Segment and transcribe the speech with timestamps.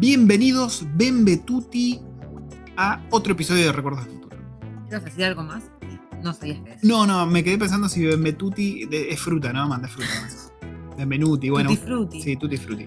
[0.00, 2.00] Bienvenidos, Benvetuti,
[2.76, 4.36] a otro episodio de Recuerdos del Futuro.
[4.88, 5.64] ¿Quieres decir algo más?
[6.22, 6.84] No sabías qué es.
[6.84, 9.68] No, no, me quedé pensando si Benvetuti de- es fruta, ¿no?
[9.68, 10.08] Manda fruta.
[10.22, 10.52] más.
[10.96, 11.70] Benvenuti, bueno.
[11.70, 12.22] Tutti frutti.
[12.22, 12.86] Sí, tutti frutti.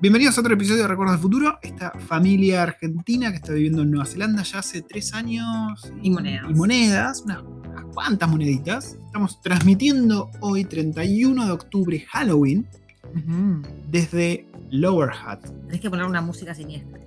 [0.00, 1.58] Bienvenidos a otro episodio de Recuerdos del Futuro.
[1.62, 5.90] Esta familia argentina que está viviendo en Nueva Zelanda ya hace tres años.
[6.02, 6.50] Y monedas.
[6.50, 8.98] Y monedas, unas, unas cuantas moneditas.
[9.06, 12.66] Estamos transmitiendo hoy, 31 de octubre, Halloween,
[13.90, 15.40] Desde Lower Hat.
[15.66, 17.00] Tenés que poner una música siniestra.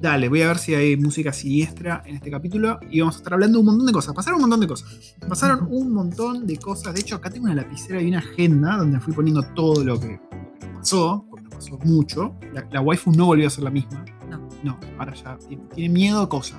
[0.00, 3.32] Dale, voy a ver si hay música siniestra en este capítulo y vamos a estar
[3.34, 4.14] hablando un montón de cosas.
[4.14, 5.16] Pasaron un montón de cosas.
[5.28, 6.94] Pasaron un montón de cosas.
[6.94, 10.20] De hecho, acá tengo una lapicera y una agenda donde fui poniendo todo lo que
[10.74, 12.36] pasó, porque nos pasó mucho.
[12.52, 14.04] La, la waifu no volvió a ser la misma.
[14.30, 14.48] No.
[14.62, 15.36] No, ahora ya
[15.74, 16.58] tiene, miedo a cosas.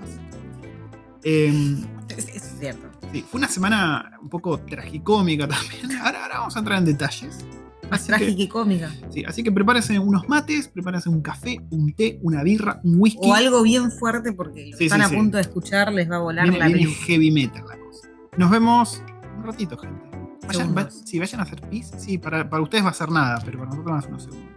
[1.24, 2.90] Em, es cierto.
[3.12, 5.98] sí, fue una semana un poco tragicómica también.
[6.02, 7.46] Ahora, ahora vamos a entrar en detalles.
[7.90, 8.92] Más trágica y cómica.
[9.10, 13.20] Sí, así que prepárense unos mates, prepárense un café, un té, una birra, un whisky.
[13.30, 16.18] O algo bien fuerte porque lo Sí, están sí, a punto de escuchar, les va
[16.18, 18.08] a volar Viene, la viene heavy metal la cosa.
[18.38, 19.02] Nos vemos
[19.38, 20.02] un ratito, gente.
[20.48, 21.92] Vayan, va- sí, vayan a hacer pis.
[21.98, 24.24] Sí, para, para ustedes va a ser nada, pero para nosotros va a ser unos
[24.24, 24.50] segundos.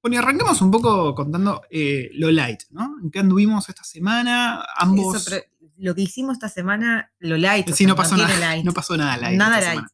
[0.00, 2.96] Bueno, y arrancamos un poco contando eh, lo light, ¿no?
[3.02, 4.64] ¿En qué anduvimos esta semana?
[4.76, 5.16] Ambos.
[5.16, 5.42] Eso, pero
[5.78, 7.68] lo que hicimos esta semana, lo light.
[7.70, 8.36] sí, no pasó nada.
[8.38, 8.64] light.
[8.64, 9.38] No pasó nada light.
[9.38, 9.70] Nada light.
[9.70, 9.88] semana.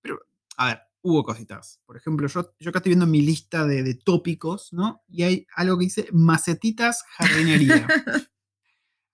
[0.00, 0.18] Pero,
[0.56, 1.80] a ver, hubo cositas.
[1.86, 5.02] Por ejemplo, yo, yo acá estoy viendo mi lista de, de tópicos, ¿no?
[5.08, 7.86] Y hay algo que dice macetitas jardinería.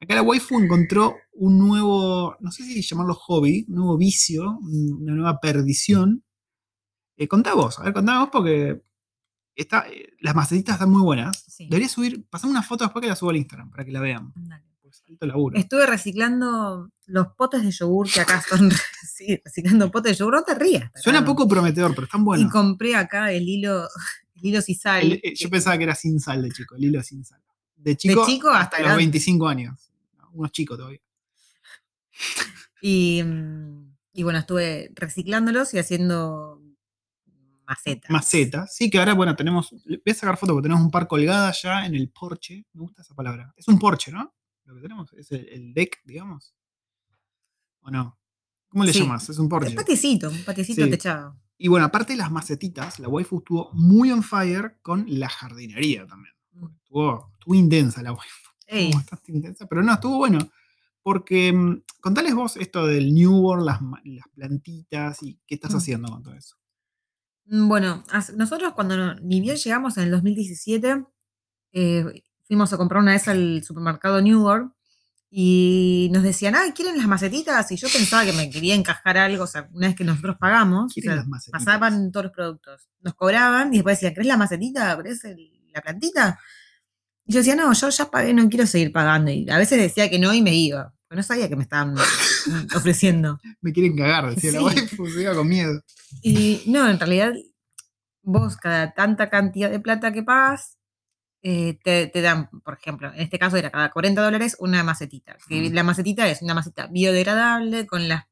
[0.01, 4.99] Acá la waifu encontró un nuevo, no sé si llamarlo hobby, un nuevo vicio, un-
[5.03, 6.23] una nueva perdición.
[7.17, 8.81] Eh, contá vos, a ver, contá vos porque
[9.57, 11.45] está, eh, las macetitas están muy buenas.
[11.49, 11.65] Sí.
[11.69, 14.33] Debería subir, pasame una foto después que la subo al Instagram para que la vean.
[14.37, 14.68] Dale.
[14.89, 15.59] Pues alto laburo.
[15.59, 18.71] Estuve reciclando los potes de yogur que acá son.
[19.07, 20.35] sí, reciclando potes de yogur.
[20.37, 20.91] No te rías.
[20.95, 22.51] Suena poco prometedor, pero están Y buenos.
[22.53, 23.85] compré acá el hilo,
[24.37, 25.03] el hilo sisal.
[25.03, 27.41] El- eh, yo pensaba que era sin sal de chico, el hilo sin sal.
[27.77, 29.03] De chico, chico hasta los grande.
[29.03, 29.91] 25 años.
[30.19, 31.01] No, Unos chicos todavía.
[32.81, 36.63] Y, mm, y bueno, estuve reciclándolos y haciendo
[37.67, 38.11] macetas.
[38.11, 38.75] Macetas.
[38.75, 39.71] Sí, que ahora, bueno, tenemos.
[39.85, 42.65] Voy a sacar foto porque tenemos un par colgadas ya en el porche.
[42.73, 43.53] Me gusta esa palabra.
[43.57, 44.35] Es un porche, ¿no?
[44.69, 46.55] Lo que tenemos es el, el deck, digamos.
[47.81, 48.19] ¿O no?
[48.69, 49.01] ¿Cómo le Sí.
[49.01, 49.29] llamas?
[49.31, 49.71] Es un porche.
[49.71, 50.91] Un patiecito, un patiecito Sí.
[50.91, 51.41] techado.
[51.57, 56.07] Y bueno, aparte de las macetitas, la waifu estuvo muy on fire con la jardinería
[56.07, 56.35] también.
[56.83, 58.51] Estuvo, estuvo intensa la waifu.
[58.67, 60.39] Estuvo bastante intensa, pero no, estuvo bueno.
[61.03, 63.81] Porque mm, contales vos esto del New World, las,
[64.35, 65.77] plantitas y qué estás Mm.
[65.79, 66.57] haciendo con todo eso.
[67.47, 68.05] mm, bueno,
[68.37, 71.07] nosotros cuando ni bien llegamos en el 2017,
[71.73, 74.73] eh, fuimos a comprar una vez al supermercado New World
[75.31, 77.71] y nos decían, ah, ¿quieren las macetitas?
[77.71, 80.91] Y yo pensaba que me quería encajar algo, o sea, una vez que nosotros pagamos,
[80.91, 81.65] o ¿Quieren sea, las macetitas?
[81.65, 82.89] pasaban todos los productos.
[83.03, 84.97] Nos cobraban y después decían, ¿querés la macetita?
[84.97, 86.41] ¿Querés el- la plantita?
[87.27, 89.31] Y yo decía, no, yo ya pagué, no quiero seguir pagando.
[89.31, 90.95] Y a veces decía que no y me iba.
[91.07, 91.95] Porque no sabía que me estaban
[92.75, 93.39] ofreciendo.
[93.61, 94.65] Me quieren cagar, decía la Sí.
[94.65, 95.83] waifu, se iba con miedo.
[96.23, 97.35] Y no, en realidad,
[98.23, 100.78] vos cada tanta cantidad de plata que pagas,
[101.43, 105.37] eh, te, te dan, por ejemplo, en este caso era cada 40 dólares una macetita.
[105.49, 105.75] Que Mm.
[105.75, 108.27] La macetita es una maceta biodegradable con, las,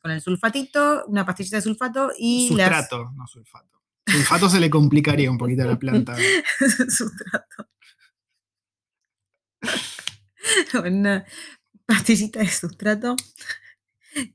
[0.00, 3.80] con el sulfatito, una pastillita de sulfato y las- Sustrato, no sulfato.
[4.06, 6.16] Sulfato se le complicaría un poquito a la planta.
[6.88, 7.68] sustrato.
[10.84, 11.24] una
[11.86, 13.16] pastillita de sustrato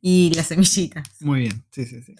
[0.01, 1.07] y las semillitas.
[1.21, 2.15] Muy bien, sí, sí, sí.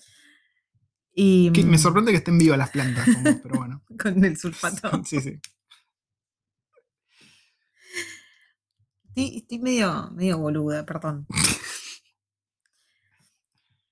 [1.15, 3.83] Y, Que me mm, sorprende que estén vivas las plantas, como- pero bueno.
[4.01, 5.03] Con el sulfato.
[5.05, 5.39] Sí, sí.
[9.15, 11.27] Estoy, estoy medio, medio boluda, perdón.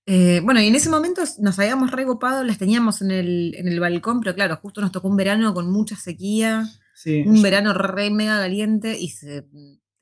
[0.07, 3.79] Eh, bueno, y en ese momento nos habíamos recopado, las teníamos en el, en el
[3.79, 7.21] balcón, pero claro, justo nos tocó un verano con mucha sequía, sí.
[7.25, 9.45] un verano re mega caliente y se,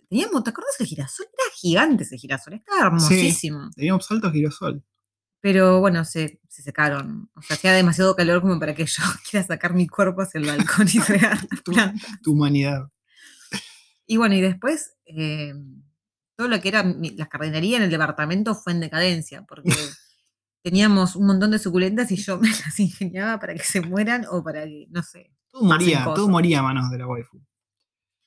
[0.07, 1.25] teníamos, ¿te acuerdas el girasol?
[1.25, 3.69] Era gigante ese girasol, estaba hermosísimo.
[3.75, 4.81] Teníamos altos girosol.
[5.41, 7.29] Pero bueno, se, se secaron.
[7.35, 10.47] O sea, hacía demasiado calor como para que yo quiera sacar mi cuerpo hacia el
[10.47, 11.39] balcón y regar.
[12.23, 12.89] Tu humanidad.
[14.11, 15.53] Y bueno, y después eh,
[16.35, 19.69] todo lo que era la jardinería en el departamento fue en decadencia, porque
[20.63, 24.43] teníamos un montón de suculentas y yo me las ingeniaba para que se mueran o
[24.43, 25.31] para que, no sé.
[25.51, 26.15] Todo moría, cosas.
[26.15, 27.39] todo moría a manos de la waifu.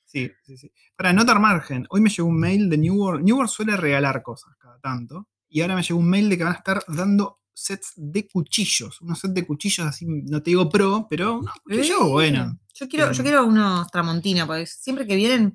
[0.05, 0.71] Sí, sí, sí.
[0.95, 3.25] Para anotar margen, hoy me llegó un mail de New World.
[3.25, 5.27] New World suele regalar cosas cada tanto.
[5.49, 9.01] Y ahora me llegó un mail de que van a estar dando sets de cuchillos.
[9.01, 12.57] Unos sets de cuchillos así, no te digo pro, pero unos cuchillos Eh, bueno.
[12.73, 13.23] Yo quiero, yo Bien.
[13.23, 15.53] quiero unos tramontina, porque siempre que vienen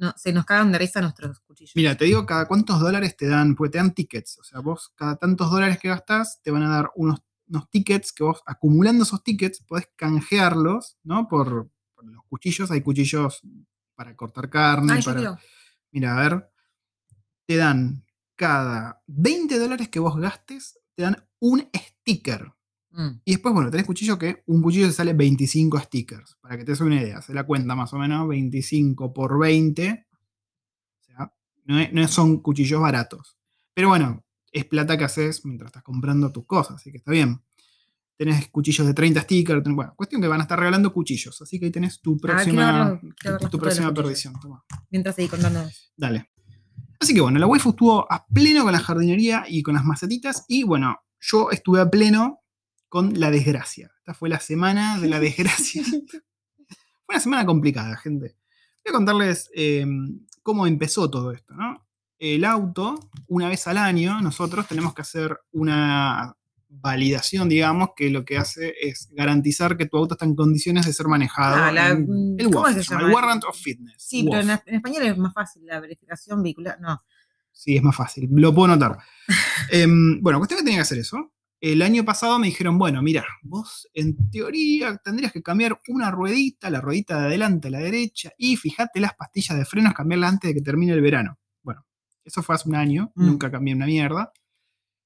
[0.00, 1.72] no, se nos cagan de risa nuestros cuchillos.
[1.76, 4.38] Mira, te digo cada cuántos dólares te dan, porque te dan tickets.
[4.38, 8.12] O sea, vos cada tantos dólares que gastás te van a dar unos, unos tickets
[8.12, 11.28] que vos, acumulando esos tickets, podés canjearlos, ¿no?
[11.28, 12.70] Por, por los cuchillos.
[12.70, 13.42] Hay cuchillos
[13.94, 14.94] para cortar carne.
[14.94, 15.38] Ay, para-.
[15.92, 16.50] Mira, a ver.
[17.46, 18.04] Te dan
[18.36, 22.54] cada 20 dólares que vos gastes, te dan un sticker.
[22.92, 23.20] Mm.
[23.24, 26.36] Y después, bueno, tenés cuchillo que un cuchillo te sale 25 stickers.
[26.40, 27.22] Para que te des una idea.
[27.22, 30.06] Se la cuenta más o menos 25 por 20.
[31.00, 31.32] O sea,
[31.66, 33.36] no, es- no son cuchillos baratos.
[33.74, 36.76] Pero bueno, es plata que haces mientras estás comprando tus cosas.
[36.76, 37.40] Así que está bien.
[38.16, 39.62] Tenés cuchillos de 30 stickers.
[39.62, 41.40] ten- Bueno, cuestión que van a estar regalando cuchillos.
[41.40, 44.34] Así que ahí tenés tu Ah, próxima, verlo- tu próxima perdición.
[44.40, 44.62] Toma.
[44.90, 45.64] Mientras seguí contando.
[45.96, 46.30] Dale.
[46.98, 50.44] Así que bueno, la waifu estuvo a pleno con la jardinería y con las macetitas.
[50.48, 52.39] Y bueno, yo estuve a pleno
[52.90, 53.90] con la desgracia.
[54.00, 55.82] Esta fue la semana de la desgracia.
[57.06, 58.36] fue una semana complicada, gente.
[58.84, 59.86] Voy a contarles eh,
[60.42, 61.86] cómo empezó todo esto, ¿no?
[62.18, 66.36] El auto, una vez al año, nosotros tenemos que hacer una
[66.68, 70.92] validación, digamos, que lo que hace es garantizar que tu auto está en condiciones de
[70.92, 71.56] ser manejado.
[71.56, 73.94] Ah, la- en- el ¿cómo se llama, el Warrant of Fitness.
[73.98, 76.78] Sí, pero en, en español es más fácil la verificación vehicular.
[76.80, 77.02] No.
[77.52, 78.98] Sí, es más fácil, lo puedo notar.
[79.70, 81.32] Em, bueno, cuestión que tenía que hacer eso.
[81.60, 86.70] El año pasado me dijeron, bueno, mira, vos en teoría tendrías que cambiar una ruedita,
[86.70, 90.48] la ruedita de adelante a la derecha, y fíjate las pastillas de frenos, cambiarlas antes
[90.50, 91.38] de que termine el verano.
[91.62, 91.84] Bueno,
[92.24, 93.26] eso fue hace un año, Mm.
[93.26, 94.32] nunca cambié una mierda.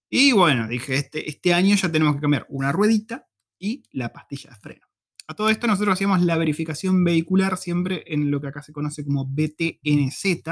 [0.08, 3.26] Y bueno, dije, este, este año ya tenemos que cambiar una ruedita
[3.58, 4.86] y la pastilla de freno.
[5.26, 9.04] A todo esto nosotros hacíamos la verificación vehicular siempre en lo que acá se conoce
[9.04, 10.44] como BTNZ,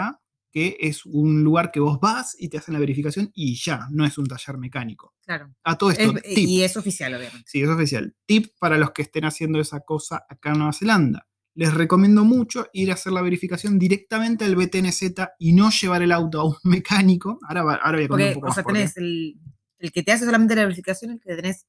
[0.52, 4.04] que es un lugar que vos vas y te hacen la verificación y ya, no
[4.04, 5.14] es un taller mecánico.
[5.24, 5.52] Claro.
[5.64, 7.44] A todo esto, Es- tip, y es oficial, obviamente.
[7.46, 8.14] sí, es oficial.
[8.26, 11.26] Tip para los que estén haciendo esa cosa acá en Nueva Zelanda.
[11.54, 15.02] Les recomiendo mucho ir a hacer la verificación directamente al BTNZ
[15.38, 17.38] y no llevar el auto a un mecánico.
[17.48, 18.78] Ahora, ahora voy a contar un poco o más sea, por qué.
[18.78, 19.34] tenés el,
[19.78, 21.66] el que te hace solamente la verificación, el que tenés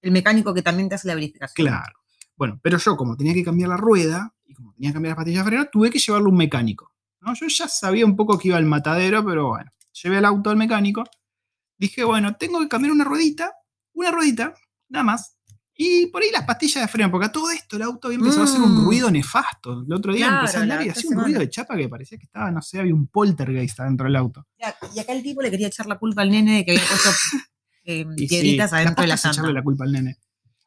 [0.00, 1.66] el mecánico que también te hace la verificación.
[1.66, 1.94] Claro.
[2.36, 5.16] Bueno, pero yo como tenía que cambiar la rueda y como tenía que cambiar las
[5.16, 6.92] pastillas de freno, tuve que llevarlo a un mecánico.
[7.28, 7.34] ¿No?
[7.34, 9.70] Yo ya sabía un poco que iba al matadero, pero bueno,
[10.02, 11.04] llevé el auto al mecánico.
[11.76, 13.52] Dije, bueno, tengo que cambiar una ruedita,
[13.92, 14.54] una ruedita,
[14.88, 15.34] nada más.
[15.80, 18.42] Y por ahí las pastillas de freno, porque a todo esto el auto había empezado
[18.42, 18.84] a hacer un Mm.
[18.84, 19.84] ruido nefasto.
[19.86, 22.18] El otro día Claro, empecé a la y hacía un ruido de chapa que parecía
[22.18, 24.44] que estaba, no sé, había un poltergeist adentro del auto.
[24.92, 27.10] Y acá el tipo le quería echar la culpa al nene de que había puesto
[27.84, 29.52] eh, sí, piedritas adentro de la echarle llanta.
[29.52, 30.16] la culpa al nene.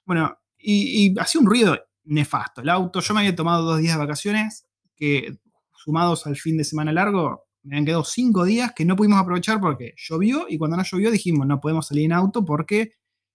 [0.05, 2.61] Bueno, y, y hacía un ruido nefasto.
[2.61, 4.65] El auto, yo me había tomado dos días de vacaciones,
[4.95, 5.37] que
[5.83, 9.59] sumados al fin de semana largo, me habían quedado cinco días que no pudimos aprovechar
[9.59, 12.93] porque llovió y cuando no llovió dijimos no podemos salir en auto porque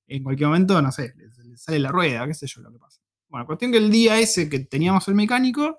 [0.09, 3.01] en cualquier momento, no sé, le sale la rueda, qué sé yo lo que pasa.
[3.29, 5.79] Bueno, cuestión que el día ese que teníamos el mecánico,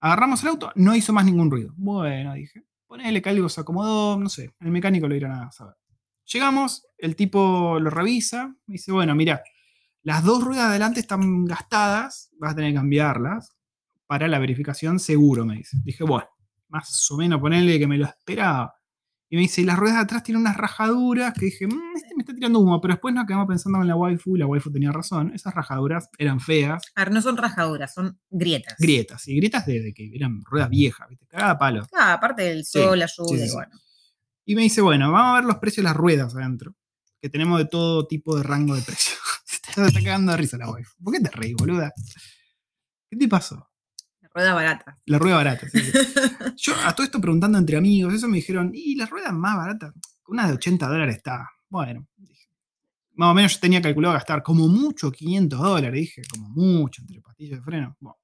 [0.00, 1.74] agarramos el auto, no hizo más ningún ruido.
[1.76, 5.74] Bueno, dije, ponele que algo se acomodó, no sé, el mecánico lo irán a saber.
[6.32, 9.42] Llegamos, el tipo lo revisa, me dice, bueno, mira,
[10.02, 13.57] las dos ruedas de adelante están gastadas, vas a tener que cambiarlas
[14.08, 15.76] para la verificación seguro, me dice.
[15.84, 16.26] Dije, bueno,
[16.68, 18.74] más o menos ponerle que me lo esperaba.
[19.30, 22.14] Y me dice, y las ruedas de atrás tienen unas rajaduras que dije, "Mm, este
[22.16, 24.72] me está tirando humo, pero después nos quedamos pensando en la waifu y la waifu
[24.72, 25.32] tenía razón.
[25.34, 28.74] Esas rajaduras eran feas, A ver, no son rajaduras, son grietas.
[28.78, 31.26] grietas, y grietas de, de que eran ruedas viejas, ¿viste?
[31.26, 31.86] Cagada a palo.
[31.92, 33.54] Ah, aparte del Sí, sol, la lluvia, sí, y sí.
[33.54, 33.78] bueno.
[34.46, 36.74] Y me dice, bueno, vamos a ver los precios de las ruedas adentro.
[37.20, 39.14] Que tenemos de todo tipo de rango de precio.
[39.44, 40.94] Se está cagando de risa la waifu.
[41.04, 41.92] ¿Por qué te reís, boluda?
[43.10, 43.67] ¿Qué te pasó?
[44.38, 44.98] La rueda barata.
[45.06, 45.68] La rueda barata.
[45.68, 45.92] sí, sí.
[46.56, 49.92] Yo a todo esto preguntando entre amigos, eso me dijeron, y la rueda más barata,
[50.28, 51.50] una de 80 dólares está.
[51.68, 52.48] Bueno, dije,
[53.14, 57.20] más o menos yo tenía calculado gastar como mucho 500 dólares, dije, como mucho entre
[57.20, 57.96] pastillas de freno.
[57.98, 58.18] Bueno.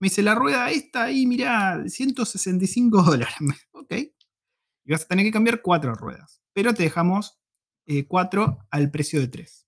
[0.00, 3.34] Me dice, la rueda esta ahí, mirá, 165 dólares.
[3.72, 3.92] ok.
[3.92, 7.38] Y vas a tener que cambiar cuatro ruedas, pero te dejamos
[7.86, 9.67] eh, cuatro al precio de tres.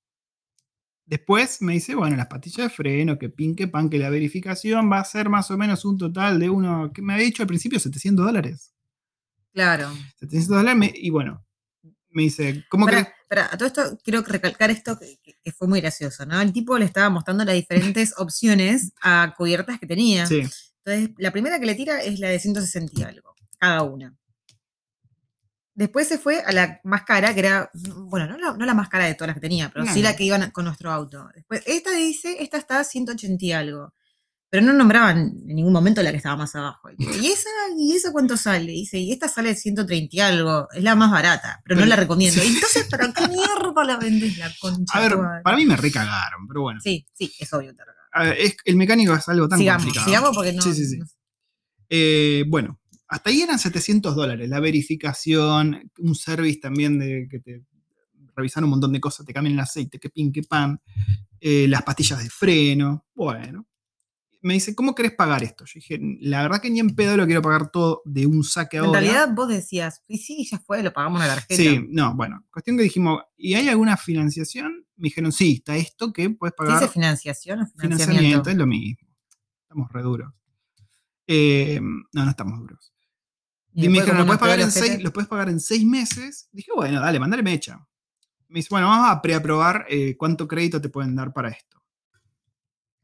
[1.11, 4.91] Después me dice, bueno, las pastillas de freno, que pin, que pan, que la verificación
[4.91, 7.49] va a ser más o menos un total de uno, que me había dicho al
[7.49, 8.73] principio 700 dólares.
[9.53, 9.91] Claro.
[10.21, 11.45] 700 dólares, me- y bueno,
[12.11, 15.67] me dice, ¿cómo que pará, a todo esto quiero recalcar esto que, que- que fue
[15.67, 16.41] muy gracioso, ¿no?
[16.41, 20.27] El tipo le estaba mostrando las diferentes opciones a cubiertas que tenía.
[20.27, 20.43] Sí,
[20.85, 24.17] Entonces, la primera que le tira es la de 160 y algo, cada una.
[25.81, 27.71] Después se fue a la más cara, que era,
[28.11, 30.15] bueno, no la, no la más cara de todas las que tenía, pero sí la
[30.15, 31.27] que iban con nuestro auto.
[31.35, 33.95] Después, esta dice, esta está a 180 y algo.
[34.51, 36.91] Pero no nombraban en ningún momento la que estaba más abajo.
[36.99, 38.73] ¿Y esa, ¿Y esa cuánto sale?
[38.73, 40.69] Dice, y esta sale 130 y algo.
[40.73, 42.43] Es la más barata, pero no la recomiendo.
[42.43, 42.49] sí.
[42.49, 44.99] ¿Y entonces para qué mierda la vendes la concha?
[44.99, 46.81] a ver, para mí me recagaron, pero bueno.
[46.83, 47.75] Sí, sí, es obvio.
[47.75, 47.83] te.
[48.13, 50.07] A ver, es- el mecánico es algo tan Sigamos, complicado.
[50.11, 50.63] sigamos porque no.
[50.63, 50.99] Sí, sí, sí.
[50.99, 51.07] no-
[51.89, 52.80] Eh, bueno,
[53.11, 54.49] hasta ahí eran 700 dólares.
[54.49, 57.65] La verificación, un service también de que te
[58.37, 60.81] revisar un montón de cosas, te cambian el aceite, que pin, que pan,
[61.41, 63.07] eh, las pastillas de freno.
[63.15, 63.67] Bueno.
[64.43, 65.67] Me dice, ¿cómo querés pagar esto?
[65.67, 68.79] Yo dije, la verdad que ni en pedo lo quiero pagar todo de un saque
[68.79, 69.01] En ahora.
[69.01, 71.57] realidad vos decías, y sí, ya fue, lo pagamos una tarjeta.
[71.57, 72.47] Sí, no, bueno.
[72.51, 74.87] Cuestión que dijimos, ¿y hay alguna financiación?
[74.97, 76.81] Me dijeron, sí, está esto que puedes ¿Se pagar.
[76.81, 78.05] dice financiación o financiamiento?
[78.07, 79.09] financiamiento, es lo mismo.
[79.63, 80.33] Estamos re duros.
[81.27, 82.93] Eh, no, no estamos duros.
[83.73, 86.49] Y Y, me dijeron, ¿lo puedes, pagar en seis, lo puedes pagar en seis meses?
[86.53, 87.87] Dije, bueno, dale, mandale mecha.
[88.49, 91.71] Me dice, bueno, vamos a preaprobar eh, cuánto crédito te pueden dar para esto.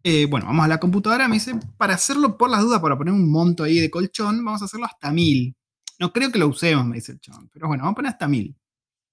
[0.02, 1.28] Eh, bueno, vamos a la computadora.
[1.28, 4.62] Me dice, para hacerlo por las dudas, para poner un monto ahí de colchón, vamos
[4.62, 5.56] a hacerlo hasta mil.
[5.98, 7.48] No creo que lo usemos, me dice el chabón.
[7.52, 8.56] Pero bueno, vamos a poner hasta mil.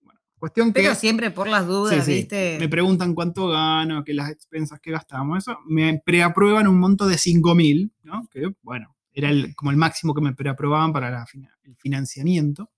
[0.02, 0.82] Bueno, cuestión que.
[0.82, 2.18] Pero siempre por las dudas, Sí, sí.
[2.20, 2.58] ¿viste?
[2.60, 5.58] Me preguntan cuánto gano, que las expensas que gastamos, eso.
[5.68, 8.28] Me preaprueban un monto de 5.000, ¿no?
[8.32, 11.26] Que, bueno, era el- como el máximo que me preaprobaban para
[11.64, 12.72] el financiamiento.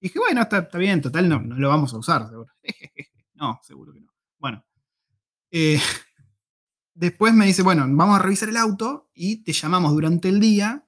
[0.00, 2.52] Y dije, bueno, está, está bien, total, no, no lo vamos a usar, seguro.
[3.34, 4.12] no, seguro que no.
[4.38, 4.64] Bueno.
[5.50, 5.80] eh,
[6.94, 10.86] después me dice, bueno, vamos a revisar el auto y te llamamos durante el día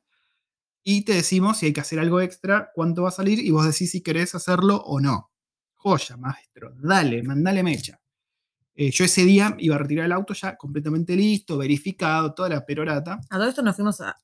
[0.83, 3.67] y te decimos si hay que hacer algo extra, cuánto va a salir y vos
[3.67, 5.31] decís si querés hacerlo o no.
[5.77, 8.01] Joya, maestro, dale, mandale mecha.
[8.75, 12.65] Eh, yo ese día iba a retirar el auto ya completamente listo, verificado, toda la
[12.65, 13.21] perorata.
[13.29, 14.17] A todo esto nos fuimos a.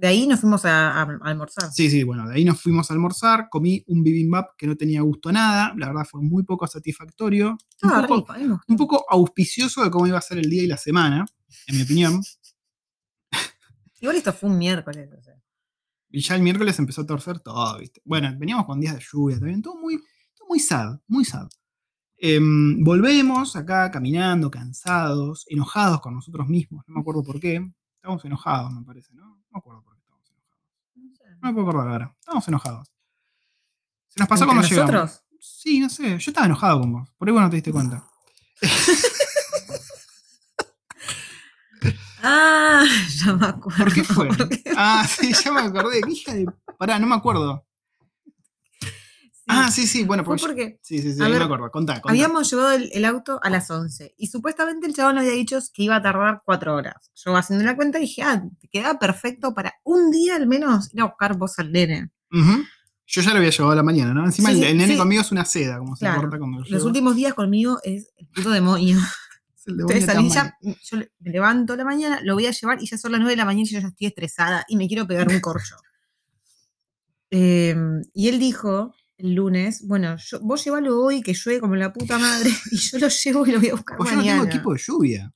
[0.00, 1.70] De ahí nos fuimos a, almorzar.
[1.70, 5.02] Sí, sí, bueno, de ahí nos fuimos a almorzar, comí un bibimbap que no tenía
[5.02, 8.44] gusto a nada, la verdad fue muy poco satisfactorio, un Estaba poco, rico, a mí
[8.44, 8.72] me gustó.
[8.72, 11.26] un poco auspicioso de cómo iba a ser el día y la semana,
[11.66, 12.22] en mi opinión.
[14.00, 15.10] Igual esto fue un miércoles.
[15.12, 15.34] o sea.
[16.08, 18.00] Y ya el miércoles empezó a torcer todo, ¿viste?
[18.06, 19.98] Bueno, veníamos con días de lluvia también, todo muy,
[20.34, 21.46] todo muy sad, muy sad.
[22.16, 27.70] Em, volvemos acá caminando, cansados, enojados con nosotros mismos, no me acuerdo por qué.
[28.00, 29.26] Estábamos enojados, me parece, ¿no?
[29.26, 30.64] No me acuerdo por qué estábamos enojados.
[30.94, 31.24] No sé.
[31.42, 32.16] No me puedo acordar ahora.
[32.18, 32.88] Estábamos enojados.
[34.08, 34.92] Se nos pasó ¿Entre cuando llegamos.
[34.94, 35.24] nosotros?
[35.38, 36.18] Sí, no sé.
[36.18, 37.10] Yo estaba enojado con vos.
[37.18, 38.02] Por ahí vos no te diste cuenta.
[42.22, 42.84] Ah,
[43.16, 43.84] ya me acuerdo.
[43.84, 44.28] ¿Por qué fue?
[44.76, 46.00] Ah, sí, ya me acordé.
[46.02, 46.46] ¿Qué hija de.
[46.78, 47.66] Pará, no me acuerdo.
[49.52, 50.46] Ah, sí, sí, bueno, Fue porque.
[50.62, 51.70] yo- porque Sí, sí, sí, a ahí ver, me acuerdo.
[51.70, 52.10] Contá, contá.
[52.10, 55.82] habíamos llevado el, el auto a las 11 y supuestamente el chabón había dicho que
[55.82, 57.10] iba a tardar cuatro horas.
[57.14, 61.00] Yo haciendo la cuenta dije, ah, te quedaba perfecto para un día al menos ir
[61.00, 62.10] a buscar vos al nene.
[63.12, 64.24] Yo ya lo había llevado a la mañana, ¿no?
[64.24, 64.98] Encima Sí, el, el nene sí.
[64.98, 66.20] conmigo es una seda, como se Claro.
[66.20, 66.86] corta cuando lo Los llevo.
[66.86, 68.98] últimos días conmigo es el puto demonio.
[69.66, 70.50] Entonces salí Tamayo.
[70.62, 73.12] ya, yo le- me levanto a la mañana, lo voy a llevar y ya son
[73.12, 75.40] las 9 de la mañana y yo ya estoy estresada y me quiero pegar un
[75.40, 75.76] corcho.
[77.32, 77.76] Eh,
[78.12, 82.18] y él dijo el lunes, bueno, yo, vos llévalo hoy que llueve como la puta
[82.18, 84.40] madre y yo lo llevo y lo voy a buscar Pues yo no mañana.
[84.42, 85.32] tengo equipo de lluvia.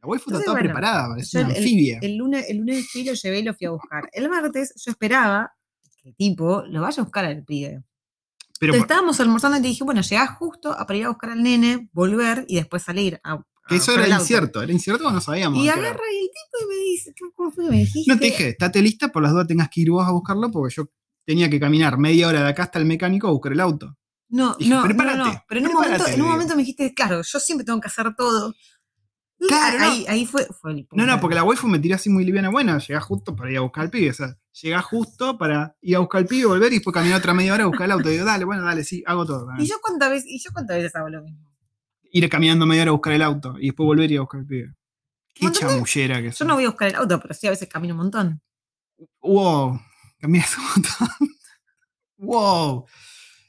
[0.00, 1.98] La waifu está toda bueno, preparada, parece una el- el, anfibia.
[2.02, 4.08] el lunes, el lunes fui, lo llevé y lo fui a buscar.
[4.12, 5.52] El martes yo esperaba
[6.02, 7.82] que tipo lo vaya a buscar al pibe.
[8.60, 11.08] Pero Entonces por- estábamos almorzando y te dije, bueno, llegás justo a para ir a
[11.08, 13.42] buscar al nene, volver y después salir a.
[13.68, 14.62] que eso era el incierto.
[14.62, 15.62] Era incierto no sabíamos.
[15.62, 18.10] Y agarra y el tipo y me dice, ¿qué- ¿cómo fue que me dijiste?
[18.12, 20.74] No te dije, estate lista, por las dudas tengas que ir vos a buscarlo, porque
[20.76, 20.88] yo
[21.28, 23.94] tenía que caminar media hora de acá hasta el mecánico a buscar el auto.
[24.30, 26.28] No, Dije, no, no, prepárate, no, Pero en un, momento, en le un digo.
[26.28, 28.54] momento me dijiste, claro, yo siempre tengo que hacer todo.
[29.38, 32.08] Y Claro, ahí, ahí fue, fue el No, no, porque la waifu me tiró así
[32.08, 32.48] muy liviana.
[32.48, 34.08] Bueno, llegás justo para ir a buscar al pibe.
[34.08, 37.34] O sea, llegás justo para ir a buscar al pibe, volver y después caminar otra
[37.34, 38.08] media hora a buscar el auto.
[38.08, 39.48] digo, dale, bueno, dale, sí, hago todo.
[39.58, 41.46] ¿Y yo cuántas veces, y yo cuántas veces hago lo mismo?
[42.10, 44.40] Ir caminando media hora a buscar el auto y después volver y ir a buscar
[44.40, 44.74] al pibe.
[45.34, 47.92] Qué chamullera que Yo no voy a buscar el auto, pero sí a veces camino
[47.92, 48.40] un montón.
[49.20, 49.78] Wow,
[50.18, 51.08] caminas un montón.
[52.18, 52.84] wow.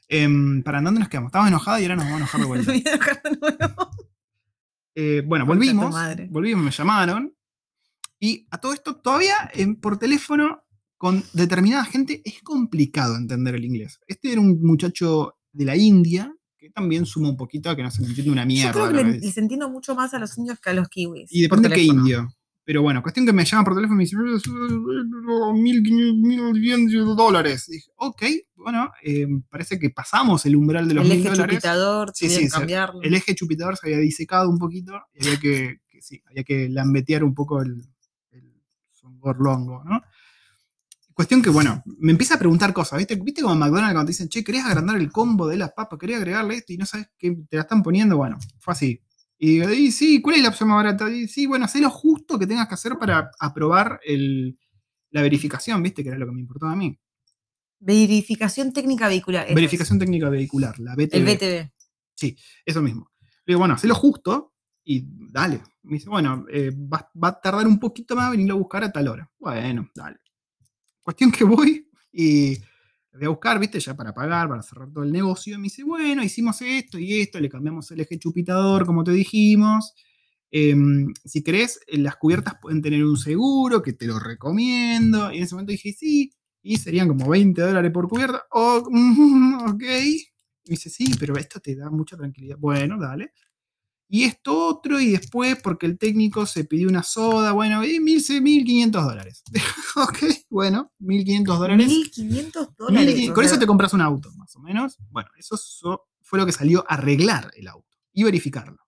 [0.08, 1.28] Em, ¿Para dónde nos quedamos?
[1.28, 2.72] Estábamos enojados y ahora nos vamos a enojar de Me vuelta.
[2.72, 3.90] voy a enojar de nuevo.
[4.96, 5.94] Eh, bueno, Concha volvimos.
[6.30, 7.32] Volvimos, me llamaron.
[8.18, 10.64] Y a todo esto, todavía em, por teléfono,
[10.98, 14.00] con determinada gente, es complicado entender el inglés.
[14.08, 17.90] Este era un muchacho de la India, que también suma un poquito a que no
[17.90, 18.72] se me entiende una Yo mierda.
[18.72, 21.32] creo que les entiendo mucho más a los indios que a los kiwis.
[21.32, 22.28] Y depende de qué indio.
[22.64, 24.20] Pero bueno, cuestión que me llaman por teléfono y me dicen,
[25.54, 27.68] mil, dólares.
[27.68, 28.22] Y dije, ok,
[28.56, 31.56] bueno, eh, parece que pasamos el umbral de los El mil eje dólares.
[31.56, 33.02] chupitador, Sí, tuvieron sí, se- cambiarlo.
[33.02, 36.68] El eje chupitador se había disecado un poquito y había que, que sí, había que
[36.68, 37.82] lambetear un poco el,
[38.32, 38.52] el
[38.92, 40.02] songorlongo, ¿no?
[41.14, 43.14] Cuestión que, bueno, me empieza a preguntar cosas, ¿viste?
[43.16, 45.98] ¿Viste como en McDonald's cuando te dicen, che, ¿querés agrandar el combo de las papas?
[45.98, 46.72] ¿Querés agregarle esto?
[46.72, 49.00] Y no sabes qué te la están poniendo, bueno, fue así.
[49.42, 51.10] Y y sí, ¿cuál es la opción más barata?
[51.10, 54.58] Y sí, bueno, hacé lo justo que tengas que hacer para aprobar el-
[55.10, 56.02] la verificación, ¿viste?
[56.02, 56.96] Que era lo que me importaba a mí.
[57.78, 59.48] Verificación técnica vehicular.
[59.48, 59.54] es.
[59.54, 61.16] Verificación técnica vehicular, la BTV.
[61.16, 61.72] El BTV.
[62.66, 63.10] Eso mismo.
[63.46, 64.52] Le digo, bueno, hacelo justo
[64.84, 65.62] y dale.
[65.84, 68.92] Me dice, bueno, eh, va, va a tardar un poquito más venirlo a buscar a
[68.92, 69.30] tal hora.
[69.38, 70.18] Bueno, dale.
[71.02, 72.58] Cuestión que voy y
[73.12, 75.58] voy a buscar, viste, ya para pagar, para cerrar todo el negocio.
[75.58, 79.94] Me dice, bueno, hicimos esto y esto, le cambiamos el eje chupitador, como te dijimos.
[80.50, 85.32] Em, si querés, las cubiertas pueden tener un seguro, que te lo recomiendo.
[85.32, 88.44] Y en ese momento dije, sí, y serían como 20 dólares por cubierta.
[88.52, 88.78] Oh,
[89.74, 89.82] ok.
[90.64, 92.56] Y dice, sí, pero esto te da mucha tranquilidad.
[92.58, 93.32] Bueno, dale.
[94.12, 99.04] Y esto otro, y después, porque el técnico se pidió una soda, bueno, y 1500
[99.04, 99.44] dólares.
[99.94, 100.18] ok,
[100.50, 101.86] bueno, 1500 dólares.
[101.86, 103.30] 1500 dólares.
[103.30, 104.98] con eso te compras un auto, más o menos.
[105.10, 108.78] Bueno, eso fue lo que salió a arreglar el auto y verificarlo.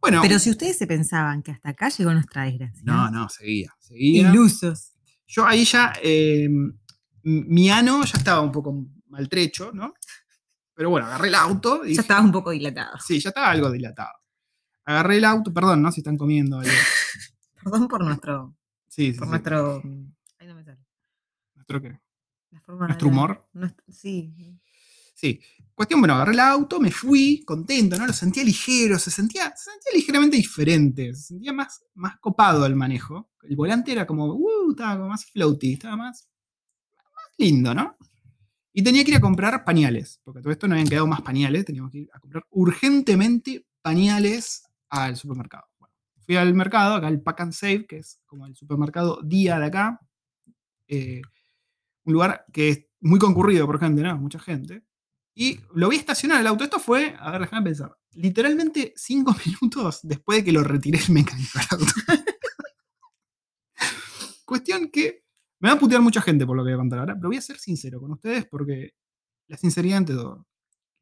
[0.00, 0.22] Bueno.
[0.22, 2.82] Pero si ustedes se pensaban que hasta acá llegó nuestra desgracia.
[2.86, 4.30] No, no, seguía, seguía.
[4.30, 4.94] Ilusos.
[5.26, 6.48] Yo ahí ya, eh,
[7.24, 9.92] mi ano ya estaba un poco maltrecho, ¿no?
[10.74, 11.84] Pero bueno, agarré el auto.
[11.84, 12.98] Y ya estaba un poco dilatado.
[12.98, 14.12] Sí, ya estaba algo dilatado.
[14.84, 15.92] Agarré el auto, perdón, ¿no?
[15.92, 16.70] Si están comiendo algo.
[17.62, 18.56] perdón por nuestro.
[18.88, 19.18] Sí, sí.
[19.18, 19.82] Por nuestro.
[20.38, 20.78] Ahí no me sale.
[21.54, 22.00] ¿Nuestro qué?
[22.50, 23.48] ¿Nuestro humor?
[23.88, 24.34] sí.
[25.14, 25.40] Sí.
[25.74, 28.06] Cuestión, bueno, agarré el auto, me fui contento, ¿no?
[28.06, 32.76] Lo sentía ligero, se sentía, se sentía ligeramente diferente, se sentía más, más copado el
[32.76, 33.30] manejo.
[33.42, 36.28] El volante era como, uh, estaba como más floaty, estaba más,
[36.96, 37.96] más lindo, ¿no?
[38.72, 41.64] Y tenía que ir a comprar pañales, porque todo esto no habían quedado más pañales,
[41.64, 45.64] teníamos que ir a comprar urgentemente pañales al supermercado.
[46.24, 49.66] Fui al mercado, acá el Pack and Save, que es como el supermercado día de
[49.66, 50.00] acá,
[50.86, 51.20] eh,
[52.04, 54.16] un lugar que es muy concurrido por gente, ¿no?
[54.18, 54.84] Mucha gente.
[55.34, 56.64] Y lo vi estacionar el auto.
[56.64, 61.10] Esto fue, a ver, déjame pensar, literalmente cinco minutos después de que lo retiré el
[61.10, 61.92] mecánico al auto.
[64.44, 65.21] Cuestión que
[65.62, 67.36] me va a putear mucha gente por lo que voy a contar ahora, pero voy
[67.36, 68.94] a ser sincero con ustedes porque
[69.46, 70.44] la sinceridad ante todo.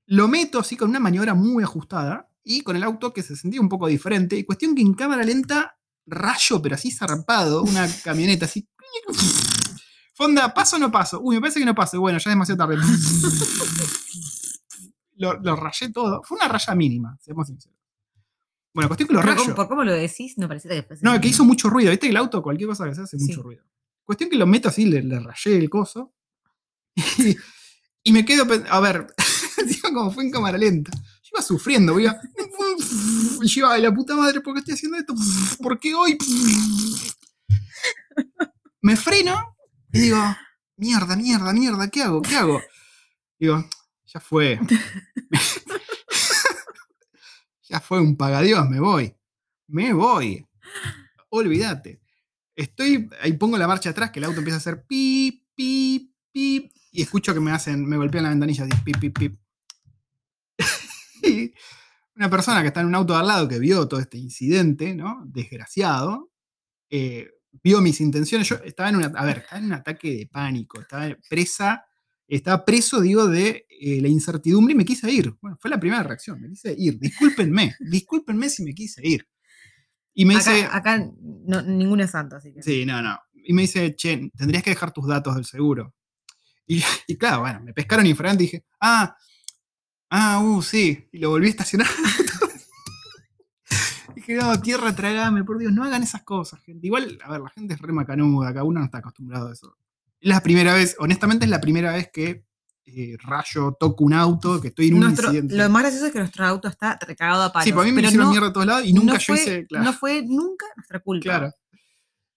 [0.04, 3.58] Lo meto así con una maniobra muy ajustada y con el auto que se sentía
[3.58, 4.36] un poco diferente.
[4.36, 8.68] Y cuestión que en cámara lenta, rayo, pero así zarpado, una camioneta así.
[10.14, 11.20] Fonda, ¿paso o no paso?
[11.22, 11.98] Uy, me parece que no paso.
[11.98, 12.76] Bueno, ya es demasiado tarde.
[15.14, 16.22] lo, rayé todo.
[16.22, 17.78] Fue una raya mínima, seamos sinceros.
[18.74, 19.54] Bueno, cuestión que lo rayo.
[19.54, 21.90] Por cómo lo decís, no parece que No, que hizo mucho ruido.
[21.92, 22.10] ¿Viste?
[22.10, 23.64] El auto, cualquier cosa que se hace, mucho ruido.
[24.10, 26.12] Cuestión que lo meto así, le, rayé el coso.
[28.02, 29.06] Y, me quedo, a ver,
[29.82, 30.90] como fue en cámara lenta.
[31.22, 32.20] Yo iba sufriendo, iba,
[33.40, 35.14] y yo iba, la puta madre, ¿por qué estoy haciendo esto?
[35.62, 36.18] ¿Por qué hoy?
[38.80, 39.56] Me freno
[39.92, 40.36] y digo,
[40.76, 42.20] mierda, mierda, mierda, ¿qué hago?
[42.20, 42.60] ¿Qué hago?
[43.38, 43.64] Digo,
[44.06, 44.58] ya fue.
[47.68, 49.14] ya fue un pagadios, me voy.
[49.68, 50.44] Me voy.
[51.28, 52.00] Olvídate.
[52.60, 56.70] Estoy, ahí pongo la marcha atrás, que el auto empieza a hacer pip, pip, pip,
[56.92, 59.40] y escucho que me hacen, me golpean la ventanilla así, pip, pip, pip.
[61.22, 61.54] y
[62.16, 65.22] una persona que está en un auto al lado que vio todo este incidente, ¿no?
[65.24, 66.32] Desgraciado,
[66.90, 67.30] eh,
[67.62, 68.46] vio mis intenciones.
[68.46, 71.86] Yo estaba en una, a ver, en un ataque de pánico, estaba presa,
[72.28, 75.34] estaba preso, digo, de eh, la incertidumbre y me quise ir.
[75.40, 76.98] Bueno, fue la primera reacción, me quise ir.
[76.98, 79.26] Discúlpenme, discúlpenme si me quise ir.
[80.14, 80.68] Y me dice.
[80.70, 81.10] Acá
[81.66, 82.62] ninguno es santo, así que.
[82.62, 83.18] Sí, no, no.
[83.32, 85.94] Y me dice, che, tendrías que dejar tus datos del seguro.
[86.66, 86.82] Y,
[87.18, 89.16] claro, bueno, me pescaron infragante y dije, ah,
[90.10, 91.08] ah, uh, sí.
[91.12, 91.88] Y lo volví a estacionar.
[94.14, 96.86] dije, no, tierra, tragame, por Dios, no hagan esas cosas, gente.
[96.86, 99.76] Igual, a ver, la gente es re macanuda, cada uno no está acostumbrado a eso.
[100.20, 102.44] Es la primera vez, honestamente, es la primera vez que
[102.92, 105.56] eh, rayo, toco un auto, que estoy en un incidente.
[105.56, 107.64] Lo más gracioso es que nuestro auto está recagado a palos.
[107.64, 109.66] Sí, para mí me hicieron mierda a todos lados y nunca yo hice.
[109.70, 111.22] No fue nunca nuestra culpa.
[111.22, 111.52] Claro.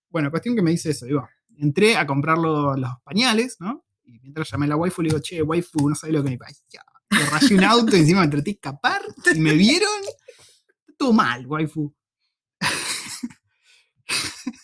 [0.10, 3.84] Bueno, cuestión que me dice eso, digo, entré a comprar los, pañales, ¿no?
[4.04, 6.38] Y mientras llamé a la waifu, le digo, che, waifu, no sabes lo que me
[6.38, 6.62] pasa.
[7.10, 9.02] Me rayé un auto y encima me traté de escapar
[9.34, 9.90] y me vieron.
[10.98, 11.94] Todo mal, waifu.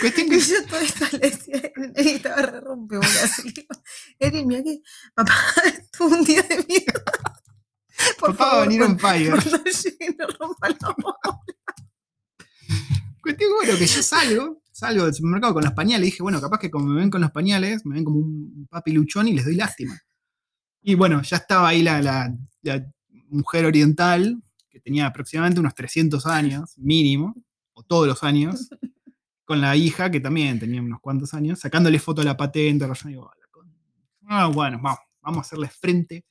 [0.00, 3.52] Cuestión que yo todo esto le decía, y estaba re rompe así.
[4.18, 4.82] Eri, mira que
[5.14, 5.32] papá
[5.96, 7.00] tuvo un día de miedo.
[8.18, 9.30] Por papá favor, va a venir un fire.
[9.30, 10.78] Cuando llegue no rompa la
[13.22, 16.58] Cuestión bueno, que yo salgo, salgo del supermercado con los pañales y dije, bueno, capaz
[16.58, 19.44] que como me ven con los pañales, me ven como un papi luchón y les
[19.44, 19.98] doy lástima.
[20.82, 22.84] Y bueno, ya estaba ahí la, la, la
[23.28, 27.36] mujer oriental, que tenía aproximadamente unos 300 años, mínimo,
[27.74, 28.70] o todos los años,
[29.52, 33.30] con la hija, que también tenía unos cuantos años, sacándole foto a la patente, digo,
[34.26, 36.24] ah, bueno, vamos, vamos a hacerle frente.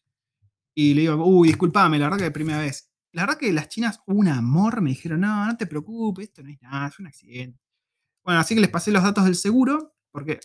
[0.73, 2.89] Y le digo, uy, disculpame, la verdad que es la primera vez.
[3.11, 6.49] La verdad que las chinas, un amor, me dijeron, no, no te preocupes, esto no
[6.49, 7.59] es nada, es un accidente.
[8.23, 10.39] Bueno, así que les pasé los datos del seguro, porque,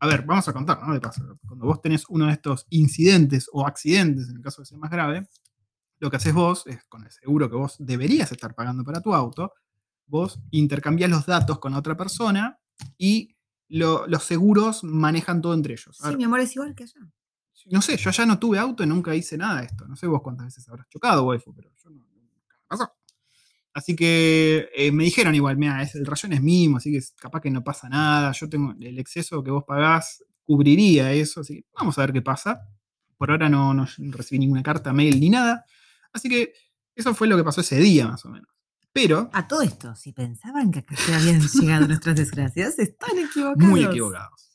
[0.00, 0.94] a ver, vamos a contar, ¿no?
[0.94, 4.66] De paso, cuando vos tenés uno de estos incidentes o accidentes, en el caso de
[4.66, 5.28] ser más grave,
[6.00, 9.14] lo que haces vos es, con el seguro que vos deberías estar pagando para tu
[9.14, 9.52] auto,
[10.06, 12.58] vos intercambias los datos con otra persona
[12.98, 13.36] y
[13.68, 16.00] lo- los seguros manejan todo entre ellos.
[16.00, 17.00] A Sí, ver, mi amor, es igual que allá.
[17.66, 19.86] no sé, yo allá no tuve auto y nunca hice nada de esto.
[19.88, 21.96] No sé vos cuántas veces habrás chocado, waifu, pero yo no.
[22.14, 22.92] nunca pasó.
[23.74, 27.50] Así que eh, me dijeron igual, mira, el rayón es mínimo, así que capaz que
[27.50, 28.32] no pasa nada.
[28.32, 31.40] Yo tengo el exceso que vos pagás, cubriría eso.
[31.42, 32.60] Así que vamos a ver qué pasa.
[33.18, 35.64] Por ahora no, no recibí ninguna carta, mail ni nada.
[36.12, 36.52] Así que
[36.94, 38.48] eso fue lo que pasó ese día, más o menos.
[38.96, 43.58] Pero, A todo esto, si pensaban que acá se habían llegado nuestras desgracias, están equivocados.
[43.58, 44.50] muy equivocados.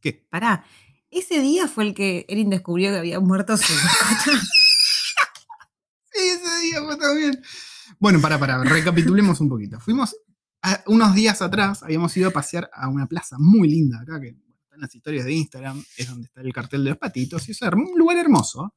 [0.00, 0.26] ¿Qué?
[0.30, 0.64] Pará,
[1.10, 4.40] ese día fue el que Erin descubrió que había muerto su mascota.
[6.14, 7.42] Sí, ese día fue también.
[7.98, 9.80] Bueno, para, para, recapitulemos un poquito.
[9.80, 10.14] Fuimos
[10.60, 14.32] a- unos días atrás, habíamos ido a pasear a una plaza muy linda acá, que
[14.32, 17.48] bueno, está en las historias de Instagram, es donde está el cartel de los patitos,
[17.48, 18.74] y es un lugar hermoso.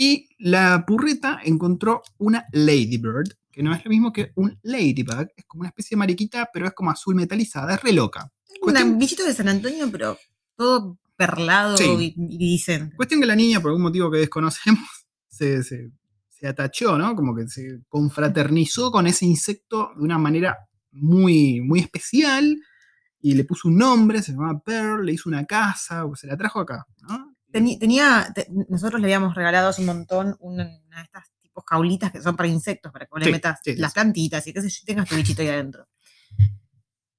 [0.00, 5.44] Y la purreta encontró una ladybird, que no es lo mismo que un ladybug, es
[5.44, 8.30] como una especie de mariquita, pero es como azul metalizada, es re loca.
[8.60, 10.16] Cuestión- Un bichito de San Antonio, pero
[10.56, 12.14] todo perlado Sí.
[12.16, 12.92] y, dicen.
[12.96, 14.88] Cuestión que la niña, por algún motivo que desconocemos,
[15.28, 15.90] se, se,
[16.28, 17.16] se atachó, ¿no?
[17.16, 20.56] Como que se confraternizó con ese insecto de una manera
[20.92, 22.56] muy, muy especial
[23.20, 26.60] y le puso un nombre, se llamaba Pearl, le hizo una casa, se la trajo
[26.60, 27.27] acá, ¿no?
[27.50, 32.12] Tenía, te- nosotros le habíamos regalado hace un montón una, una de estas tipos jaulitas
[32.12, 34.60] que son para insectos, para que vos Sí, le metas sí, las plantitas y qué
[34.62, 35.86] sé yo, tengas tu bichito ahí adentro.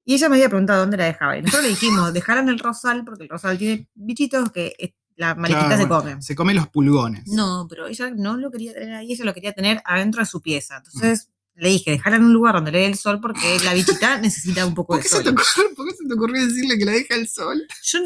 [0.06, 1.38] Y ella me había preguntado dónde la dejaba.
[1.38, 4.96] Y nosotros le dijimos, dejar en el rosal, porque el rosal tiene bichitos que eh,
[5.16, 6.22] la mariquita Claro, se bueno, come.
[6.24, 7.28] Se come los pulgones.
[7.28, 10.42] No, pero ella no lo quería tener ahí, ella lo quería tener adentro de su
[10.42, 10.78] pieza.
[10.78, 14.18] Entonces le dije, dejarla en un lugar donde le dé el sol porque la bichita
[14.20, 15.24] necesita un poco ¿Por de se sol.
[15.24, 17.68] te ocurrió, por qué se te ocurrió decirle que la deja al sol?
[17.84, 18.00] Yo,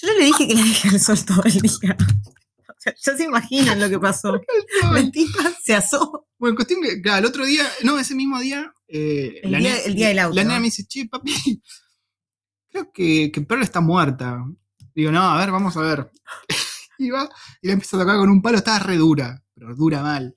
[0.00, 1.96] yo no le dije que la deje al sol todo el día.
[2.68, 4.40] O sea, ya se imaginan lo que pasó.
[4.92, 6.28] La tipa se asó.
[6.38, 8.72] Bueno, cuestión que, claro, el otro día, no, ese mismo día.
[8.86, 10.36] eh, El la día- nena- el día del auto.
[10.36, 11.60] La nena me dice, che, papi,
[12.70, 14.44] creo que, que Pearl está muerta.
[14.94, 16.10] Digo, no, a ver, vamos a ver.
[16.98, 17.28] y va,
[17.62, 20.36] y la empieza a tocar con un palo, estaba re dura, pero dura mal.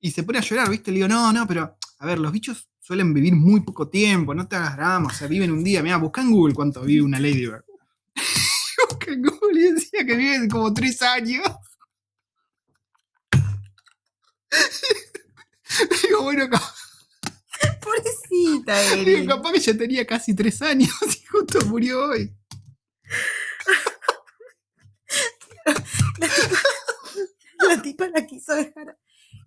[0.00, 0.90] Y se pone a llorar, ¿viste?
[0.90, 4.48] Le digo, no, no, pero, a ver, los bichos suelen vivir muy poco tiempo, no
[4.48, 5.82] te hagas drama, o sea, viven un día.
[5.82, 7.64] Mira, busca en Google cuánto vive una Ladybird.
[9.74, 11.44] decía que viven como tres años.
[16.02, 16.74] Digo, bueno, capaz,
[17.80, 19.26] Pobrecita digo, Erin.
[19.26, 22.34] capaz que ya tenía casi tres años y justo murió hoy.
[27.68, 28.98] La tipa la quiso dejar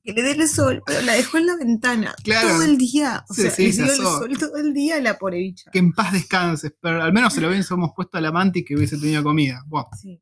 [0.08, 2.48] que le dé el sol, pero la dejó en la ventana Claro.
[2.48, 3.26] todo el día.
[3.30, 5.70] O Sí, sea, sí, le dio el sol todo el día a la pobre bicha.
[5.72, 8.76] Que en paz descanses, pero al menos se lo hubiésemos puesto a la mantis que
[8.76, 9.62] hubiese tenido comida.
[10.02, 10.22] Sí.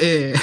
[0.00, 0.34] eh,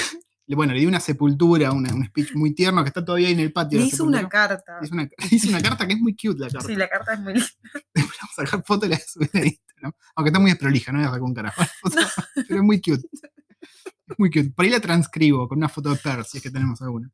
[0.46, 3.34] le- bueno, le di una sepultura, una- un speech muy tierno que está todavía ahí
[3.34, 3.80] en el patio.
[3.80, 4.80] Le hizo una carta.
[4.84, 6.68] Hizo una, hizo una carta que es muy cute la carta.
[6.68, 7.48] Sí, la carta es muy linda.
[7.96, 9.94] Vamos a sacar foto y la subir a Instagram.
[10.16, 11.64] Aunque está muy desprolija, no voy a sacar un carajo.
[12.48, 13.08] Pero es muy cute.
[14.08, 14.52] Es muy cute.
[14.52, 17.10] Por ahí la transcribo con una foto de Per, si es que tenemos alguna.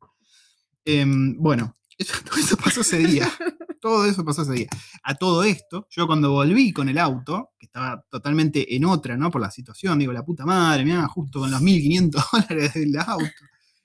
[0.90, 3.28] Em, bueno, eso, todo eso pasó ese día.
[3.80, 4.68] Todo eso pasó ese día.
[5.04, 9.30] A todo esto, yo cuando volví con el auto, que estaba totalmente en otra, ¿no?
[9.30, 13.24] Por la situación, digo, la puta madre, mira, justo con los 1500 dólares del auto.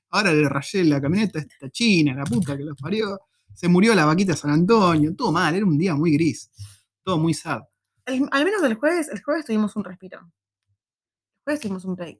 [0.09, 3.19] Ahora le rayé la camioneta a esta china, la puta que los parió.
[3.53, 6.49] Se murió la vaquita San Antonio, todo mal, era un día muy gris.
[7.03, 7.61] Todo muy sad.
[8.07, 10.21] El- al menos el jueves, el jueves tuvimos un respiro.
[10.21, 12.19] El jueves tuvimos un break.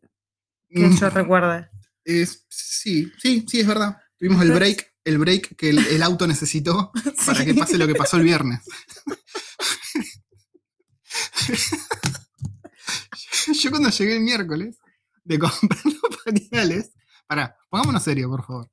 [0.70, 1.70] Que Mm, yo recuerde.
[2.06, 3.98] es- sí, sí, sí, es verdad.
[4.18, 6.92] Tuvimos el break, el break que el, el auto necesitó
[7.26, 7.46] para Sí.
[7.46, 8.62] que pase lo que pasó el viernes.
[13.62, 14.78] Yo cuando llegué el miércoles
[15.24, 16.92] de comprar los pañales.
[17.28, 18.70] Pará, pongámonos serio, por favor.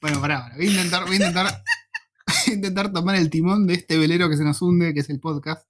[0.00, 1.62] Bueno, pará, pará, voy a intentar, voy a intentar,
[2.26, 5.10] voy a intentar tomar el timón de este velero que se nos hunde, que es
[5.10, 5.66] el podcast.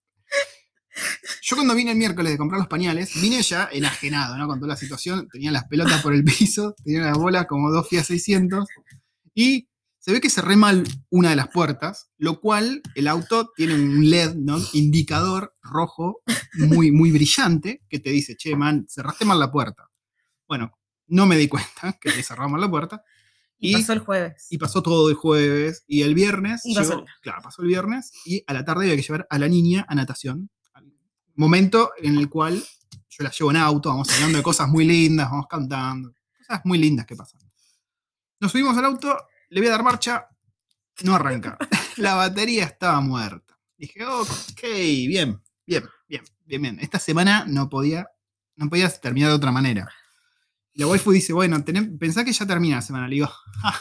[1.49, 4.49] Yo cuando vine el miércoles de comprar los pañales, vine ya enajenado, ¿no?
[4.49, 7.89] Con toda la situación, tenía las pelotas por el piso, tenía las bolas como dos
[7.89, 8.67] Fiat 600,
[9.33, 9.69] y
[10.01, 14.11] se ve que cerré mal una de las puertas, lo cual el auto tiene un
[14.11, 14.59] LED, ¿no?
[14.73, 16.21] Indicador rojo
[16.55, 19.89] muy, muy brillante que te dice, che, man, cerraste mal la puerta.
[20.49, 23.03] Bueno, no me di cuenta que te cerramos la puerta.
[23.59, 24.47] Y, Y- pasó el jueves.
[24.51, 25.85] Y pasó todo el jueves.
[25.87, 26.63] Y el viernes.
[26.65, 28.11] Y pasó llegó- el- claro, pasó el viernes.
[28.25, 30.51] Y a la tarde había que llevar a la niña a natación.
[31.37, 32.55] Momento en el cual
[33.09, 36.13] yo la llevo en auto, vamos hablando de cosas muy lindas, vamos cantando.
[36.39, 37.41] Cosas muy lindas que pasan.
[38.41, 39.17] Nos subimos al auto,
[39.51, 40.29] le voy a dar marcha,
[41.03, 41.57] no arranca.
[41.97, 43.59] la batería estaba muerta.
[43.79, 44.63] Dije, ok,
[45.09, 46.79] bien, bien, bien, bien, bien.
[46.81, 48.07] Esta semana no podía,
[48.57, 49.91] no podía terminar de otra manera.
[50.75, 53.09] La waifu dice, bueno, tené- pensá que ya termina la semana.
[53.09, 53.31] Le digo,
[53.65, 53.81] "Ah,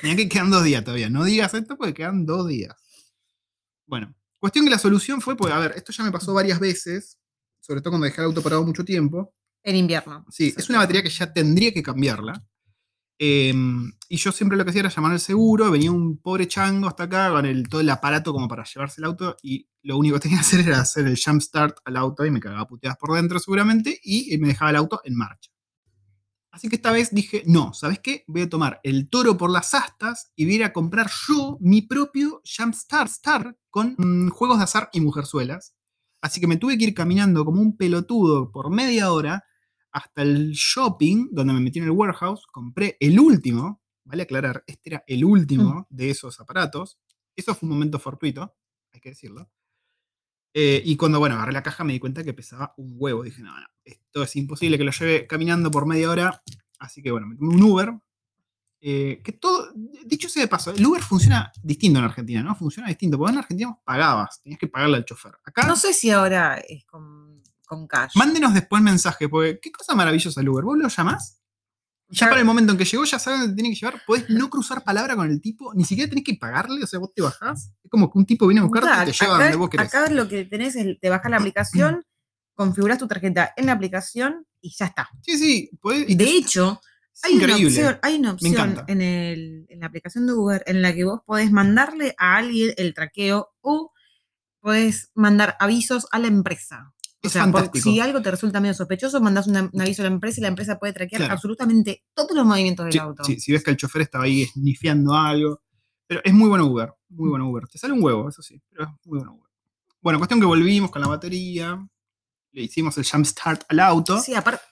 [0.00, 1.08] Tenía que quedan dos días todavía.
[1.08, 2.74] No digas esto porque quedan dos días.
[3.86, 7.18] Bueno, cuestión que la solución fue, pues, a ver, esto ya me pasó varias veces,
[7.60, 9.34] sobre todo cuando dejé el auto parado mucho tiempo.
[9.62, 10.24] En invierno.
[10.30, 12.44] Sí, es una batería que ya tendría que cambiarla.
[13.18, 16.86] Em, y yo siempre lo que hacía era llamar al seguro, venía un pobre chango
[16.86, 20.16] hasta acá con el, todo el aparato como para llevarse el auto y lo único
[20.16, 22.98] que tenía que hacer era hacer el jump start al auto y me cagaba puteadas
[22.98, 25.50] por dentro seguramente y me dejaba el auto en marcha.
[26.56, 28.24] Así que esta vez dije, no, ¿sabes qué?
[28.28, 31.58] Voy a tomar el toro por las astas y voy a ir a comprar yo
[31.60, 35.74] mi propio Jump Start Star con mm, juegos de azar y mujerzuelas.
[36.22, 39.44] Así que me tuve que ir caminando como un pelotudo por media hora
[39.92, 44.90] hasta el shopping, donde me metí en el warehouse, compré el último, vale aclarar, este
[44.94, 45.94] era el último Mm.
[45.94, 46.98] de esos aparatos.
[47.36, 48.56] Eso fue un momento fortuito,
[48.94, 49.50] hay que decirlo.
[50.58, 53.22] Eh, y cuando, bueno, agarré la caja me di cuenta que pesaba un huevo.
[53.22, 56.42] Dije, no, no, esto es imposible que lo lleve caminando por media hora.
[56.78, 57.92] Así que, bueno, me tomé un Uber.
[58.80, 59.72] eh, que todo,
[60.06, 62.54] dicho sea de paso, el Uber funciona distinto en Argentina, ¿no?
[62.54, 65.32] Funciona distinto, porque en Argentina vos pagabas, tenías que pagarle al chofer.
[65.44, 68.12] Acá, No sé si ahora es con, con cash.
[68.16, 70.64] mándenos después mensaje, porque qué cosa maravillosa el Uber.
[70.64, 71.35] ¿Vos lo llamás?
[72.08, 74.00] Ya para el momento en que llegó, ya sabes dónde te tiene que llevar.
[74.06, 77.10] Podés no cruzar palabra con el tipo, ni siquiera tenés que pagarle, o sea, vos
[77.14, 77.72] te bajás.
[77.82, 79.86] Es como que un tipo viene a buscarte Claro, y te lleva donde vos querés.
[79.94, 82.04] acá lo que tenés es, te bajas la aplicación,
[82.54, 85.08] configuras tu tarjeta en la aplicación y ya está.
[85.22, 86.06] Sí, sí, podés.
[86.06, 86.80] De te- hecho,
[87.22, 90.94] hay una opción, hay una opción en, el- en la aplicación de Uber en la
[90.94, 93.92] que vos podés mandarle a alguien el traqueo o
[94.60, 96.92] podés mandar avisos a la empresa.
[97.24, 100.12] O sea, por- si algo te resulta medio sospechoso, mandás una- un aviso a la
[100.12, 101.34] empresa y la empresa puede traquear Claro.
[101.34, 103.24] absolutamente todos los movimientos del Sí, auto.
[103.24, 105.60] sí, si ves que el chofer estaba ahí snifeando algo.
[106.06, 107.66] Pero es muy bueno Uber, muy bueno Uber.
[107.66, 109.50] Te sale un huevo, eso sí, pero es muy bueno Uber.
[110.00, 111.84] Bueno, cuestión que volvimos con la batería,
[112.52, 114.20] le hicimos el jump start al auto.
[114.20, 114.62] Sí, aparte,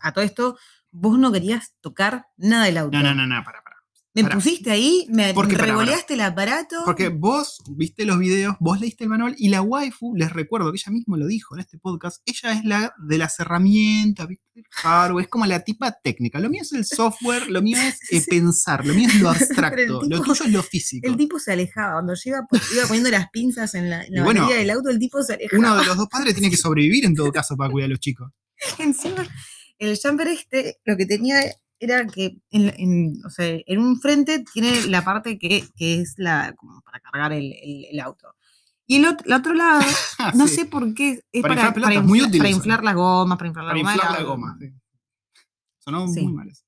[0.00, 0.56] a todo esto,
[0.92, 2.96] vos no querías tocar nada del auto.
[2.96, 3.73] No, no, no, no, para, para.
[4.14, 4.36] Me pará.
[4.36, 6.82] pusiste ahí, me Porque, revoleaste el aparato.
[6.84, 10.76] Porque vos viste los videos, vos leíste el manual y la waifu, les recuerdo que
[10.76, 14.44] ella misma lo dijo en este podcast, ella es la de las herramientas, ¿viste?
[14.54, 16.38] El hardware, es como la tipa técnica.
[16.38, 18.30] Lo mío es el software, lo mío es eh, Sí.
[18.30, 21.08] pensar, lo mío es lo abstracto, lo tuyo es lo físico.
[21.08, 21.94] El tipo se alejaba.
[21.94, 22.46] Cuando yo iba,
[22.86, 25.34] poniendo las pinzas en la, en la Y bueno, batería del auto, el tipo se
[25.34, 25.58] alejaba.
[25.58, 27.98] Uno de los dos padres tiene que sobrevivir en todo caso para cuidar a los
[27.98, 28.30] chicos.
[28.78, 29.26] Encima,
[29.78, 31.40] el jumper este, lo que tenía
[31.80, 36.14] era que en, en- o sea, en un frente tiene la parte que, que es
[36.18, 38.34] la como para cargar el, el- el auto.
[38.86, 39.80] Y el, ot- el otro lado,
[40.34, 42.84] no Sí, sé por qué, es Para para, inflar para muy infla- útil para inflar
[42.84, 43.92] las gomas, para inflar la Para goma.
[43.92, 44.40] inflar del la auto.
[44.40, 44.56] goma.
[44.60, 44.66] sí.
[45.78, 46.20] Sonó Sí.
[46.22, 46.62] muy mal eso.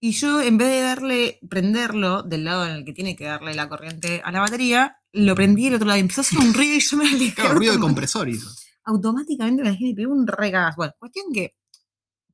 [0.00, 3.54] Y yo, en vez de darle, prenderlo del lado en el que tiene que darle
[3.54, 6.52] la corriente a la batería, lo prendí del otro lado y empezó a hacer un
[6.52, 7.34] ruido y yo me alejé.
[7.34, 8.48] Claro, ruido de compresor hizo.
[8.84, 10.74] Automáticamente me alejé y pegué un regas.
[10.74, 11.54] Bueno, cuestión que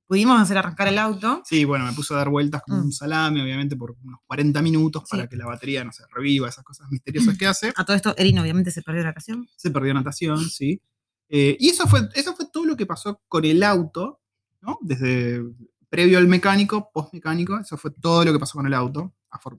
[0.08, 1.42] pudimos hacer arrancar el auto.
[1.44, 2.84] Sí, bueno, me puso a dar vueltas como Mm.
[2.86, 5.28] un salame, obviamente, por unos 40 minutos para Sí.
[5.28, 7.72] que la batería no se reviva, esas cosas misteriosas que hace.
[7.76, 9.46] A todo esto, Erin obviamente se perdió la ocasión.
[9.56, 10.80] Se perdió natación, sí.
[11.28, 14.20] Eh, y eso fue, eso fue todo lo que pasó con el auto,
[14.62, 14.78] ¿no?
[14.80, 15.42] Desde
[15.90, 19.14] previo al mecánico, post mecánico, eso fue todo lo que pasó con el auto.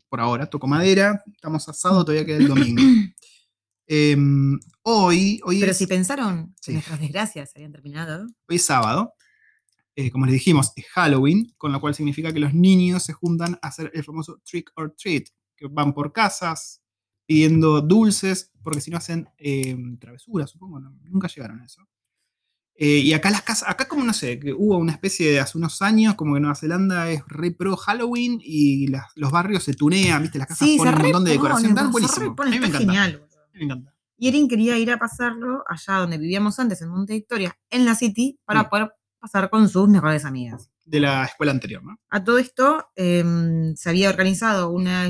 [0.10, 2.82] Por ahora, toco madera, estamos asados, todavía queda el domingo.
[3.92, 6.68] Em, hoy, hoy, Pero es, si pensaron Sí.
[6.68, 9.14] que nuestras desgracias habían terminado, hoy es sábado.
[9.96, 13.60] Eh, como les dijimos, es Halloween, con lo cual significa que los niños se juntan
[13.62, 15.24] a hacer el famoso trick or treat,
[15.58, 16.82] que van por casas
[17.26, 21.88] pidiendo dulces, porque si no hacen eh, travesuras, supongo, no, nunca llegaron a eso.
[22.76, 25.58] Eh, y acá las casas, acá como no sé, que hubo una especie de hace
[25.58, 29.74] unos años, como que Nueva Zelanda es re pro Halloween y las- los barrios se
[29.74, 30.38] tunean, ¿viste?
[30.40, 32.30] Las casas sí, ponen un montón de decoración, tan buenísimo.
[32.30, 32.86] reponen, a mí me encanta.
[32.88, 33.12] genial.
[33.20, 33.38] boludo.
[33.44, 33.96] a mí me encanta.
[34.18, 37.96] Y Erin quería ir a pasarlo allá donde vivíamos antes, en Monte Victoria, en la
[37.96, 40.70] City, para poder pasar con sus mejores amigas.
[40.86, 42.00] De la escuela anterior, ¿no?
[42.10, 45.08] A todo esto, em, se había organizado una,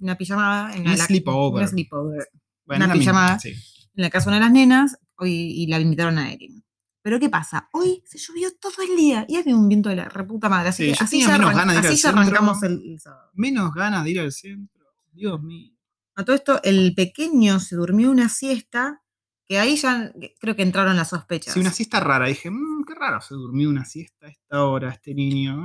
[0.00, 1.62] una pijamada en Una la, sleepover.
[1.62, 2.28] una sleepover
[2.66, 3.38] Bueno, pijamada.
[3.38, 3.50] sí.
[3.50, 6.62] en la casa de una de las nenas y la invitaron a Erin.
[7.00, 7.68] Pero ¿qué pasa?
[7.72, 10.70] Hoy se llovió todo el día y había un viento de la reputa madre.
[10.70, 13.30] Así Sí, que así ya, arran- así ya arrancamos el, el sábado.
[13.34, 14.84] Menos ganas de ir al centro.
[15.12, 15.72] Dios mío.
[16.16, 19.02] A todo esto, el pequeño se durmió una siesta
[19.46, 21.52] que ahí ya creo que entraron las sospechas.
[21.54, 22.26] Sí, una siesta rara.
[22.26, 25.64] Dije, "Mm, qué raro, se durmió una siesta a esta hora este niño.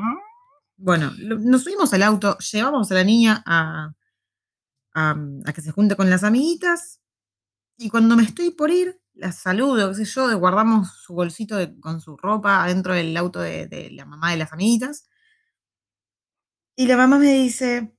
[0.78, 3.94] Bueno, nos subimos al auto, llevamos a la niña a,
[4.94, 7.02] a, que se junte con las amiguitas
[7.78, 12.02] y cuando me estoy por ir, la saludo, qué sé yo, guardamos su bolsito con
[12.02, 15.10] su ropa adentro del auto de, de la mamá de las amiguitas.
[16.76, 17.94] Y la mamá me dice,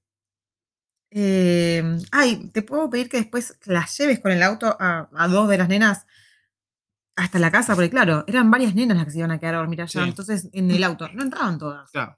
[1.10, 5.48] eh, ay, ¿te puedo pedir que después las lleves con el auto a, a dos
[5.48, 6.06] de las nenas
[7.16, 7.74] hasta la casa?
[7.74, 10.08] Porque claro, eran varias nenas las que se iban a quedar a dormir allá, Sí.
[10.08, 11.90] entonces en el auto no entraban todas.
[11.90, 12.16] Claro.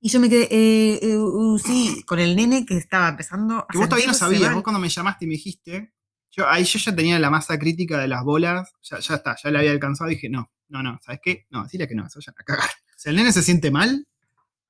[0.00, 3.66] Y yo me quedé, eh, eh, uh, sí, con el nene que estaba empezando a
[3.66, 5.92] Que vos todavía no sabías, vos cuando me llamaste y me dijiste,
[6.30, 9.50] yo, ahí yo ya tenía la masa crítica de las bolas, ya, ya está, ya
[9.50, 11.46] la había alcanzado y dije, no, no, no, ¿sabes qué?
[11.50, 12.70] No, decirle que no, se vayan a cagar.
[12.96, 14.06] Sea, el nene se siente mal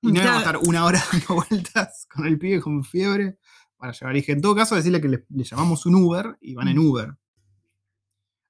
[0.01, 3.39] y no vamos a estar una hora dando vueltas con el pibe con fiebre
[3.77, 4.17] para llevar.
[4.17, 6.79] Y dije, en todo caso, decirle que le, le llamamos un Uber y van en
[6.79, 7.15] Uber.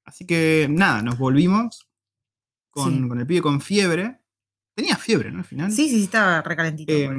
[0.09, 1.87] Así que nada, nos volvimos
[2.71, 3.09] con, Sí.
[3.09, 4.21] con el pibe con fiebre.
[4.75, 5.39] Tenía fiebre, ¿no?
[5.41, 5.71] Al final.
[5.71, 7.11] Sí, sí, sí, estaba recalentito, Eh,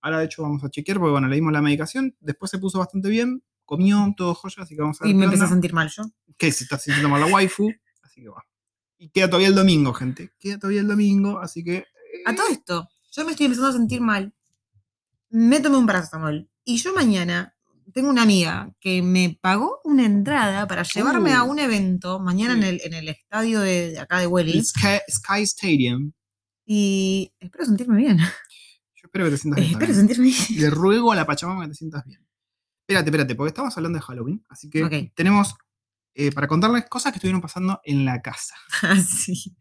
[0.00, 2.78] ahora de hecho vamos a chequear porque bueno, le dimos la medicación, después se puso
[2.78, 5.12] bastante bien, comió todo joya, así que vamos a ver.
[5.12, 6.04] Y me empecé a sentir mal yo.
[6.36, 7.70] que se está sintiendo mal la waifu,
[8.02, 8.44] así que va.
[8.98, 10.32] Y queda todavía el domingo, gente.
[10.40, 11.76] Queda todavía el domingo, así que.
[11.76, 11.86] eh,
[12.26, 14.34] A todo esto, yo me estoy empezando a sentir mal.
[15.30, 16.48] Me tomé un paracetamol.
[16.64, 17.51] Y yo mañana
[17.92, 22.54] tengo una amiga que me pagó una entrada para llevarme a Uh, un evento mañana
[22.54, 22.60] sí.
[22.60, 24.52] en, el, en el estadio de, de acá de Welly.
[24.52, 26.12] el Sky, Sky Stadium.
[26.64, 28.18] Y espero sentirme bien.
[28.18, 29.72] Yo espero que te sientas bien.
[29.72, 30.08] espero también.
[30.08, 30.60] sentirme bien.
[30.60, 32.26] Le ruego a la Pachamama que te sientas bien.
[32.82, 35.54] Espérate, espérate, porque estamos hablando de Halloween, así que tenemos
[36.14, 38.54] eh, para contarles cosas que estuvieron pasando en la casa.
[38.82, 39.56] Así.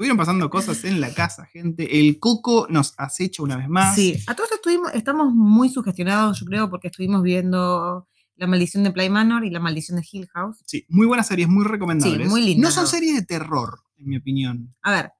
[0.00, 2.00] Estuvieron pasando cosas en la casa, gente.
[2.00, 3.94] El coco nos acecha una vez más.
[3.94, 8.92] Sí, a todos estuvimos, estamos muy sugestionados, yo creo, porque estuvimos viendo La maldición de
[8.92, 10.56] Play Manor y La maldición de Hill House.
[10.64, 12.30] Sí, muy buenas series, muy recomendables.
[12.30, 14.74] muy lindas, No son series de terror, en mi opinión.
[14.80, 15.12] A ver,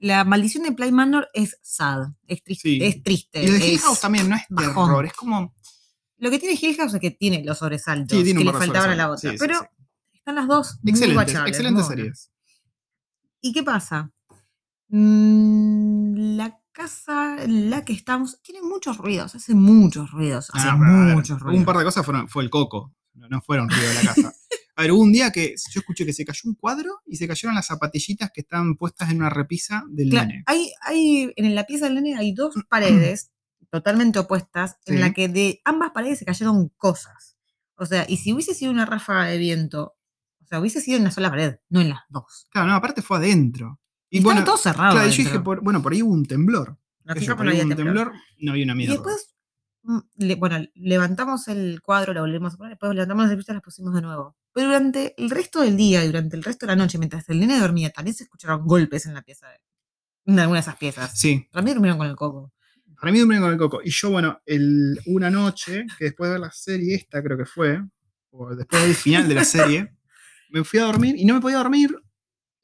[0.00, 2.68] La maldición de Play Manor es sad, es triste.
[2.68, 2.78] Sí.
[2.82, 4.86] Es triste Y de Hill House también no es bajón.
[4.88, 5.54] terror, es como.
[6.18, 8.90] Lo que tiene Hill House es que tiene los sobresaltos Sí, tiene que le faltaban
[8.90, 9.30] a la otra.
[9.30, 9.66] Sí, sí, pero sí.
[10.12, 12.30] están las dos muy Excelentes, guachables, excelentes muy series.
[13.40, 14.12] ¿Y qué pasa?
[14.88, 20.76] Mm, la casa en la que estamos tiene muchos ruidos, hace muchos ruidos, hace Ah,
[20.76, 21.58] muchos ruidos.
[21.60, 24.32] Un par de cosas fueron, fue el coco, no, fueron ruido de la casa.
[24.78, 27.26] A ver, hubo un día que yo escuché que se cayó un cuadro y se
[27.26, 30.42] cayeron las zapatillitas que estaban puestas en una repisa del Claro, nene.
[30.46, 33.30] hay, hay, en la pieza del nene hay dos paredes
[33.70, 37.36] totalmente opuestas en la que de ambas paredes se cayeron cosas.
[37.76, 39.96] O sea, y si hubiese sido una ráfaga de viento,
[40.42, 42.46] o sea, hubiese sido en una sola pared, no en las dos.
[42.50, 43.80] Claro, no, aparte fue adentro.
[44.10, 44.92] Y Y bueno, todo cerrado.
[44.92, 46.78] claro, y yo dije, por- bueno, por ahí hubo un temblor.
[47.04, 47.96] Yo, fijamos, por no ahí había un temblor.
[48.08, 48.92] temblor, no había una Y mierda.
[48.94, 49.34] después,
[49.82, 53.54] mm, le- bueno, levantamos el cuadro, lo volvimos a poner, después levantamos las repisas y
[53.54, 54.36] las pusimos de nuevo.
[54.52, 57.40] Pero durante el resto del día y durante el resto de la noche, mientras el
[57.40, 59.58] nene dormía, también se escucharon golpes en la pieza de,
[60.32, 61.18] en alguna de esas piezas.
[61.18, 62.52] Sí, Para mí durmieron con el coco.
[63.00, 63.80] para mí durmieron con el coco.
[63.84, 67.44] Y yo, bueno, el, una noche, que después de ver la serie esta, creo que
[67.44, 67.80] fue,
[68.30, 69.92] o después del final de la serie,
[70.50, 71.94] me fui a dormir y no me podía dormir.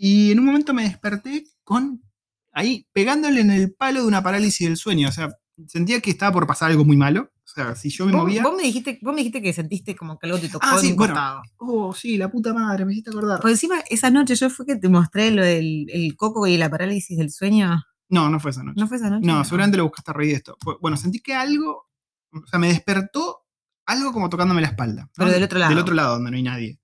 [0.04, 2.02] Y en un momento me desperté con
[2.50, 5.08] ahí pegándole en el palo de una parálisis del sueño.
[5.08, 5.28] O sea,
[5.68, 7.30] sentía que estaba por pasar algo muy malo.
[7.36, 8.42] O sea, si yo me Vos, movía.
[8.42, 10.94] vos me dijiste, vos me dijiste que sentiste como que algo te tocó Ah, sí,
[10.94, 11.40] bueno.
[11.58, 13.38] Oh, sí, la puta madre, me hiciste acordar.
[13.38, 16.68] Por encima, esa noche yo fue que te mostré lo del el coco y la
[16.68, 17.80] parálisis del sueño.
[18.08, 18.80] No, no fue esa noche.
[18.80, 19.24] ¿No fue esa noche?
[19.24, 20.56] No, seguramente lo buscaste a raíz de esto.
[20.80, 21.86] Bueno, sentí que algo,
[22.32, 23.42] o sea, me despertó
[23.86, 25.02] algo como tocándome la espalda.
[25.02, 25.10] ¿no?
[25.14, 25.70] Pero del otro lado.
[25.70, 26.80] Del otro lado, donde no hay nadie.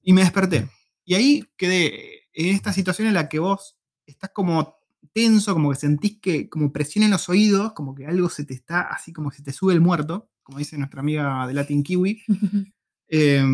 [0.00, 0.68] Y me desperté.
[1.04, 4.76] Y ahí quedé en esta situación en la que vos estás como
[5.12, 8.54] tenso, como que sentís que, como presión en los oídos, como que algo se te
[8.54, 12.22] está, así como se te sube el muerto, como dice nuestra amiga de Latin Kiwi.
[13.14, 13.44] Eh,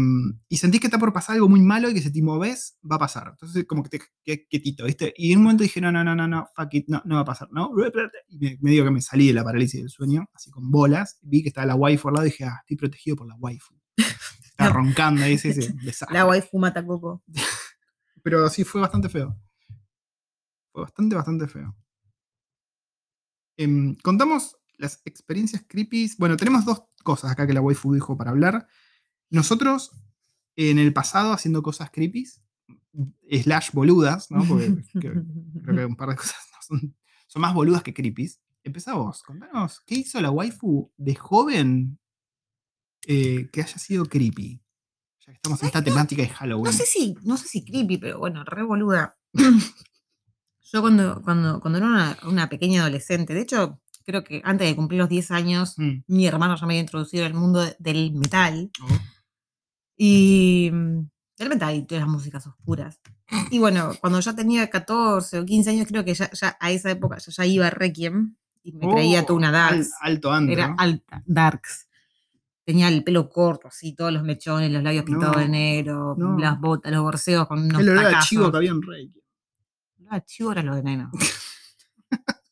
[0.48, 2.94] y sentís que está por pasar algo muy malo y que si te moves, va
[2.94, 3.30] a pasar.
[3.30, 5.12] Entonces, como que te quedé quietito, ¿viste?
[5.16, 7.22] Y en un momento dije, no, no, no, no, no, fuck it, no, no va
[7.22, 7.72] a pasar, ¿no?
[8.28, 11.18] Y me, me digo que me salí de la parálisis del sueño, así con bolas.
[11.22, 13.74] Vi que estaba la waifu al lado y dije, ah, estoy protegido por la waifu.
[14.58, 16.18] Estaba roncando ahí, ese, ese desastre.
[16.18, 17.22] La waifu mata coco.
[18.22, 19.38] Pero sí, fue bastante feo.
[20.72, 21.76] Fue bastante, bastante feo.
[23.56, 26.10] Em, contamos las experiencias creepy.
[26.18, 28.66] Bueno, tenemos dos cosas acá que la waifu dijo para hablar.
[29.30, 29.92] Nosotros,
[30.56, 32.26] en el pasado, haciendo cosas creepy,
[33.42, 34.44] slash boludas, ¿no?
[34.44, 35.12] Porque que-
[35.62, 36.96] creo que un par de cosas no son,
[37.28, 38.30] son más boludas que creepy.
[38.64, 41.98] Empezamos, contanos, ¿qué hizo la waifu de joven
[43.08, 44.60] eh, que haya sido creepy?
[45.20, 46.64] Ya que estamos en esta temática de Halloween.
[46.66, 49.16] No sé si, no sé si creepy, pero bueno, re boluda.
[50.72, 54.76] Yo cuando, cuando, cuando era una, una pequeña adolescente, de hecho, creo que antes de
[54.76, 56.02] cumplir los 10 años, Mm.
[56.06, 58.70] mi hermano ya me había introducido al mundo de- del metal.
[58.82, 58.98] Oh.
[59.96, 61.08] Y mm,
[61.38, 63.00] del metal y todas las músicas oscuras.
[63.50, 66.90] Y bueno, cuando ya tenía 14 o 15 años, creo que ya, ya a esa
[66.90, 69.90] época yo ya iba a Requiem y me creía toda una Oh, al- Darks.
[70.00, 70.52] alto antro.
[70.52, 71.87] Era alta, Darks.
[72.68, 76.38] Tenía el pelo corto, así, todos los mechones, los labios pintados No, de negro, no.
[76.38, 79.22] las botas, los borseos con unos el olor a chivo que había en Reiki.
[80.00, 81.10] Olor a chivo era lo de neno.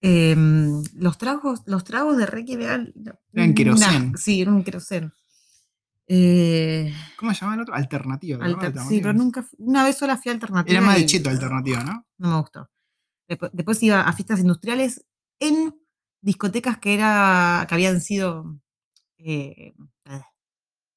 [0.00, 2.92] Em, los tragos, los tragos de Requiem eran.
[3.34, 4.16] Eran querosén.
[4.16, 5.12] Sí, eran un querosén.
[6.08, 7.74] Eh, ¿Cómo se llamaba el otro?
[7.74, 8.38] Alternativa.
[8.38, 8.44] ¿no?
[8.44, 9.46] alter- sí, pero nunca.
[9.58, 10.72] Una vez sola fui a alternativa.
[10.78, 12.06] Era más de cheto alternativa, ¿no?
[12.18, 12.68] No me gustó.
[13.28, 15.04] Después, después iba a fiestas industriales
[15.38, 15.74] en
[16.20, 18.58] discotecas que era que habían sido
[19.24, 19.72] eh,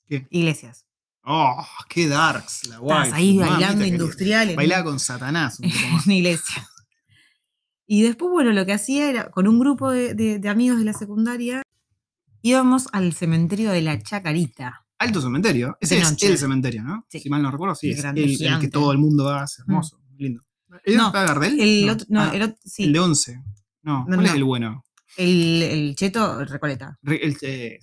[0.07, 0.27] ¿Qué?
[0.29, 0.85] iglesias.
[1.23, 3.09] Oh, qué darks, la guay.
[3.11, 6.07] Ahí bailando industrial en, Bailaba con Satanás un poco más.
[6.07, 6.67] iglesia.
[7.87, 10.85] Y después, bueno, lo que hacía era, con un grupo de, de- de amigos de
[10.85, 11.61] la secundaria,
[12.41, 14.85] íbamos al cementerio de la Chacarita.
[14.99, 15.77] Alto cementerio.
[15.81, 17.05] Ese es el cementerio, ¿no?
[17.09, 17.19] Sí.
[17.19, 17.91] Si mal no recuerdo, sí.
[17.91, 18.05] El Es
[18.41, 20.41] el, el que todo el mundo va, es hermoso, lindo.
[20.83, 21.59] ¿El No, está Gardel?
[21.59, 23.41] El otro, no, Ah, el otro- sí, el de 11.
[23.83, 24.83] No, No, ¿cuál es el bueno?
[25.17, 26.97] el, el cheto, Recoleta.
[27.01, 27.79] Re- El, eh.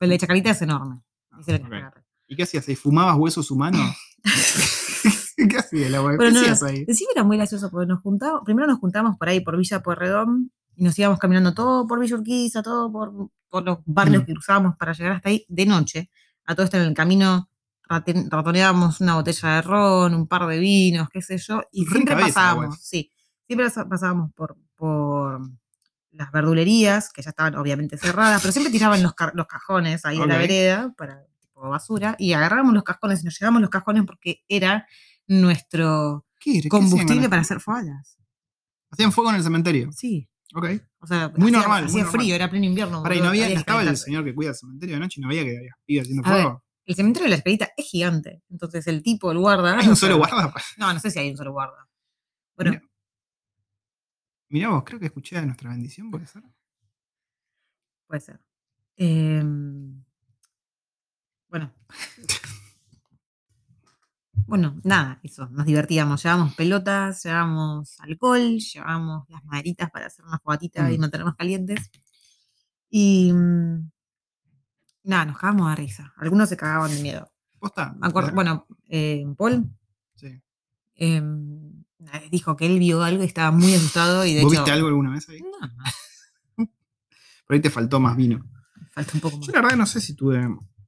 [0.00, 1.02] El de Chacarita es enorme.
[1.46, 1.62] El.
[2.26, 2.76] ¿Y qué hacías ahí?
[2.76, 3.80] ¿Fumabas huesos humanos?
[5.36, 6.18] ¿Qué hacías, la guay?
[6.18, 6.84] ¿Qué no, hacías ahí?
[6.86, 10.52] Encima era muy gracioso porque nos juntábamos, primero nos juntamos por ahí por Villa Pueyrredón
[10.76, 14.26] y nos íbamos caminando todo por Villa Urquiza, todo por, por los barrios Mm.
[14.26, 16.10] que cruzábamos para llegar hasta ahí de noche.
[16.46, 17.48] A todo esto en el camino
[17.88, 22.16] ratoneábamos una botella de ron, un par de vinos, qué sé yo, y Re siempre
[22.16, 23.10] pasábamos, sí,
[23.46, 25.40] siempre pasábamos por, por
[26.12, 30.28] las verdulerías, que ya estaban obviamente cerradas, pero siempre tiraban los, los cajones ahí en
[30.28, 30.40] la Ok.
[30.40, 34.86] vereda para tipo basura, y agarrábamos los cajones y nos llevábamos los cajones porque era
[35.26, 38.18] nuestro ¿Qué, qué hacían con combustible para hacer fogatas.
[38.90, 39.90] Hacían fuego en el cementerio.
[39.92, 40.28] Sí.
[40.54, 40.66] Ok.
[40.98, 42.20] O sea, Muy hacía, normal, muy hacía normal.
[42.20, 43.02] frío, era pleno invierno.
[43.02, 45.28] Para, y no había, estaba el señor que cuida el cementerio de noche y no
[45.28, 46.64] había que había pibes haciendo ver, fuego.
[46.86, 48.42] El cementerio de la Escalita es gigante.
[48.50, 49.78] Entonces el tipo, el guarda.
[49.78, 50.52] ¿Hay un solo guarda?
[50.76, 51.86] No, no sé si hay un solo guarda.
[52.56, 52.82] Bueno, Mira.
[54.50, 56.42] Mirá vos, creo que escuché a nuestra bendición, ¿puede ser?
[58.06, 58.40] puede ser.
[58.96, 60.04] Em,
[61.48, 61.72] bueno.
[64.46, 65.48] Bueno, nada, eso.
[65.50, 66.22] Nos divertíamos.
[66.22, 71.00] Llevábamos pelotas, llevábamos alcohol, llevábamos las maderitas para hacer una fogatita y Mm.
[71.00, 71.90] mantenernos calientes.
[72.90, 73.90] Y mm,
[75.04, 76.12] nada, nos cagábamos de risa.
[76.16, 77.30] Algunos se cagaban de miedo.
[77.60, 77.94] ¿Posta?
[77.98, 79.70] Me acuerdo, bueno, eh, Paul.
[81.00, 81.20] Eh,
[82.30, 84.60] dijo que él vio algo y estaba muy asustado y de ¿Vos hecho.
[84.62, 85.40] viste algo alguna vez ahí?
[85.40, 86.66] No,
[87.46, 88.44] Por ahí te faltó más vino.
[88.92, 89.46] falta un poco más.
[89.48, 90.40] Yo la verdad no sé si tuve.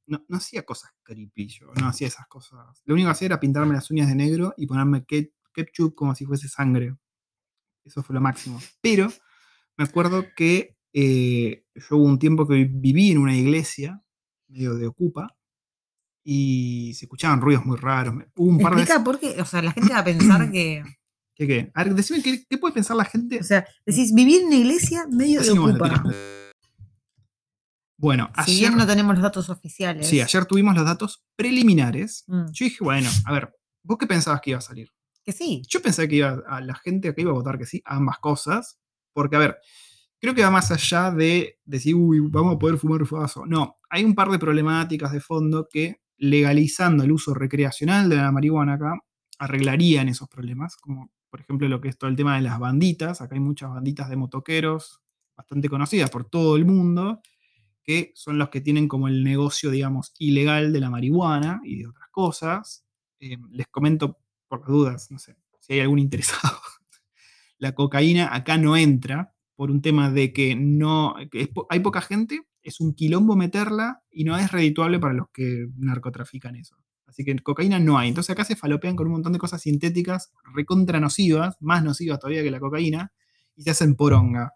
[0.06, 2.82] No, no hacía cosas creepy yo, no hacía esas cosas.
[2.84, 6.14] Lo único que hacía era pintarme las uñas de negro y ponerme ke- ketchup como
[6.14, 6.96] si fuese sangre.
[7.84, 8.60] Eso fue lo máximo.
[8.80, 9.08] Pero
[9.76, 14.02] me acuerdo que eh, yo hubo un tiempo que viví en una iglesia,
[14.48, 15.34] medio de ocupa,
[16.24, 18.14] y se escuchaban ruidos muy raros.
[18.36, 20.82] Hubo un par de Explica por qué, o sea, la gente va a pensar que.
[21.34, 21.70] ¿Qué qué?
[21.74, 23.38] A ver, decime qué, qué puede pensar la gente.
[23.40, 26.02] O sea, decís, vivir en una iglesia medio de Así ocupa.
[27.96, 30.08] Bueno, Si ayer, bien no tenemos los datos oficiales.
[30.08, 32.24] sí, ayer tuvimos los datos preliminares.
[32.26, 33.54] Mm, Yo dije, bueno, a ver,
[33.84, 34.88] ¿vos qué pensabas que iba a salir?
[35.24, 35.62] que sí.
[35.68, 38.18] Yo pensé que iba a la gente acá iba a votar que sí a ambas
[38.18, 38.80] cosas,
[39.12, 39.56] porque a ver,
[40.20, 43.46] creo que va más allá de decir, uy, vamos a poder fumar faso.
[43.46, 48.30] No, hay un par de problemáticas de fondo que legalizando el uso recreacional de la
[48.30, 48.94] marihuana acá
[49.40, 53.20] arreglarían esos problemas, como por ejemplo lo que es todo el tema de las banditas.
[53.20, 55.00] Acá hay muchas banditas de motoqueros
[55.36, 57.20] bastante conocidas por todo el mundo,
[57.82, 61.88] que son los que tienen como el negocio, digamos, ilegal de la marihuana y de
[61.88, 62.86] otras cosas.
[63.18, 66.60] Eh, les comento por las dudas, no sé, si hay algún interesado.
[67.58, 71.16] La cocaína acá no entra por un tema de que no
[71.68, 76.56] hay poca gente, es un quilombo meterla y no es redituable para los que narcotrafican
[76.56, 76.76] eso.
[77.06, 78.08] Así que cocaína no hay.
[78.08, 82.42] Entonces acá se falopean con un montón de cosas sintéticas recontra nocivas, más nocivas todavía
[82.42, 83.12] que la cocaína,
[83.54, 84.54] y se hacen poronga.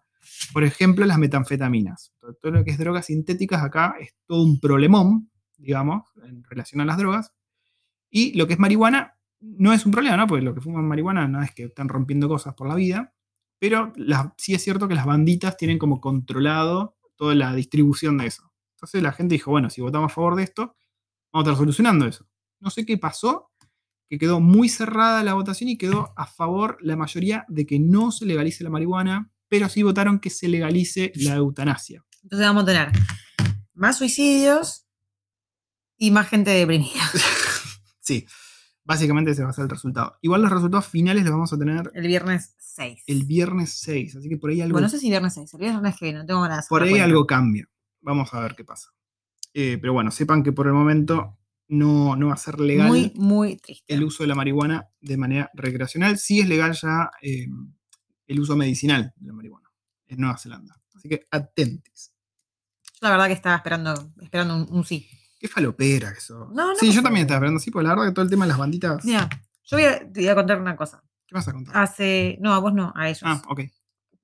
[0.52, 2.12] Por ejemplo, las metanfetaminas.
[2.18, 6.86] Todo, lo que es drogas sintéticas acá es todo un problemón, digamos, en relación a
[6.86, 7.32] las drogas.
[8.10, 10.26] Y lo que es marihuana no es un problema, ¿no?
[10.26, 13.12] Porque lo que fuman marihuana no es que están rompiendo cosas por la vida,
[13.58, 13.92] pero
[14.36, 18.52] sí es cierto que las banditas tienen como controlado toda la distribución de eso.
[18.76, 20.76] Entonces la gente dijo, bueno, si votamos a favor de esto,
[21.32, 22.26] vamos a estar solucionando eso.
[22.60, 23.50] No sé qué pasó,
[24.08, 28.12] que quedó muy cerrada la votación y quedó a favor la mayoría de que no
[28.12, 32.04] se legalice la marihuana, pero sí votaron que se legalice la eutanasia.
[32.22, 32.92] Entonces vamos a tener
[33.74, 34.86] más suicidios
[35.96, 36.92] y más gente deprimida.
[38.00, 38.24] Sí,
[38.86, 40.16] básicamente ese va a ser el resultado.
[40.22, 43.04] Igual los resultados finales los vamos a tener El viernes 6.
[43.06, 45.54] el viernes 6, así que por ahí algo, Bueno, no sé si viernes 6.
[45.54, 47.04] El viernes que viene, no tengo hacer por ahí cuenta.
[47.04, 47.68] algo cambia.
[48.00, 48.90] Vamos a ver qué pasa.
[49.52, 51.36] Eh, pero bueno, sepan que por el momento
[51.68, 53.92] no, no va a ser legal Muy, muy triste.
[53.92, 56.18] el uso de la marihuana de manera recreacional.
[56.18, 57.48] Sí es legal ya eh,
[58.26, 59.68] el uso medicinal de la marihuana
[60.06, 60.80] en Nueva Zelanda.
[60.94, 62.12] Así que atentis.
[63.00, 65.08] La verdad que estaba esperando, esperando un, un sí.
[65.46, 66.48] Qué falopera que sos.
[66.52, 68.44] No, no sí, yo también estaba esperando, sí, porque la verdad que todo el tema
[68.44, 69.04] de las banditas.
[69.04, 69.28] Mira,
[69.64, 71.02] yo voy a, te voy a contar una cosa.
[71.24, 71.76] ¿Qué vas a contar?
[71.76, 73.22] Hace, no, a vos no, a ellos.
[73.24, 73.60] Ah, ok.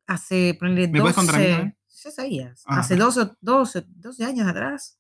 [0.09, 1.79] Hace, ponerle ¿Me podés contar a mí también?
[2.05, 2.63] Ya sabías.
[2.67, 3.01] Ah, hace ok.
[3.01, 4.99] 12, 12, 12 años atrás,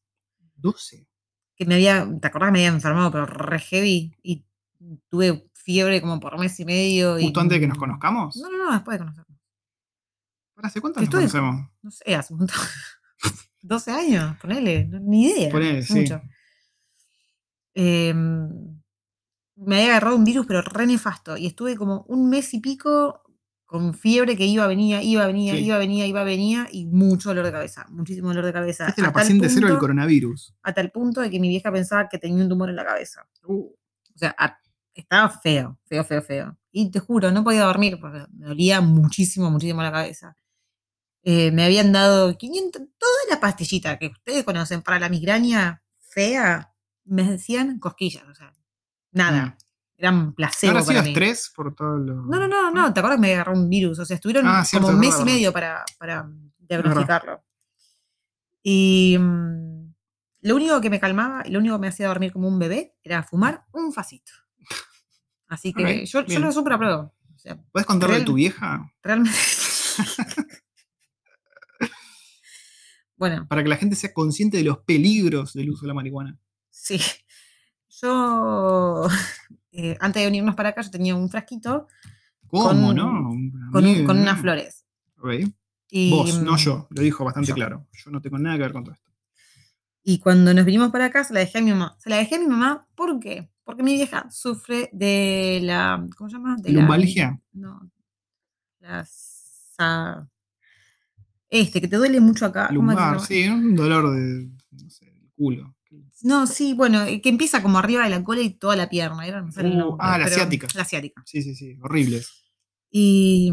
[0.54, 1.08] 12.
[1.56, 4.16] que me había, ¿te acordás que me había enfermado, pero re heavy?
[4.22, 4.44] Y
[5.08, 7.18] tuve fiebre como por mes y medio.
[7.18, 8.36] y- Justo antes de que nos conozcamos.
[8.36, 9.38] No, no, no, después de conocernos.
[10.54, 11.68] ¿Para hace cuánto nos estoy- conocemos?
[11.82, 12.56] No sé, hace un montón.
[13.62, 15.50] 12 años, ponele, ni idea.
[15.50, 15.94] Ponele, sí.
[16.00, 16.20] mucho.
[17.74, 18.48] Em,
[19.56, 21.36] me había agarrado un virus, pero re nefasto.
[21.36, 23.22] Y estuve como un mes y pico
[23.64, 25.64] con fiebre que iba, venía, iba, venía, Sí.
[25.64, 26.68] iba, venía, iba, venía.
[26.70, 28.86] Y mucho dolor de cabeza, muchísimo dolor de cabeza.
[28.88, 30.54] A la paciente cero del punto- coronavirus.
[30.62, 33.26] a tal punto de que mi vieja pensaba que tenía un tumor en la cabeza.
[33.46, 33.70] Uh,
[34.14, 34.58] O sea, a-
[34.94, 36.58] estaba feo, feo, feo, feo.
[36.70, 40.36] Y te juro, no podía dormir porque me dolía muchísimo, muchísimo la cabeza.
[41.24, 46.72] Eh, me habían dado 500, toda la pastillita que ustedes conocen para la migraña fea,
[47.04, 48.52] me decían cosquillas, o sea,
[49.12, 49.56] nada.
[49.96, 51.10] Eran placebo ¿Habrá sido para mí.
[51.10, 52.14] estrés por todo lo.?
[52.22, 54.00] No, no, no, no, ¿te acuerdas que me agarró un virus?
[54.00, 57.44] O sea, estuvieron Ah, cierto, como un es mes y medio para, para diagnosticarlo.
[58.64, 59.94] Y mm,
[60.42, 62.96] lo único que me calmaba y lo único que me hacía dormir como un bebé
[63.04, 64.32] era fumar un facito.
[65.48, 67.14] Así que Ok, yo, yo lo súper apruebo.
[67.34, 68.92] O sea, ¿Puedes contarle de Real- tu vieja?
[69.02, 69.38] realmente.
[73.28, 76.36] bueno, Para que la gente sea consciente de los peligros del uso de la marihuana.
[76.70, 76.98] sí.
[78.00, 79.06] Yo,
[79.70, 81.86] eh, antes de venirnos para acá, yo tenía un frasquito
[82.48, 83.30] ¿Cómo, Con- no?
[83.70, 84.84] con, unas flores.
[85.20, 85.30] Ok.
[85.88, 86.88] Y, Vos, no mm, yo.
[86.90, 87.54] Lo dijo bastante yo.
[87.54, 87.86] claro.
[87.92, 89.08] Yo no tengo nada que ver con todo esto.
[90.02, 91.94] Y cuando nos vinimos para acá, se la dejé a mi mamá.
[92.00, 93.50] Se la dejé a mi mamá, ¿por qué?
[93.62, 96.04] Porque mi vieja sufre de la.
[96.16, 96.56] ¿Cómo se llama?
[96.56, 97.40] De la- ¿Lumbalgia?
[97.52, 97.88] no.
[98.80, 99.06] La.
[99.06, 100.28] sa-
[101.52, 102.68] Este, que te duele mucho acá.
[102.74, 104.48] ¿cómo es que se Lumbar, sí, un dolor de.
[104.70, 105.74] No sé, del culo.
[106.22, 109.26] No, sí, bueno, eh, que empieza como arriba de la cola y toda la pierna.
[109.26, 110.66] Era, no sé el nombre, ah, la ciática.
[110.74, 111.22] La ciática.
[111.26, 111.76] Sí, sí, sí.
[111.82, 112.30] Horribles.
[112.90, 113.52] Y,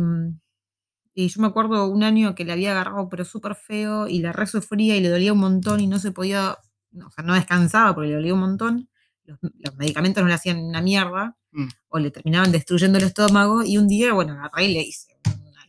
[1.14, 4.32] y yo me acuerdo un año que le había agarrado, pero súper feo, y la
[4.32, 6.58] re sufría y le dolía un montón y no se podía,
[6.92, 8.90] no, o sea, no descansaba porque le dolía un montón.
[9.24, 11.68] Los, los medicamentos no le hacían una mierda, Mm.
[11.90, 13.64] o le terminaban destruyendo el estómago.
[13.64, 15.18] Y un día, bueno, agarré y le hice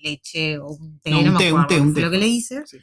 [0.02, 2.00] leche o un té, No, no, un me té, un acuerdo té, qué un fue
[2.00, 2.04] té.
[2.06, 2.66] lo que le hice.
[2.66, 2.78] Sí.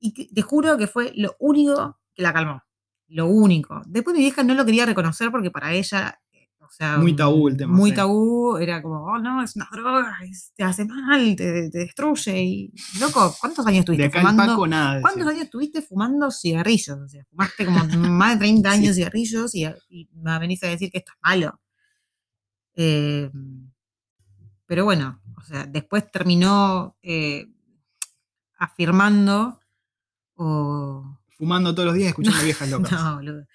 [0.00, 2.62] Y que- te juro que fue lo único que la calmó.
[3.08, 3.82] Lo único.
[3.86, 6.20] Después mi vieja no lo quería reconocer porque para ella,
[6.60, 7.96] o sea, Muy tabú el tema, Muy sí.
[7.96, 12.40] tabú, era como, oh no, es una droga, es- te hace mal, te, te destruye.
[12.42, 14.52] Y, loco, ¿cuántos años De estuviste acá fumando?
[14.52, 15.00] Paco, nada.
[15.00, 15.30] ¿Cuántos decía.
[15.32, 16.96] años estuviste fumando cigarrillos?
[16.98, 20.90] O sea, fumaste como más de 30 años cigarrillos y, y me venís a decir
[20.92, 21.60] que esto es malo.
[22.76, 23.30] Eh,
[24.66, 27.48] pero bueno, o sea, después terminó eh,
[28.58, 29.60] afirmando
[30.36, 32.92] o Fumando todos los días escuchando viejas locas.
[32.92, 33.46] no, boludo.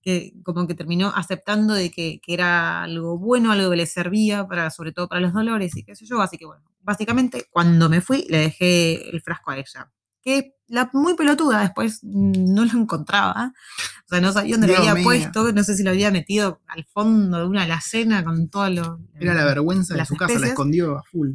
[0.00, 4.46] Que como que terminó aceptando de que, que era algo bueno, algo que le servía
[4.48, 6.22] para, sobre todo para los dolores y qué sé yo.
[6.22, 9.92] Así que bueno, básicamente cuando me fui le dejé el frasco a ella.
[10.22, 13.52] Que la muy pelotuda después mm, no lo encontraba.
[14.04, 15.04] O sea, no sabía dónde lo Dios había mío.
[15.04, 19.00] puesto, no sé si lo había metido al fondo de una alacena con todo lo.
[19.20, 21.30] Era la vergüenza de su casa, la escondió a full.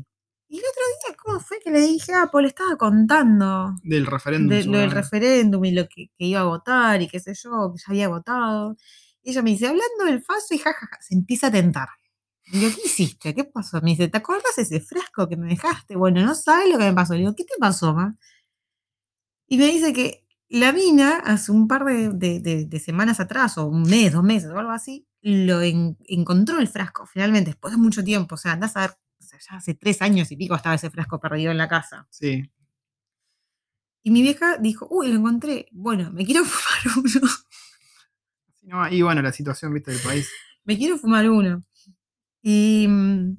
[0.47, 2.13] Y el otro día, ¿cómo fue que le dije?
[2.13, 4.49] Ah, pues le estaba contando Del referéndum.
[4.49, 7.71] de lo del referéndum y lo que, que iba a votar y qué sé yo,
[7.73, 8.75] que ya había votado.
[9.23, 11.88] Y ella me dice, hablando del FASO y jajaja, se empieza a tentar.
[12.51, 13.34] Y digo, ¿qué hiciste?
[13.34, 13.79] ¿Qué pasó?
[13.82, 15.95] Me dice, ¿te acuerdas ese frasco que me dejaste?
[15.95, 17.13] Bueno, no sabes lo que me pasó.
[17.13, 18.13] Le digo, ¿qué te pasó, ma?
[19.52, 23.58] Y me dice que la mina, hace un par de, de- de- de semanas atrás,
[23.58, 27.74] o un mes, dos meses, o algo así, lo en- encontró el frasco, finalmente, después
[27.74, 28.36] de mucho tiempo.
[28.36, 30.89] O sea, andás a ver, o sea, ya hace tres años y pico estaba ese
[30.89, 32.08] frasco perdido en la casa.
[32.10, 32.49] Sí.
[34.04, 35.68] Y mi vieja dijo, uy, lo encontré.
[35.74, 37.30] Bueno, me quiero fumar uno.
[38.64, 40.30] No, y bueno, la situación, viste, del país.
[40.64, 41.62] me quiero fumar uno.
[42.41, 43.38] Y, mm,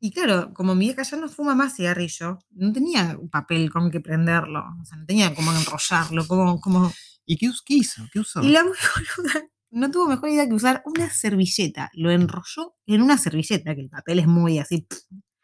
[0.00, 3.90] y claro, como mi vieja ya no fuma más cigarrillo, no tenía un papel con
[3.90, 4.64] que prenderlo.
[4.80, 6.92] O sea, no tenía cómo enrollarlo, como, como...
[7.26, 8.06] ¿Y qué, qué hizo?
[8.12, 8.42] ¿Qué usó?
[8.42, 11.90] Y la boluda no tuvo mejor idea que usar una servilleta.
[11.94, 14.86] Lo enrolló en una servilleta, que el papel es muy así.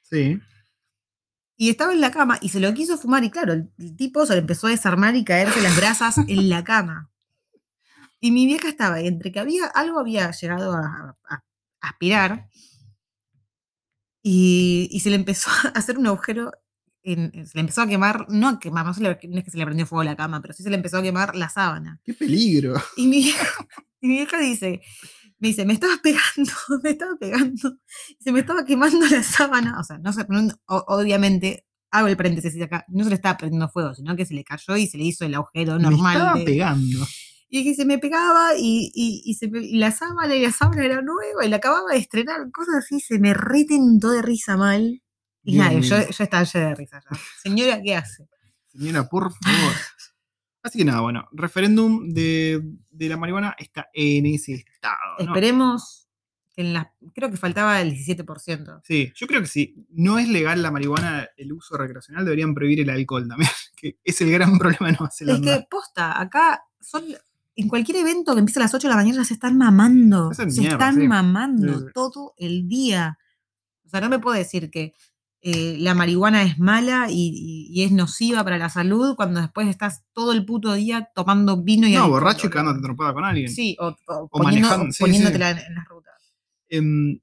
[0.03, 0.39] Sí.
[1.57, 4.25] Y estaba en la cama y se lo quiso fumar y claro, el, el tipo
[4.27, 7.11] se le empezó a desarmar y caerse las brasas en la cama.
[8.21, 12.49] Y mi vieja estaba ahí, entre que había, algo había llegado a, a- a aspirar
[14.27, 16.51] y, y se le empezó a hacer un agujero,
[17.03, 19.45] en- en- se le empezó a quemar, no a quemar, no, se le- no es
[19.45, 21.37] que se le prendió fuego a la cama, pero sí se le empezó a quemar
[21.37, 22.01] la sábana.
[22.03, 22.75] ¡Qué peligro!
[22.97, 23.47] Y mi vieja,
[24.01, 24.81] y mi vieja dice,
[25.39, 26.53] me dice, me estabas pegando,
[26.83, 27.77] me estaba pegando,
[28.19, 29.79] se me estaba quemando la sábana.
[29.79, 33.69] O sea, no sé, no- obviamente, hago el paréntesis acá, no se le estaba prendiendo
[33.69, 36.17] fuego, sino que se le cayó y se le hizo el agujero Me normal.
[36.17, 37.07] estaba de- pegando.
[37.49, 40.53] Y que se me pegaba y, y- y se me- y la sábana y la
[40.53, 44.57] sábana era nueva y la acababa de estrenar, cosas así, se me retentó de risa
[44.57, 45.01] mal.
[45.47, 47.19] Y Dios nada, yo, estaba llena de risa ya.
[47.43, 48.27] Señora, ¿qué hace?
[48.69, 49.73] Señora, por favor.
[50.63, 54.97] Así que nada, bueno, referéndum de, de la marihuana está en ese estado.
[55.19, 55.25] ¿no?
[55.27, 56.09] Esperemos
[56.57, 58.81] que en las, creo que faltaba el 17%.
[58.83, 62.81] Sí, yo creo que si no es legal la marihuana, el uso recreacional, deberían prohibir
[62.81, 65.59] el alcohol también, que es el gran problema de Nueva Es Zelanda.
[65.59, 67.05] que, posta, acá son,
[67.57, 70.33] en cualquier evento que empieza a las 8 de la mañana se están mamando.
[70.35, 71.09] Se mierda, están sí.
[71.09, 73.19] mamando Sí, todo el día.
[73.85, 74.93] O sea, no me puedo decir que
[75.47, 79.69] eh, la marihuana es mala y, y- y es nociva para la salud cuando después
[79.69, 82.51] estás todo el puto día tomando vino y no, alcohol, borracho y boludo.
[82.53, 83.49] cagándote trompada con alguien.
[83.51, 83.95] Sí, o, o
[84.25, 86.35] O poniendo- manejando, sí, poniéndotela En, en las rutas.
[86.69, 87.21] Em,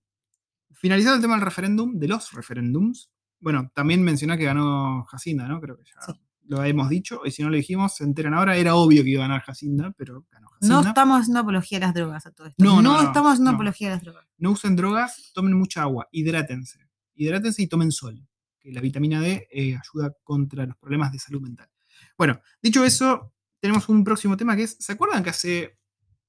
[0.71, 3.09] finalizado el tema del referéndum, de los referéndums,
[3.39, 5.59] bueno, también mencionó que ganó Jacinda, ¿no?
[5.59, 6.13] Creo que ya Sí.
[6.43, 8.55] Lo hemos dicho, y si no lo dijimos, se enteran ahora.
[8.57, 10.89] Era obvio que iba a ganar Jacinda, pero ganó No Jacinda.
[10.89, 12.63] estamos haciendo apología a las drogas a todo esto.
[12.63, 13.55] No, No, no, no, estamos haciendo no.
[13.55, 14.25] apología a las drogas.
[14.37, 16.79] No usen drogas, tomen mucha agua, hidrátense.
[17.15, 18.27] Hidrátense y tomen sol,
[18.59, 21.69] que la vitamina D eh, ayuda contra los problemas de salud mental.
[22.17, 25.77] Bueno, dicho eso, tenemos un próximo tema que es, ¿se acuerdan que hace,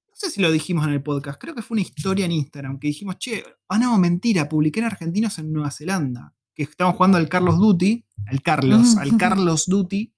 [0.09, 2.79] no sé si lo dijimos en el podcast, creo que fue una historia en Instagram,
[2.79, 7.19] que dijimos, che, ah no, mentira, publiqué en Argentinos en Nueva Zelanda, que estamos jugando
[7.19, 10.13] al Carlos Duty, al Carlos, al Carlos Duty,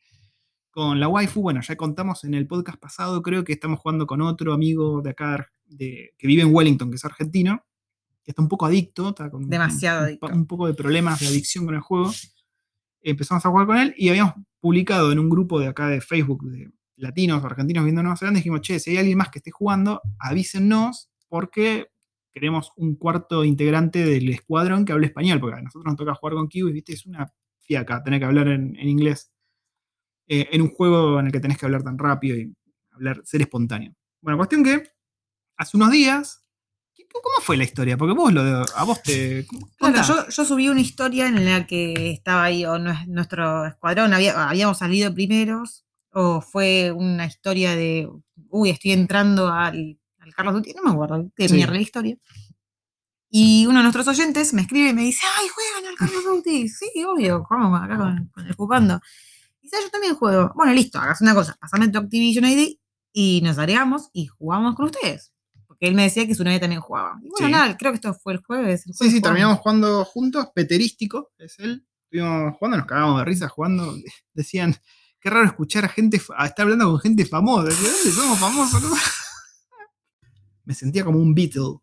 [0.71, 4.21] con la waifu, bueno, ya contamos en el podcast pasado, creo que estamos jugando con
[4.21, 7.65] otro amigo de acá, de, que vive en Wellington, que es argentino,
[8.25, 10.27] que está un poco adicto, está con un- Demasiado un, adicto.
[10.27, 12.13] un poco de problemas de adicción con el juego.
[13.03, 16.43] Empezamos a jugar con él y habíamos publicado en un grupo de acá de Facebook
[16.51, 19.51] de latinos o argentinos viendo Nueva Zelanda, dijimos, che, si hay alguien más que esté
[19.51, 21.89] jugando, avísennos porque
[22.35, 26.35] queremos un cuarto integrante del escuadrón que hable español, porque a nosotros nos toca jugar
[26.35, 26.93] con Kiwi, ¿viste?
[26.93, 29.31] Es una fiaca tener que hablar en, en inglés
[30.27, 32.53] eh, en un juego en el que tenés que hablar tan rápido y
[32.93, 33.95] hablar, ser espontáneo.
[34.21, 34.83] Bueno, cuestión que
[35.57, 36.45] hace unos días,
[36.95, 37.97] ¿qué- ¿cómo fue la historia?
[37.97, 39.47] Porque vos lo de- a vos te...
[39.79, 40.03] Contá.
[40.03, 44.49] yo, yo subí una historia en la que estaba ahí, o nue- nuestro escuadrón, había-
[44.49, 48.09] habíamos salido primeros, o fue una historia de,
[48.49, 51.55] uy, estoy entrando al, al Carlos Duty, no me acuerdo, de Sí.
[51.55, 52.17] mierda la historia.
[53.31, 56.69] Y uno de nuestros oyentes me escribe y me dice, ay, juegan al Carlos Duty.
[56.69, 59.01] Sí, obvio, jugamos acá con, con el jugando.
[59.61, 60.53] Dice, "Ah, yo también juego.
[60.55, 62.77] Bueno, listo, hagas una cosa, pasame tu Activision ID
[63.13, 65.33] y nos agregamos y jugamos con ustedes.
[65.67, 67.19] Porque él me decía que su novia también jugaba.
[67.23, 67.53] Y bueno, Sí.
[67.53, 68.87] nada, creo que esto fue el jueves.
[68.87, 69.23] el Sí, jueves sí, jugamos.
[69.23, 71.85] terminamos jugando juntos, Peterístico, es él.
[72.05, 73.97] Estuvimos jugando, nos cagamos de risa jugando.
[74.35, 74.77] Decían,
[75.19, 77.65] qué raro escuchar a gente, a estar hablando con gente famosa.
[77.71, 78.83] ¿De dónde somos famosos?
[80.65, 81.79] Me sentía como un Beatle.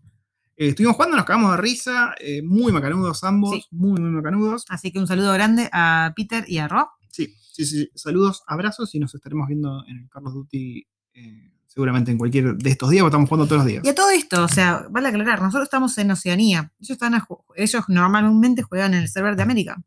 [0.58, 3.64] Eh, estuvimos jugando, nos cagamos de risa, eh, muy macanudos ambos, Sí.
[3.72, 4.66] muy, muy macanudos.
[4.70, 6.88] Así que un saludo grande a Peter y a Rob.
[7.10, 7.90] Sí, sí, sí.
[7.96, 12.70] Saludos, abrazos y nos estaremos viendo en el Carlos Duty eh, seguramente en cualquier de
[12.70, 13.84] estos días, porque estamos jugando todos los días.
[13.86, 16.72] Y a todo esto, o sea, vale aclarar, nosotros estamos en Oceanía.
[16.80, 17.26] Ellos, están a
[17.56, 19.82] ellos normalmente juegan en el server de América.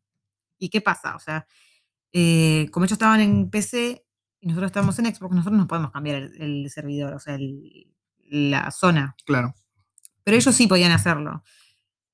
[0.58, 1.14] ¿Y qué pasa?
[1.14, 1.46] O sea,
[2.70, 4.04] como ellos estaban en PC
[4.40, 7.86] y nosotros estamos en Xbox, nosotros no podemos cambiar el, el servidor, o sea, el-
[8.28, 9.14] la zona.
[9.24, 9.54] Claro.
[10.22, 11.42] Pero ellos sí podían hacerlo.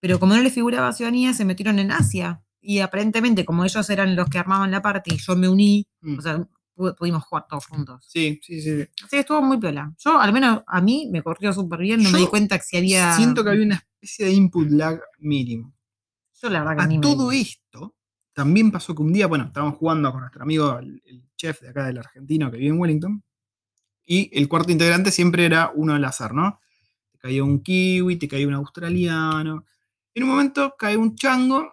[0.00, 2.42] Pero como no les figuraba Oceanía, se metieron en Asia.
[2.60, 6.18] Y aparentemente, como ellos eran los que armaban la parte y yo me uní, Mm.
[6.18, 6.38] o sea,
[6.76, 8.04] pu- pudimos jugar todos juntos.
[8.08, 8.70] Sí, sí, sí.
[9.02, 9.92] Así que estuvo muy piola.
[9.98, 12.02] Yo, al menos a mí, me corrió súper bien.
[12.02, 13.14] No me di cuenta que si había.
[13.16, 15.74] Siento que había una especie de input lag mínimo.
[16.42, 17.94] Yo, la verdad, que A ni todo esto,
[18.32, 21.68] también pasó que un día, bueno, estábamos jugando con nuestro amigo, el, el chef de
[21.68, 23.22] acá del argentino que vive en Wellington,
[24.06, 26.58] y el cuarto integrante siempre era uno al azar, ¿no?
[27.12, 29.64] Te caía un kiwi, te caía un australiano.
[30.14, 31.72] En un momento cae un chango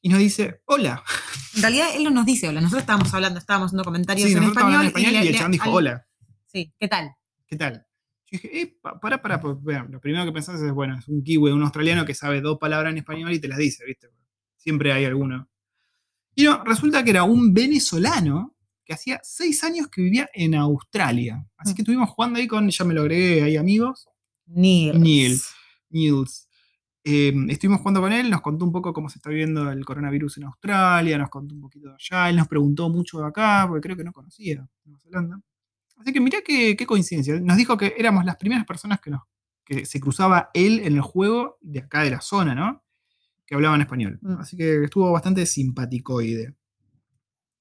[0.00, 1.02] y nos dice, hola.
[1.56, 2.60] En realidad, él no nos dice hola.
[2.60, 5.52] Nosotros estábamos hablando, estábamos haciendo comentarios Sí, en, español, en español y, le- el chabón
[5.52, 6.06] dijo, al- hola,
[6.46, 7.10] Sí, ¿qué tal?
[7.46, 7.86] ¿qué tal?
[8.30, 9.56] Yo dije, eh, pa- pará, pará, pues,
[9.88, 12.92] lo primero que pensás es, bueno, es un kiwi, un australiano que sabe dos palabras
[12.92, 14.08] en español y te las dice, ¿viste?
[14.56, 15.48] Siempre hay alguno.
[16.34, 18.54] Y no, resulta que era un venezolano
[18.88, 21.46] que hacía seis años que vivía en Australia.
[21.58, 24.08] Así que estuvimos jugando ahí con, ya me lo agregué ahí amigos,
[24.46, 24.98] Nils.
[24.98, 25.38] Neil.
[25.90, 26.48] Niels.
[27.04, 30.38] Eh, estuvimos jugando con él, nos contó un poco cómo se está viviendo el coronavirus
[30.38, 33.82] en Australia, nos contó un poquito de allá, él nos preguntó mucho de acá, porque
[33.82, 35.40] creo que no conocía Nueva Zelanda.
[35.98, 37.38] Así que mirá qué, qué coincidencia.
[37.40, 39.20] Nos dijo que éramos las primeras personas que, nos,
[39.66, 42.82] que se cruzaba él en el juego de acá de la zona, ¿no?
[43.44, 44.18] Que hablaban español.
[44.22, 44.38] Mm.
[44.38, 46.54] Así que estuvo bastante simpaticoide.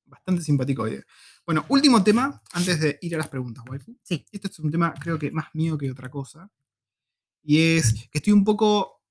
[0.08, 1.06] Bastante simpaticoide.
[1.46, 3.98] Bueno, último tema antes de ir a las preguntas, waifu.
[4.02, 4.26] Sí.
[4.32, 6.50] Este es un tema creo que más mío que otra cosa.
[7.44, 9.04] Y es que estoy un poco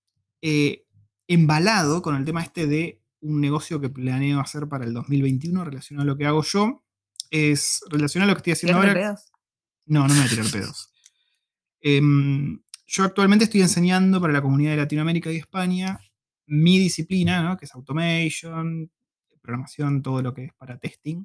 [0.42, 0.86] eh,
[1.26, 6.03] embalado con el tema este de un negocio que planeo hacer para el 2021 relacionado
[6.03, 6.84] a lo que hago yo.
[7.30, 9.14] Es relacionado a lo que estoy haciendo ¿Tirarme ahora.
[9.14, 9.32] pedos?
[9.86, 10.92] No, no me voy a tirar pedos.
[11.78, 16.01] Em, yo actualmente estoy enseñando para la comunidad de Latinoamérica y España
[16.47, 17.57] mi disciplina, ¿no?
[17.57, 18.90] que es automation,
[19.47, 21.24] programación, todo lo que es para testing.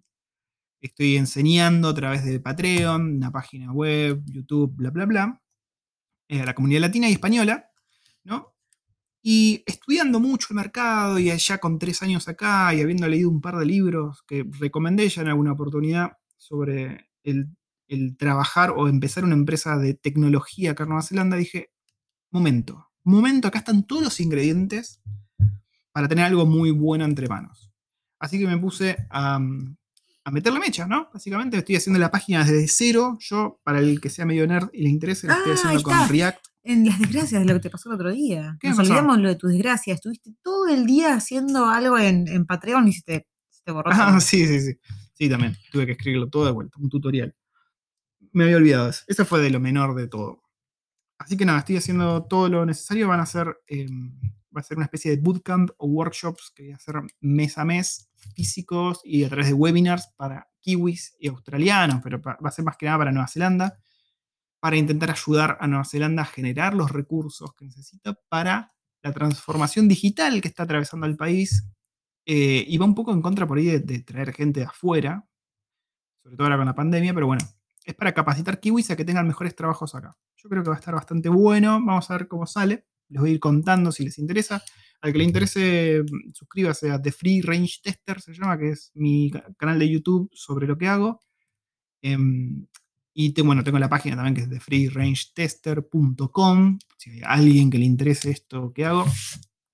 [0.79, 5.41] Estoy enseñando a través de Patreon, una página web, YouTube, bla, bla, bla,
[6.29, 7.69] eh, a la comunidad latina y española,
[8.23, 8.55] ¿no?
[9.23, 13.41] Y estudiando mucho el mercado y allá con tres años acá y habiendo leído un
[13.41, 17.49] par de libros que recomendé ya en alguna oportunidad sobre el,
[17.87, 21.71] el trabajar o empezar una empresa de tecnología acá en Nueva Zelanda, dije,
[22.31, 25.01] momento, momento, acá están todos los ingredientes
[25.91, 27.70] para tener algo muy bueno entre manos.
[28.21, 29.35] Así que me puse a,
[30.23, 31.09] a meterle mecha, ¿no?
[31.13, 33.17] Básicamente estoy haciendo la página desde cero.
[33.19, 36.07] Yo, para el que sea medio nerd y le interese, la estoy Ah, haciendo con.
[36.09, 36.45] React.
[36.63, 38.55] En las desgracias de lo que te pasó el otro día.
[38.59, 38.91] ¿Qué Nos pasó?
[38.91, 39.95] olvidamos lo de tus desgracias.
[39.95, 43.89] Estuviste todo el día haciendo algo en, en Patreon y se te, se te borró.
[43.91, 44.19] Ah, todo.
[44.21, 44.73] sí, sí, sí.
[45.13, 45.57] Sí, también.
[45.71, 47.35] Tuve que escribirlo todo de vuelta, un tutorial.
[48.31, 49.03] Me había olvidado eso.
[49.07, 50.43] Eso fue de lo menor de todo.
[51.17, 53.07] Así que nada, estoy haciendo todo lo necesario.
[53.07, 53.87] Van a ser, eh,
[54.55, 57.65] va a ser una especie de bootcamp o workshops que voy a hacer mes a
[57.65, 62.65] mes, físicos y a través de webinars para kiwis y australianos, pero va a ser
[62.65, 63.79] más que nada para Nueva Zelanda,
[64.59, 69.87] para intentar ayudar a Nueva Zelanda a generar los recursos que necesita para la transformación
[69.87, 71.67] digital que está atravesando el país
[72.25, 75.27] eh, y va un poco en contra por ahí de, de traer gente de afuera,
[76.21, 77.43] sobre todo ahora con la pandemia, pero bueno,
[77.83, 80.15] es para capacitar kiwis a que tengan mejores trabajos acá.
[80.35, 83.31] Yo creo que va a estar bastante bueno, vamos a ver cómo sale, les voy
[83.31, 84.63] a ir contando si les interesa.
[85.01, 88.91] Al que le interese, mm, suscríbase a The Free Range Tester, se llama, que es
[88.93, 91.19] mi ca- canal de YouTube sobre lo que hago.
[92.03, 92.67] Em,
[93.13, 96.79] y te- bueno, tengo la página también que es thefreerangetester.com.
[96.97, 99.05] Si hay alguien que le interese esto que hago,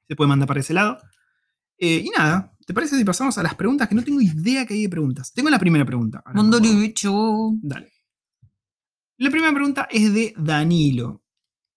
[0.08, 0.98] se puede mandar para ese lado.
[1.78, 3.88] Eh, y nada, ¿te parece si pasamos a las preguntas?
[3.88, 5.32] Que no tengo idea que hay de preguntas.
[5.34, 6.24] Tengo la primera pregunta.
[6.74, 7.52] Lucho.
[7.62, 7.92] Dale.
[9.18, 11.24] La primera pregunta es de Danilo.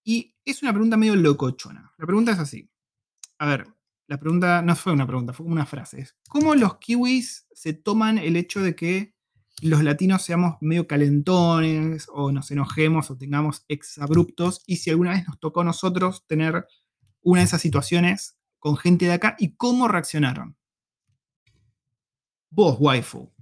[0.04, 1.92] Y es una pregunta medio locochona.
[1.98, 2.68] La pregunta es así.
[3.40, 3.66] A ver,
[4.06, 6.06] la pregunta no fue una pregunta, fue como una frase.
[6.28, 9.14] ¿Cómo los kiwis se toman el hecho de que
[9.62, 14.62] los latinos seamos medio calentones o nos enojemos o tengamos exabruptos?
[14.66, 16.66] Y si alguna vez nos tocó a nosotros tener
[17.22, 20.58] una de esas situaciones con gente de acá y cómo reaccionaron.
[22.50, 23.32] Vos, waifu,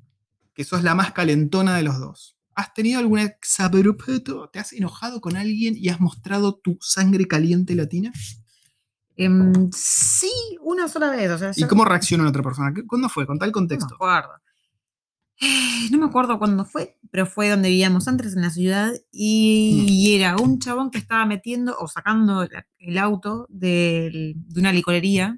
[0.55, 2.39] que sos la más calentona de los dos.
[2.55, 4.49] ¿Has tenido algún exabrupto?
[4.51, 8.13] ¿Te has enojado con alguien y has mostrado tu sangre caliente latina?
[9.19, 10.31] Em, sí,
[10.63, 11.31] una sola vez.
[11.31, 12.73] O sea, ¿Y cómo reacciona la otra persona?
[12.73, 13.27] ¿Qué- ¿Cuándo fue?
[13.27, 13.95] Con tal No me contexto.
[13.97, 14.31] acuerdo.
[15.93, 20.37] No me acuerdo cuándo fue, pero fue donde vivíamos antes en la ciudad y era
[20.37, 22.47] un chabón que estaba metiendo o sacando
[22.79, 25.37] el auto del- de una licorería.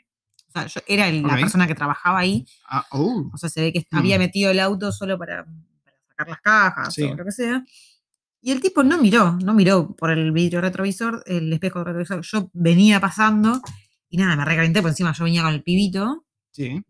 [0.49, 2.47] O sea, yo era el- la persona que trabajaba ahí.
[2.69, 3.31] Ah, oh.
[3.33, 3.97] O sea, se ve que Mm.
[3.99, 7.03] había metido el auto solo para, para sacar las cajas Sí.
[7.05, 7.63] o lo que sea.
[8.43, 12.23] Y el tipo no miró, no miró por el vidrio retrovisor, el espejo retrovisor.
[12.23, 13.61] Yo venía pasando
[14.09, 15.13] y nada, me recalenté por encima.
[15.13, 16.25] Yo venía con el pibito.
[16.53, 16.83] Sí.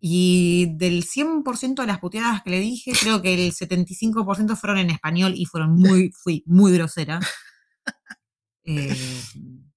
[0.00, 4.90] Y del 100% de las puteadas que le dije, creo que el 75% fueron en
[4.90, 7.20] español y fueron muy, fui muy grosera.
[8.64, 8.94] Eh,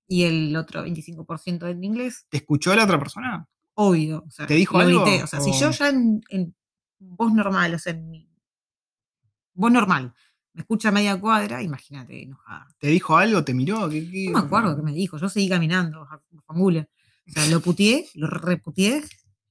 [0.08, 3.48] y el otro 25% en inglés, ¿Te escuchó la otra persona?
[3.74, 4.26] obvio.
[4.28, 5.24] o sea, ¿Te dijo lo algo grité.
[5.24, 6.54] O sea, si yo ya en, en
[7.00, 8.30] voz normal, o sea, en mi
[9.54, 10.14] voz normal,
[10.54, 12.68] me escucha a media cuadra, imagínate, enojada.
[12.80, 13.44] ¿Te dijo algo?
[13.44, 13.90] ¿Te miró?
[13.90, 16.08] ¿Qué, qué- No me acuerdo qué me dijo, yo seguí caminando,
[16.46, 16.88] fangula.
[17.28, 19.04] O sea, lo puteé, lo reputeé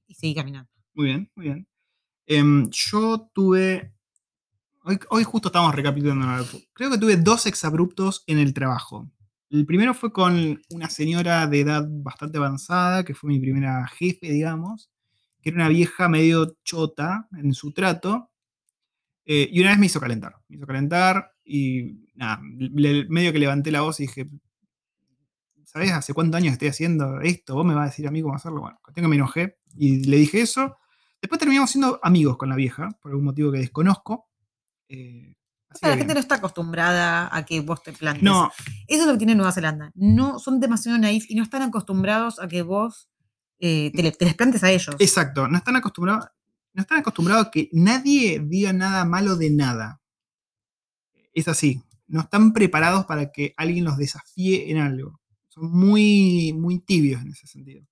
[0.07, 0.69] y seguí caminando.
[0.93, 1.67] Muy bien, muy bien.
[2.27, 3.93] Em, yo tuve.
[4.83, 6.25] Hoy, hoy justo estamos recapitulando.
[6.25, 6.45] ¿no?
[6.73, 9.09] Creo que tuve dos exabruptos en el trabajo.
[9.49, 14.31] El primero fue con una señora de edad bastante avanzada, que fue mi primera jefe,
[14.31, 14.89] digamos,
[15.41, 18.30] que era una vieja medio chota en su trato.
[19.33, 20.33] Eh, y una vez me hizo calentar.
[20.49, 24.29] Me hizo calentar y nada, le- medio que levanté la voz y dije,
[25.65, 27.55] ¿sabes hace cuántos años estoy haciendo esto?
[27.55, 28.61] ¿Vos me vas a decir a mí cómo hacerlo?
[28.61, 30.77] Bueno, cuestión que me enojé y le dije eso.
[31.21, 34.27] Después terminamos siendo amigos con la vieja, por algún motivo que desconozco.
[34.89, 35.35] Eh,
[35.73, 38.23] O sea, la gente no está acostumbrada a que vos te plantes.
[38.23, 38.51] No,
[38.87, 39.91] Eso es lo que tiene Nueva Zelanda.
[39.95, 43.07] No son demasiado naif y no están acostumbrados a que vos
[43.59, 44.95] eh, te, le- te les plantes a ellos.
[44.99, 46.25] exacto, no están acostumbrados,
[46.73, 50.01] no están acostumbrados a que nadie diga nada malo de nada.
[51.33, 55.19] Es así, no están preparados para que alguien los desafíe en algo.
[55.47, 57.85] Son muy, muy tibios en ese sentido.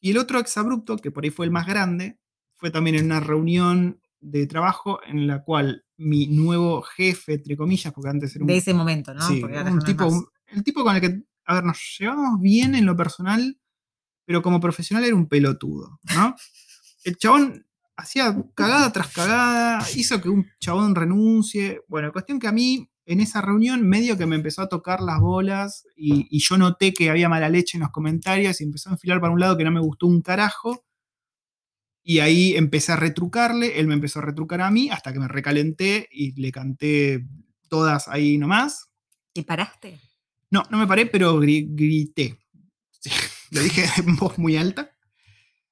[0.00, 2.18] Y el otro exabrupto, que por ahí fue el más grande,
[2.54, 7.92] fue también en una reunión de trabajo en la cual mi nuevo jefe, entre comillas,
[7.92, 9.26] porque antes era un de ese momento, ¿no?
[9.26, 12.86] Sí, Porque un tipo, el tipo con el que, a ver, nos llevamos bien en
[12.86, 13.58] lo personal,
[14.24, 16.34] pero como profesional era un pelotudo, ¿no?
[17.04, 17.65] El chabón
[17.96, 21.80] hacía cagada tras cagada, hizo que un chabón renuncie.
[21.88, 25.20] Bueno, cuestión que a mí, en esa reunión, medio que me empezó a tocar las
[25.20, 28.92] bolas y, y yo noté que había mala leche en los comentarios y empezó a
[28.92, 30.84] enfilar para un lado que no me gustó un carajo.
[32.02, 35.26] Y ahí empecé a retrucarle, él me empezó a retrucar a mí hasta que me
[35.28, 37.26] recalenté y le canté
[37.68, 38.88] todas ahí nomás.
[39.32, 39.98] ¿Te paraste?
[40.50, 42.38] No, no me paré, pero gri- grité.
[42.98, 43.10] Sí,
[43.50, 44.95] lo dije en voz muy alta.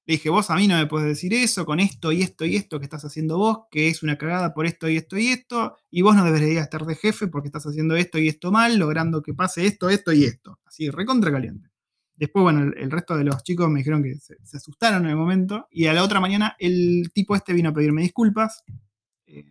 [0.07, 2.57] Le dije, vos a mí no me puedes decir eso con esto y esto y
[2.57, 5.77] esto que estás haciendo vos, que es una cagada por esto y esto y esto,
[5.91, 9.23] y vos no deberías estar de jefe porque estás haciendo esto y esto mal, logrando
[9.23, 10.59] que pase esto, esto y esto.
[10.67, 11.71] Así, recontra caliente.
[12.17, 15.17] Después, bueno, el, resto de los chicos me dijeron que se, se asustaron en el
[15.17, 18.63] momento, y a la otra mañana el tipo este vino a pedirme disculpas.
[19.27, 19.45] Eh,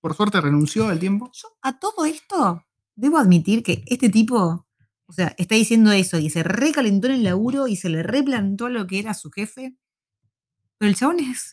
[0.00, 1.30] por suerte renunció al tiempo.
[1.34, 4.66] Yo a todo esto debo admitir que este tipo,
[5.06, 8.68] o sea, está diciendo eso y se recalentó en el laburo y se le replantó
[8.68, 9.76] lo que era su jefe.
[10.78, 11.52] Pero el chabón es.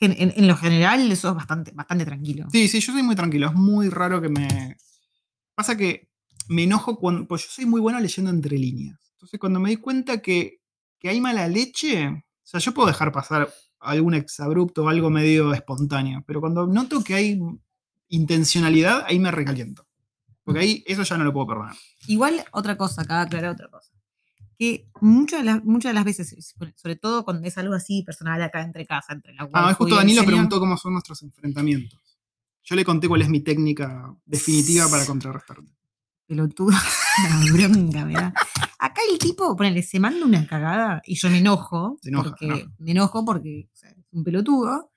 [0.00, 2.46] En, en- en lo general, eso es bastante, bastante tranquilo.
[2.50, 3.48] Sí, sí, yo soy muy tranquilo.
[3.48, 4.76] Es muy raro que me.
[5.54, 6.08] Pasa que
[6.48, 7.26] me enojo cuando.
[7.26, 8.98] Pues yo soy muy bueno leyendo entre líneas.
[9.12, 10.60] Entonces, cuando me di cuenta que,
[10.98, 12.08] que hay mala leche.
[12.08, 16.24] O sea, yo puedo dejar pasar algún exabrupto o algo medio espontáneo.
[16.26, 17.38] Pero cuando noto que hay
[18.08, 19.86] intencionalidad, ahí me recaliento.
[20.44, 21.76] Porque ahí eso ya no lo puedo perdonar.
[22.08, 23.92] Igual, otra cosa, acá aclarar otra cosa.
[24.60, 28.42] Que muchas de, las, muchas de las veces, sobre- todo cuando es algo así personal
[28.42, 31.98] acá entre casa, entre la Ah, waifu justo Danilo preguntó cómo son nuestros enfrentamientos.
[32.64, 35.72] Yo le conté cuál es mi técnica definitiva para contrarrestarte.
[36.26, 36.76] pelotudo,
[37.48, 38.34] una bronca, me da.
[38.78, 41.98] Acá el tipo, ponele, se manda una cagada y yo me enojo.
[42.02, 42.64] Se enoja, porque, enoja.
[42.78, 44.90] Me enojo porque o sea, es un pelotudo.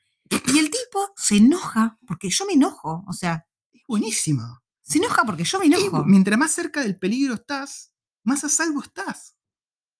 [0.54, 3.06] Y el tipo se enoja porque yo me enojo.
[3.08, 4.62] O sea, Es buenísima.
[4.82, 6.04] se enoja porque yo me enojo.
[6.04, 7.94] mientras más cerca del peligro estás,
[8.26, 9.36] más a salvo estás.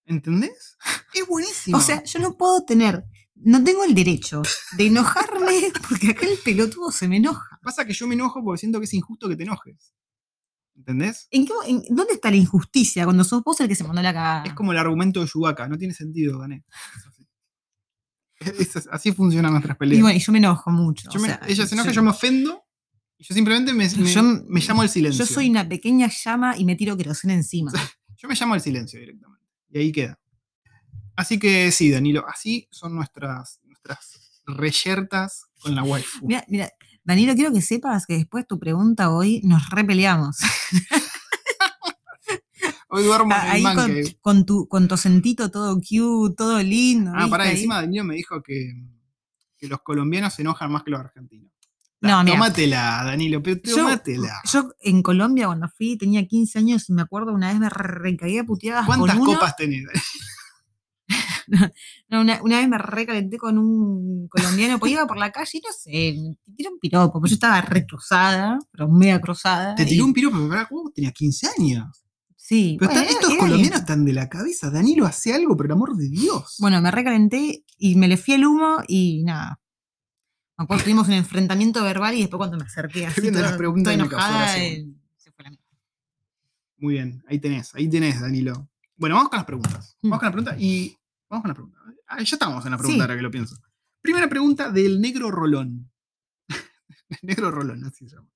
[0.06, 0.76] ¿Entendés?
[1.14, 1.78] Es buenísimo.
[1.78, 3.04] O sea, yo no puedo tener,
[3.36, 4.42] no tengo el derecho
[4.76, 7.58] de enojarme porque acá el pelotudo se me enoja.
[7.62, 9.94] pasa que yo me enojo porque siento que es injusto que te enojes.
[10.76, 11.28] ¿Entendés?
[11.30, 14.12] ¿En qué en- ¿Dónde está la injusticia cuando sos vos el que se mandó la
[14.12, 14.44] cagada?
[14.44, 16.64] Es como el argumento de Chewbacca, no tiene sentido, gané.
[16.96, 17.28] Es así.
[18.40, 19.98] Es- es- así funcionan nuestras peleas.
[20.00, 21.08] y bueno, y yo me enojo mucho.
[21.10, 22.64] Yo o me- sea, ella se enoja, yo me ofendo
[23.16, 25.24] y yo simplemente me, me- Yo- me llamo al silencio.
[25.24, 27.72] Yo soy una pequeña llama y me tiro queroseno encima.
[28.16, 29.43] Yo me llamo al silencio directamente.
[29.74, 30.20] Y ahí queda.
[31.16, 36.28] Así que sí, Danilo, así son nuestras, nuestras reyertas con la waifu.
[36.28, 36.70] Mira, mira,
[37.02, 40.38] Danilo, quiero que sepas que después de tu pregunta hoy nos repeleamos.
[42.88, 47.10] Hoy duermo en el Ahí con, tu, con tu acentito todo cute, todo lindo.
[47.12, 47.56] Ah, pará, Ahí.
[47.56, 48.72] encima Danilo me dijo que,
[49.58, 51.50] que los colombianos se enojan más que los argentinos.
[52.08, 52.34] No, mira.
[52.36, 54.40] Tómatela, Danilo, pero Yo- tómatela.
[54.52, 58.38] Yo en Colombia cuando fui tenía 15 años y me acuerdo una vez me recaí
[58.38, 59.32] a puteadas con ¿Cuántas uno.
[59.34, 59.84] copas tenés?
[62.08, 65.60] No, una, una vez me recalenté con un colombiano, pues iba por la calle y
[65.60, 66.16] no sé,
[66.48, 69.74] me tiró un piropo, pues yo estaba recruzada, pero media cruzada.
[69.74, 72.02] Te y- tiró un piropo, pero vos tenías 15 años.
[72.36, 73.80] Sí, Pero bueno, están- era- estos era colombianos bien.
[73.80, 74.70] están de la cabeza.
[74.70, 76.56] Danilo hace algo, por el amor de Dios.
[76.60, 79.60] Bueno, me recalenté y me le fui el humo y nada.
[80.56, 83.92] Me acuerdo, tuvimos un enfrentamiento verbal y después cuando me acerqué así, las toda- preguntas
[83.92, 84.86] que causó enojada, eh,
[85.16, 85.64] se fue la mierda.
[86.78, 88.68] Muy bien, ahí tenés, ahí tenés, Danilo.
[88.96, 89.96] Bueno, vamos con las preguntas.
[90.02, 90.20] Vamos Mm.
[90.20, 90.96] con la pregunta y.
[91.28, 91.78] Vamos con la pregunta.
[92.06, 93.00] Ah, ya estamos en la pregunta Sí.
[93.00, 93.56] ahora que lo pienso.
[94.00, 95.90] Primera pregunta del negro rolón.
[96.48, 98.28] El negro rolón, así se llama.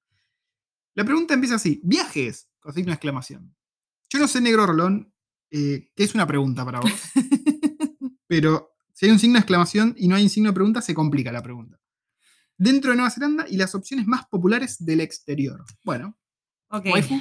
[0.95, 2.49] La pregunta empieza así: ¿Viajes?
[2.59, 3.55] Con signo de exclamación.
[4.11, 5.13] Yo no sé, negro rolón,
[5.51, 6.91] eh, qué es una pregunta para vos,
[8.27, 10.95] pero si hay un signo de exclamación y no hay un signo de pregunta, se
[10.95, 11.78] complica la pregunta.
[12.59, 15.65] Dentro de Nueva Zelanda y las opciones más populares del exterior.
[15.85, 16.17] Bueno,
[16.71, 16.87] Ok.
[16.93, 17.19] waifu,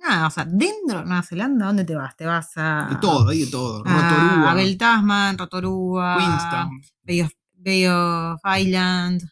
[0.00, 2.14] Nada, o sea, dentro de Nueva Zelanda, ¿dónde te vas?
[2.16, 2.86] Te vas a.
[2.90, 3.82] de todo, hay de todo.
[3.84, 6.80] A Rotorua, Abel Tasman, Rotorua, Queenstown.
[7.02, 9.28] Bay of, Bay of Island,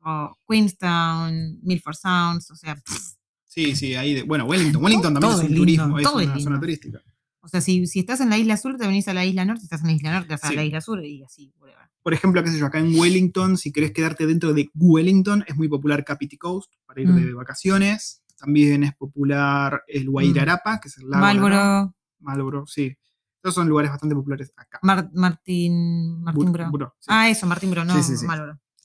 [0.00, 4.82] o Queenstown, Milford Sounds, o sea, pff, Sí, sí, ahí de, bueno, Wellington.
[4.84, 7.00] Wellington también todo es un lindo, turismo, es todo es una zona turística.
[7.40, 9.60] o sea, si, si estás en la isla sur, te venís a la isla norte,
[9.60, 11.88] si estás en la isla norte, te vas a la isla sur y así, whatever.
[12.06, 15.56] Por ejemplo, qué sé yo, acá en Wellington, si querés quedarte dentro de Wellington, es
[15.56, 17.34] muy popular Capiti Coast para ir de Mm.
[17.34, 18.22] vacaciones.
[18.38, 21.24] También es popular el Guairarapa, que es el lago.
[21.24, 21.40] de acá.
[21.40, 22.96] Marlboro, Marlboro, sí.
[23.42, 24.78] Esos son lugares bastante populares acá.
[24.82, 26.94] Mar- Martín, Martín Bro.
[27.00, 27.06] Sí.
[27.08, 28.12] Ah, eso, Martín Bro, no Sí.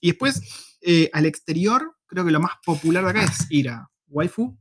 [0.01, 0.41] Y después,
[0.81, 4.57] eh, al exterior, creo que lo más popular de acá es ir a Waifu.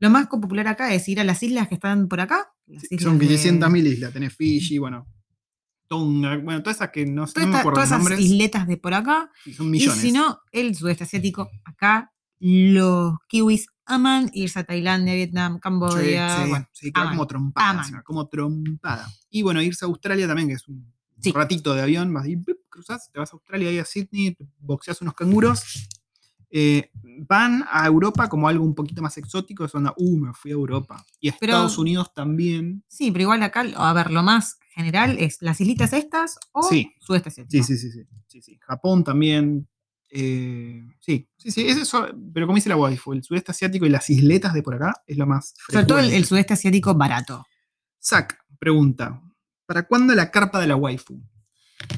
[0.00, 2.52] Lo más popular acá es ir a las islas que están por acá.
[2.66, 4.12] las Sí, islas son de- 500.000 islas.
[4.12, 5.06] Tenés Fiji, bueno,
[5.88, 8.20] Tonga, bueno, todas esas que no, sé, no me acuerdo todas los esas nombres.
[8.20, 9.30] isletas de por acá.
[9.44, 9.98] y son millones.
[9.98, 16.42] Y si no, el sudeste asiático, acá los kiwis aman irse a Tailandia, Vietnam, Camboya.
[16.44, 19.08] sí, bueno, sí, queda aman, como trompada, como trompada.
[19.30, 21.32] Y bueno, irse a Australia también, que es un Sí.
[21.32, 25.14] ratito de avión, vas pip, cruzás, te vas a Australia, ahí a Sydney, boxeas unos
[25.14, 25.62] canguros.
[26.58, 26.90] Eh,
[27.28, 30.54] van a Europa como algo un poquito más exótico, es onda, uh, me fui a
[30.54, 31.04] Europa.
[31.20, 32.82] Y a Pero- Estados Unidos también.
[32.88, 36.94] Sí, pero igual acá, a ver, lo más general es las islitas estas o Sí.
[37.00, 37.62] sudeste asiático.
[37.64, 38.06] Sí, sí, sí, sí.
[38.26, 38.58] sí, sí.
[38.62, 39.68] Japón también.
[40.10, 43.90] eh, sí, sí, sí, es eso, pero como dice la waifu, el sudeste asiático y
[43.90, 45.52] las isletas de por acá es lo más.
[45.68, 46.16] Sobre todo el, frecuente.
[46.16, 47.44] el sudeste asiático barato.
[48.02, 49.20] Zack pregunta:
[49.66, 51.20] ¿Para cuándo la carpa de la waifu?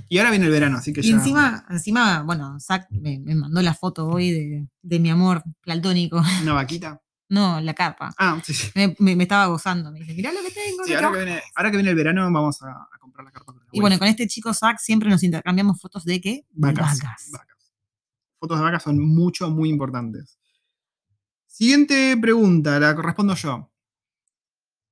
[0.08, 1.16] Y ahora viene el verano, así que Y ya.
[1.16, 6.20] encima, encima, bueno, Zach me, me mandó la foto hoy de, de mi amor platónico.
[6.42, 7.00] Una vaquita.
[7.30, 8.14] No, la carpa.
[8.18, 8.70] Ah, sí, sí.
[8.74, 9.92] Me, me- me estaba gozando.
[9.92, 10.82] Me dice, mirá lo que tengo.
[10.84, 11.12] Sí, ahora, trabajo".
[11.18, 13.52] que viene, ahora que viene el verano vamos a, a comprar la carpa.
[13.52, 16.46] con la Y bueno, con este chico Zach siempre nos intercambiamos fotos de qué?
[16.52, 16.98] Vacas.
[17.02, 17.30] vacas.
[18.40, 20.38] Fotos de vacas son mucho, muy importantes.
[21.46, 23.70] Siguiente pregunta, la respondo yo.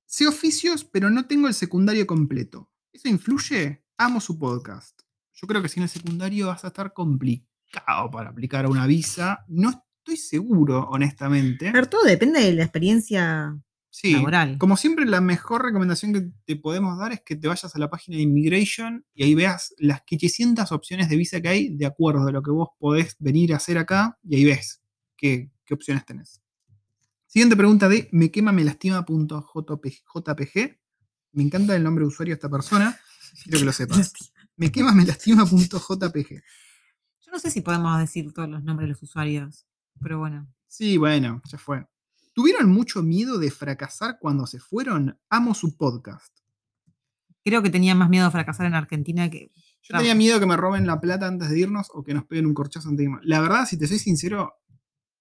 [0.05, 2.71] Sé oficios, pero no tengo el secundario completo.
[2.93, 3.85] ¿Eso influye?
[3.99, 5.01] Amo su podcast.
[5.35, 9.45] Yo creo que sin el secundario vas a estar complicado para aplicar a una visa.
[9.49, 11.71] No estoy seguro, honestamente.
[11.73, 13.59] Pero todo depende de la experiencia
[13.91, 14.59] Sí, laboral.
[14.59, 17.89] como siempre, la mejor recomendación que te podemos dar es que te vayas a la
[17.89, 22.29] página de Immigration y ahí veas las 500 opciones de visa que hay de acuerdo
[22.29, 24.83] a lo que vos podés venir a hacer acá y ahí ves
[25.17, 26.43] qué, qué opciones tenés.
[27.27, 29.07] Siguiente pregunta de me quema me lastima.jpg.
[31.33, 32.99] Me encanta el nombre de usuario de esta persona.
[33.45, 34.13] Quiero que lo sepas.
[34.57, 36.31] Me quema me lastima.jpg.
[37.21, 39.67] Yo no sé si podemos decir todos los nombres de los usuarios,
[40.01, 40.47] pero bueno.
[40.69, 41.87] Sí, bueno, ya fue.
[42.35, 45.19] ¿Tuvieron mucho miedo de fracasar cuando se fueron?
[45.31, 46.33] Amo su podcast.
[47.45, 49.51] Creo que tenía más miedo a fracasar en Argentina que.
[49.83, 50.03] Yo Claro.
[50.03, 52.55] tenía miedo que me roben la plata antes de irnos o que nos peguen un
[52.55, 53.21] corchazo antes de irnos.
[53.25, 54.53] La verdad, si te soy sincero,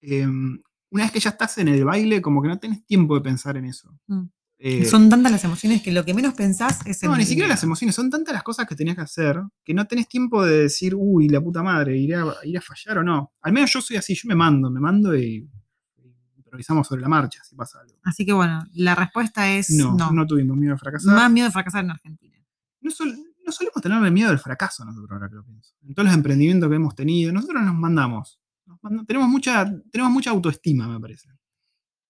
[0.01, 3.21] eh, una vez que ya estás en el baile, como que no tenés tiempo de
[3.21, 3.95] pensar en eso.
[4.07, 4.23] Mm.
[4.57, 7.09] Eh, Son tantas las emociones que lo que menos pensás es en.
[7.11, 9.85] no, ni siquiera las emociones, son tantas las cosas que tenías que hacer que no
[9.85, 13.33] tenés tiempo de decir, uy, la puta madre, iré a, iré a fallar o no.
[13.41, 15.49] Al menos yo soy así, yo me mando, me mando y,
[15.97, 17.95] y improvisamos sobre la marcha si pasa algo.
[18.03, 20.11] Así que bueno, la respuesta es No, no.
[20.11, 21.13] no, tuvimos miedo de fracasar.
[21.13, 22.37] Más miedo de fracasar en Argentina.
[22.79, 23.13] no, sol-
[23.45, 25.75] no solemos tener miedo del fracaso nosotros, ahora que lo pienso.
[25.83, 28.39] En todos los emprendimientos que hemos tenido, nosotros nos mandamos.
[28.65, 31.29] Nos manda- tenemos, mucha, tenemos mucha autoestima, me parece.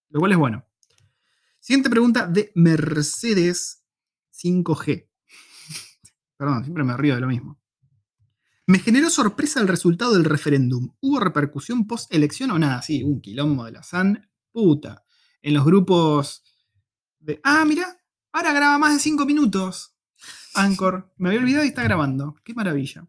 [0.09, 0.63] Lo cual es bueno.
[1.65, 3.83] Siguiente pregunta de Mercedes
[4.39, 5.09] 5G.
[6.37, 7.59] Perdón, siempre me río de lo mismo.
[8.67, 10.93] Me generó sorpresa el resultado del referéndum.
[10.99, 12.83] ¿Hubo repercusión post-elección o nada?
[12.83, 15.05] Sí, un quilombo de la San puta.
[15.41, 16.43] En los grupos
[17.17, 17.41] de.
[17.43, 17.99] Ah, mira,
[18.31, 19.97] ahora graba más de 5 minutos.
[20.53, 21.15] Anchor.
[21.17, 22.35] Me había olvidado y está grabando.
[22.43, 23.07] Qué maravilla.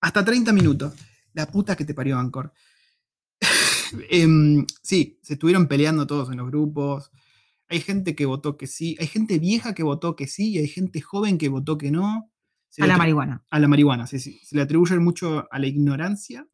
[0.00, 0.94] Hasta 30 minutos.
[1.34, 2.54] La puta que te parió, Anchor.
[4.10, 7.10] Em, sí, se estuvieron peleando todos en los grupos.
[7.68, 8.96] Hay gente que votó que sí.
[9.00, 10.50] Hay gente vieja que votó que sí.
[10.52, 12.30] Y hay gente joven que votó que no.
[12.68, 13.44] Se A la marihuana.
[13.50, 14.40] a la marihuana, sí, sí.
[14.44, 16.46] Se le atribuyen mucho a la ignorancia.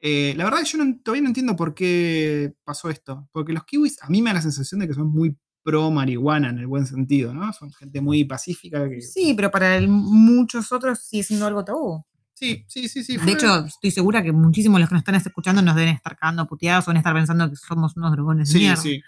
[0.00, 3.28] Eh, la verdad que yo no- todavía no entiendo por qué pasó esto.
[3.32, 6.50] Porque los kiwis a mí me da la sensación de que son muy pro marihuana
[6.50, 7.52] en el buen sentido, ¿no?
[7.52, 8.88] Son gente muy pacífica.
[8.88, 9.00] Que...
[9.00, 12.04] Sí, pero para el- muchos otros sigue siendo algo tabú.
[12.42, 13.04] Sí, sí, sí.
[13.04, 15.94] sí, De hecho, estoy segura que muchísimos de los que nos están escuchando nos deben
[15.94, 18.76] estar cagando puteados o deben estar pensando que somos unos drogones de Sí, mierda.
[18.82, 19.02] sí.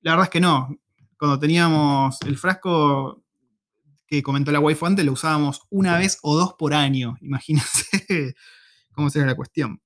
[0.00, 0.68] La verdad es que no.
[1.18, 3.24] Cuando teníamos el frasco
[4.06, 7.16] que comentó la waifu antes, lo usábamos una vez o dos por año.
[7.20, 8.34] Imagínense
[8.92, 9.80] cómo sería la cuestión.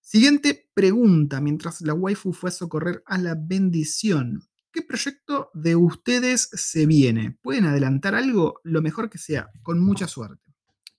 [0.00, 4.42] Siguiente pregunta, mientras la waifu fue a socorrer a la bendición.
[4.72, 7.36] ¿Qué proyecto de ustedes se viene?
[7.42, 8.60] ¿Pueden adelantar algo?
[8.64, 10.49] Lo mejor que sea, con mucha suerte.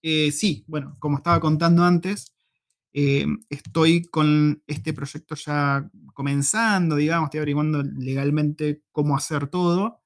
[0.01, 2.33] Eh, sí, bueno, como estaba contando antes,
[2.93, 10.01] eh, estoy con este proyecto ya comenzando, digamos, estoy averiguando legalmente cómo hacer todo,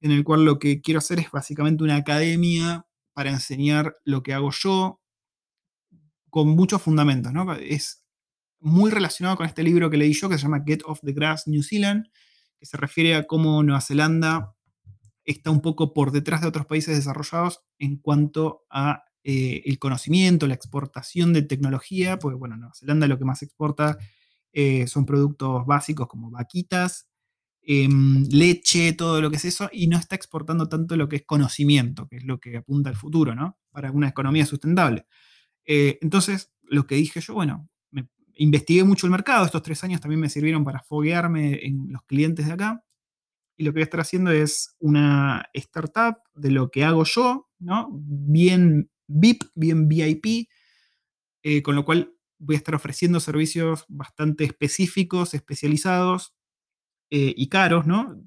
[0.00, 4.34] en el cual lo que quiero hacer es básicamente una academia para enseñar lo que
[4.34, 5.00] hago yo
[6.30, 7.50] con muchos fundamentos, ¿no?
[7.54, 8.02] Es
[8.60, 11.46] muy relacionado con este libro que leí yo que se llama Get Off the Grass
[11.46, 12.06] New Zealand,
[12.58, 14.54] que se refiere a cómo Nueva Zelanda
[15.24, 20.46] está un poco por detrás de otros países desarrollados en cuanto a eh, el conocimiento,
[20.46, 23.98] la exportación de tecnología, porque bueno, Nueva Zelanda lo que más exporta
[24.52, 27.08] eh, son productos básicos como vaquitas,
[27.62, 31.24] em, leche, todo lo que es eso, y no está exportando tanto lo que es
[31.26, 33.58] conocimiento, que es lo que apunta al futuro, ¿no?
[33.72, 35.06] Para una economía sustentable.
[35.64, 40.00] Eh, entonces, lo que dije yo, bueno, me investigué mucho el mercado, estos tres años
[40.00, 42.84] también me sirvieron para foguearme en los clientes de acá,
[43.56, 47.48] y lo que voy a estar haciendo es una startup de lo que hago yo,
[47.58, 47.88] ¿no?
[47.92, 50.48] Bien VIP, bien VIP,
[51.42, 56.34] eh, con lo cual voy a estar ofreciendo servicios bastante específicos, especializados
[57.10, 58.20] eh, y caros, ¿no?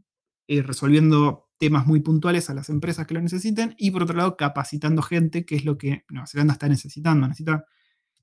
[0.48, 4.38] Eh, resolviendo temas muy puntuales a las empresas que lo necesiten y por otro lado
[4.38, 7.28] capacitando gente, que es lo que Nueva Zelanda está necesitando.
[7.28, 7.66] Necesita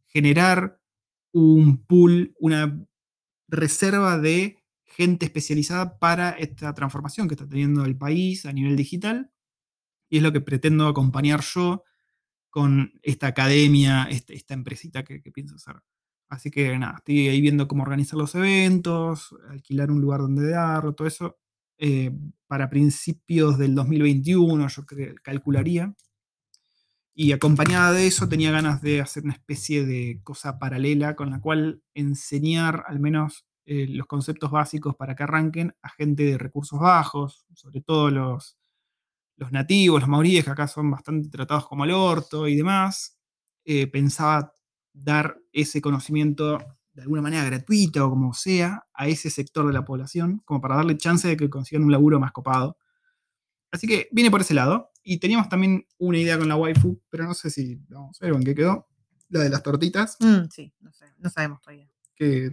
[0.07, 0.81] generar
[1.33, 2.87] un pool, una
[3.49, 9.31] reserva de gente especializada para esta transformación que está teniendo el país a nivel digital.
[10.09, 11.85] Y es lo que pretendo acompañar yo
[12.57, 15.77] con esta academia, este- esta empresita que, que pienso hacer.
[16.29, 20.95] Así que nada, estoy ahí viendo cómo organizar los eventos, alquilar un lugar donde darlo,
[20.95, 21.39] todo eso.
[21.79, 22.11] eh,
[22.49, 24.85] para principios del 2021, yo
[25.23, 25.95] calcularía.
[27.15, 31.41] Y acompañada de eso tenía ganas de hacer una especie de cosa paralela con la
[31.41, 36.79] cual enseñar al menos eh, los conceptos básicos para que arranquen a gente de recursos
[36.79, 38.59] bajos, sobre todo los,
[39.37, 43.19] los nativos, los maoríes, que acá son bastante tratados como el orto y demás.
[43.65, 44.53] Eh, pensaba
[44.93, 46.59] dar ese conocimiento
[46.95, 50.77] de alguna manera gratuita o como sea a ese sector de la población, como para
[50.77, 52.79] darle chance de que consigan un laburo más copado.
[53.71, 54.91] Así que viene por ese lado.
[55.03, 58.35] Y teníamos también una idea con la waifu, pero no sé si vamos a ver
[58.35, 58.89] en qué quedó.
[59.29, 60.17] La de las tortitas.
[60.21, 61.89] Mm, sí, no, sé, no sabemos todavía.
[62.15, 62.51] Que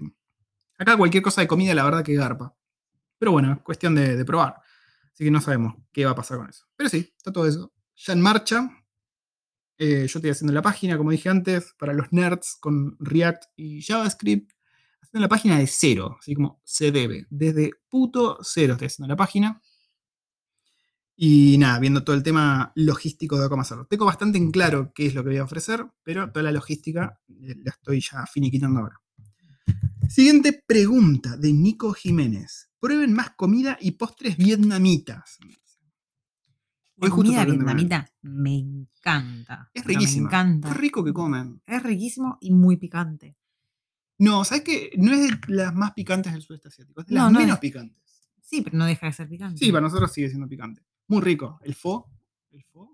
[0.78, 2.56] acá cualquier cosa de comida, la verdad que garpa.
[3.18, 4.58] Pero bueno, es cuestión de, de probar.
[5.14, 6.66] Así que no sabemos qué va a pasar con eso.
[6.76, 7.72] Pero sí, está todo eso.
[7.96, 8.70] Ya en marcha.
[9.78, 13.82] Eh, yo estoy haciendo la página, como dije antes, para los nerds con React y
[13.82, 14.52] JavaScript.
[15.02, 17.28] Haciendo la página de cero, así como se debe.
[17.30, 19.62] Desde puto cero estoy haciendo la página.
[21.16, 23.86] Y nada, viendo todo el tema logístico de cómo hacerlo.
[23.86, 27.20] Tengo bastante en claro qué es lo que voy a ofrecer, pero toda la logística
[27.30, 29.03] eh, la estoy ya finiquitando ahora.
[30.10, 32.70] Siguiente pregunta de Nico Jiménez.
[32.80, 35.38] Prueben más comida y postres vietnamitas.
[37.00, 39.72] Hoy justo comida vietnamita me encanta.
[39.74, 40.68] Es pero Me encanta.
[40.70, 41.62] Qué rico que comen.
[41.66, 43.36] Es riquísimo y muy picante.
[44.20, 44.92] No, ¿sabes qué?
[44.98, 47.56] No es de las más picantes del sudeste asiático, es de No, las no menos
[47.56, 47.60] es.
[47.60, 48.04] picantes.
[48.42, 49.58] Sí, pero no deja de ser picante.
[49.58, 50.84] Sí, para nosotros sigue siendo picante.
[51.08, 51.60] Muy rico.
[51.64, 52.08] El pho.
[52.52, 52.92] El pho.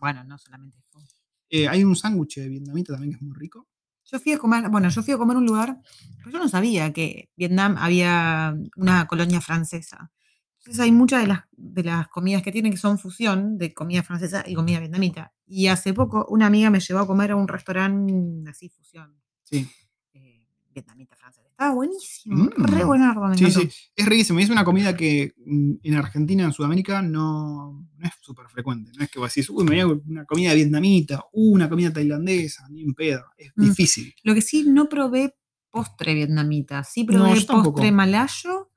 [0.00, 1.16] Bueno, no solamente eso.
[1.50, 3.68] Eh, hay un sándwich de vietnamita también que es muy rico.
[4.10, 5.80] Yo fui a comer, bueno, yo fui a comer un lugar,
[6.18, 10.10] pero yo no sabía que Vietnam había una colonia francesa.
[10.58, 14.02] Entonces hay muchas de las, de las comidas que tienen que son fusión de comida
[14.02, 15.32] francesa y comida vietnamita.
[15.46, 18.12] Y hace poco una amiga me llevó a comer a un restaurante
[18.50, 19.68] así fusión, Sí.
[20.14, 21.47] eh, vietnamita francesa.
[21.58, 22.64] Estaba buenísimo, Mm.
[22.66, 23.68] re buenardo, me Sí, encantó.
[23.72, 23.76] sí.
[23.96, 24.38] Es riquísimo.
[24.38, 28.92] Y es una comida que mm, en Argentina, en Sudamérica, no, no es súper frecuente.
[28.96, 31.92] No es que vos decís, uy, me voy a una comida vietnamita, uh, una comida
[31.92, 33.24] tailandesa, ni un pedo.
[33.36, 33.62] Es Mm.
[33.64, 34.14] difícil.
[34.22, 35.34] Lo que sí, no probé
[35.68, 36.84] postre vietnamita.
[36.84, 38.70] Sí probé postre malayo,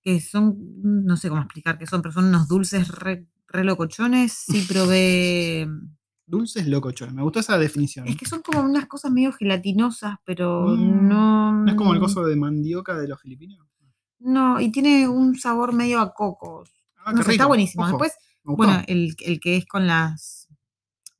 [0.00, 4.32] que son, no sé cómo explicar qué son, pero son unos dulces re, re locochones.
[4.32, 5.68] Sí probé...
[6.26, 7.14] Dulces locochones.
[7.14, 8.08] Me gustó esa definición.
[8.08, 11.52] Es que son como unas cosas medio gelatinosas, pero Mm, no...
[11.64, 13.58] ¿No es como el coso de mandioca de los filipinos?
[14.18, 16.70] No, y tiene un sabor medio a cocos.
[17.04, 17.84] Ah, No qué sé, está buenísimo.
[17.84, 18.12] Ojo, Después,
[18.42, 20.48] bueno, el, el que es con las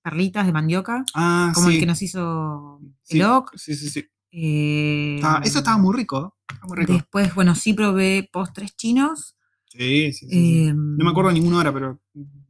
[0.02, 1.74] perlitas de mandioca, ah, como sí.
[1.74, 3.52] el que nos hizo Sí, el OC.
[3.56, 4.04] Sí, sí, sí.
[4.32, 6.36] eh, Estaba- eso estaba muy rico.
[6.48, 6.92] Estaba muy rico.
[6.94, 9.36] Después, bueno, sí probé postres chinos.
[9.78, 10.72] Sí, sí, sí, sí.
[10.72, 12.00] No me acuerdo ninguno ahora, pero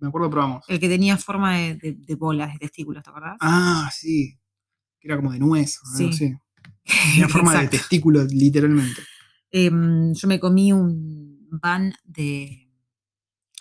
[0.01, 0.65] me acuerdo probamos.
[0.69, 3.37] El que tenía forma de, de- de bolas, de testículos, ¿te acordás?
[3.41, 4.39] Ah, sí.
[5.01, 5.79] Que era como de nuez.
[5.83, 6.25] o algo Sí.
[6.27, 6.35] así.
[7.13, 7.77] Tenía forma de Exacto.
[7.79, 9.03] testículo, literalmente.
[9.51, 12.69] Em, yo me comí un van de.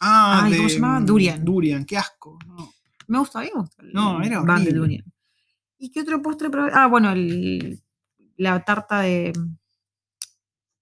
[0.01, 1.01] Ah, Ay, de, ¿cómo se llamaba?
[1.05, 1.43] Durian.
[1.45, 2.37] Durian, qué asco.
[2.47, 2.71] No.
[3.07, 3.83] Me gusta, a mí me gusta.
[3.83, 5.03] el No, era van de durian.
[5.77, 6.71] ¿Y qué otro postre probé?
[6.73, 7.81] Ah, bueno, el-
[8.37, 9.33] la tarta de.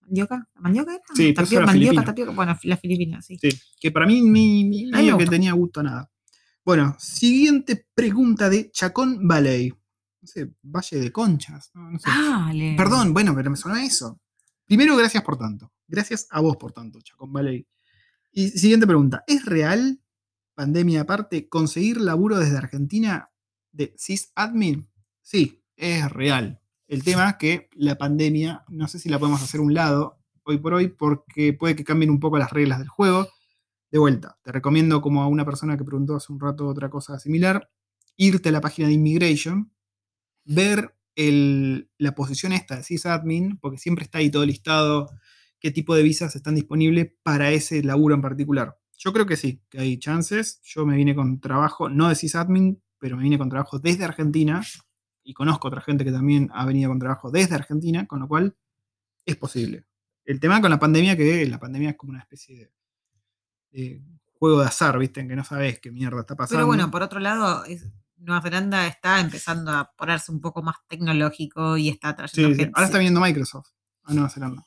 [0.05, 0.47] ¿Mandioca?
[0.55, 1.03] ¿La ¿Mandioca era?
[1.15, 2.31] Sí, eso Tapioca, era mandioca, tapioca.
[2.31, 3.37] Bueno, la filipina, sí.
[3.41, 3.49] Sí,
[3.79, 6.11] que para mí ni, ni- medio que tenía gusto a nada.
[6.65, 9.69] Bueno, siguiente pregunta de Chacón Valley.
[9.69, 11.71] No sé, Valle de Conchas.
[11.73, 12.09] No, no sé.
[12.09, 12.75] Dale.
[12.77, 14.21] Perdón, bueno, pero me sonó eso.
[14.65, 15.73] Primero, gracias por tanto.
[15.87, 17.67] Gracias a vos por tanto, Chacón Valley.
[18.31, 19.23] Y siguiente pregunta.
[19.27, 19.99] ¿Es real,
[20.55, 23.29] pandemia aparte, conseguir laburo desde Argentina
[23.71, 24.89] de sysadmin?
[25.21, 26.61] Sí, es real.
[26.93, 30.59] El tema es que la pandemia, no sé si la podemos hacer un lado hoy
[30.59, 33.29] por hoy, porque puede que cambien un poco las reglas del juego.
[33.89, 37.17] De vuelta, te recomiendo, como a una persona que preguntó hace un rato otra cosa
[37.17, 37.67] similar,
[38.15, 39.73] irte a la página de Immigration,
[40.45, 45.09] ver la posición esta de sysadmin, porque siempre está ahí todo listado
[45.59, 48.77] qué tipo de visas están disponibles para ese laburo en particular.
[48.99, 50.61] Yo creo que sí, que hay chances.
[50.61, 54.61] Yo me vine con trabajo, no de sysadmin, pero me vine con trabajo desde Argentina
[55.23, 58.55] y conozco otra gente que también ha venido con trabajo desde Argentina, con lo cual
[59.25, 59.85] es posible.
[60.25, 62.71] El tema con la pandemia, que la pandemia es como una especie de,
[63.71, 64.01] de
[64.33, 65.21] juego de azar, ¿viste?
[65.21, 66.57] En que no sabes qué mierda está pasando.
[66.59, 70.77] Pero bueno, por otro lado, es- Nueva Zelanda está empezando a ponerse un poco más
[70.87, 72.59] tecnológico y está trayendo Sí, sí.
[72.61, 72.71] gente.
[72.75, 73.69] Ahora está viniendo Microsoft
[74.03, 74.65] a Nueva Zelanda.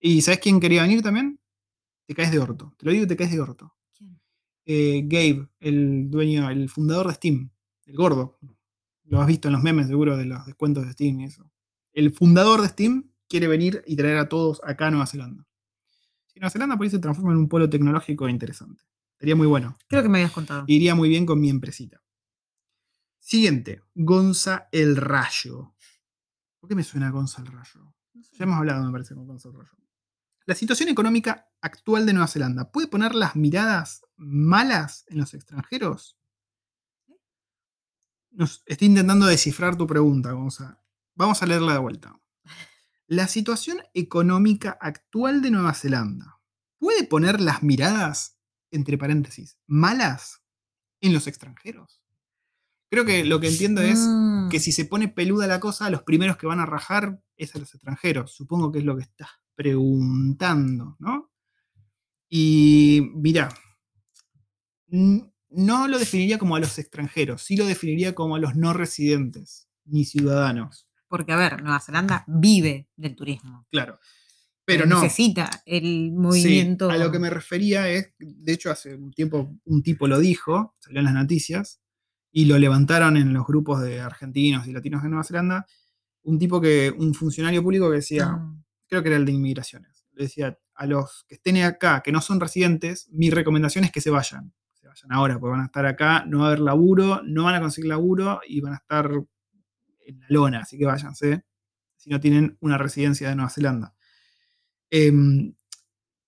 [0.00, 1.38] ¿Y sabes quién quería venir también?
[2.06, 2.72] Te caes de orto.
[2.78, 3.74] Te lo digo te caes de orto.
[3.92, 4.18] ¿Quién?
[4.64, 7.50] Eh, Gabe, el dueño, el fundador de Steam,
[7.84, 8.38] el gordo.
[9.06, 11.50] Lo has visto en los memes seguro de los descuentos de Steam y eso.
[11.92, 15.46] El fundador de Steam quiere venir y traer a todos acá a Nueva Zelanda.
[16.26, 18.82] Si Nueva Zelanda por ahí se transforma en un polo tecnológico interesante.
[19.18, 19.78] Sería muy bueno.
[19.88, 20.64] Creo que me habías contado.
[20.66, 22.02] Iría muy bien con mi empresita.
[23.18, 25.74] Siguiente, Gonza el Rayo.
[26.60, 27.94] ¿Por qué me suena Gonza el Rayo?
[28.14, 29.70] Ya hemos hablado, me parece, con Gonza el Rayo.
[30.44, 36.16] La situación económica actual de Nueva Zelanda puede poner las miradas malas en los extranjeros.
[38.36, 40.82] Nos, estoy intentando descifrar tu pregunta, Gonza.
[41.14, 42.20] Vamos a leerla de vuelta.
[43.06, 46.38] La situación económica actual de Nueva Zelanda
[46.78, 48.38] puede poner las miradas,
[48.70, 50.42] entre paréntesis, malas
[51.00, 52.02] en los extranjeros.
[52.90, 54.48] Creo que lo que entiendo es Mm.
[54.50, 57.58] que si se pone peluda la cosa, los primeros que van a rajar es a
[57.58, 58.32] los extranjeros.
[58.32, 61.32] Supongo que es lo que estás preguntando, ¿no?
[62.28, 63.48] Y mira,
[64.90, 68.72] n- no lo definiría como a los extranjeros, sí lo definiría como a los no
[68.72, 73.66] residentes ni ciudadanos, Porque, a ver, Nueva Zelanda vive del turismo.
[73.70, 73.98] claro.
[74.64, 75.00] Pero no.
[75.00, 76.90] Necesita el Sí, movimiento.
[76.90, 80.74] a lo que me refería es, de hecho hace un tiempo un tipo lo dijo,
[80.80, 81.80] salió en las noticias,
[82.32, 85.66] y lo levantaron en los grupos de argentinos y latinos de Nueva Zelanda,
[86.24, 88.54] un tipo que, un funcionario público que decía, Ah,
[88.88, 92.20] creo que era el de inmigraciones, le decía a los que estén acá, que no
[92.20, 94.52] son residentes, mi recomendación es que se vayan,
[94.96, 97.60] vayan ahora, porque van a estar acá, no va a haber laburo, no van a
[97.60, 99.10] conseguir laburo y van a estar
[100.06, 101.44] en la lona, así que váyanse
[101.96, 103.94] si no tienen una residencia de Nueva Zelanda.
[104.90, 105.54] Em,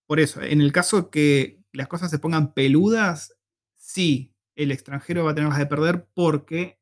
[0.07, 3.35] por eso, en el caso que las cosas se pongan peludas,
[3.77, 6.81] sí, el extranjero va a tenerlas de perder porque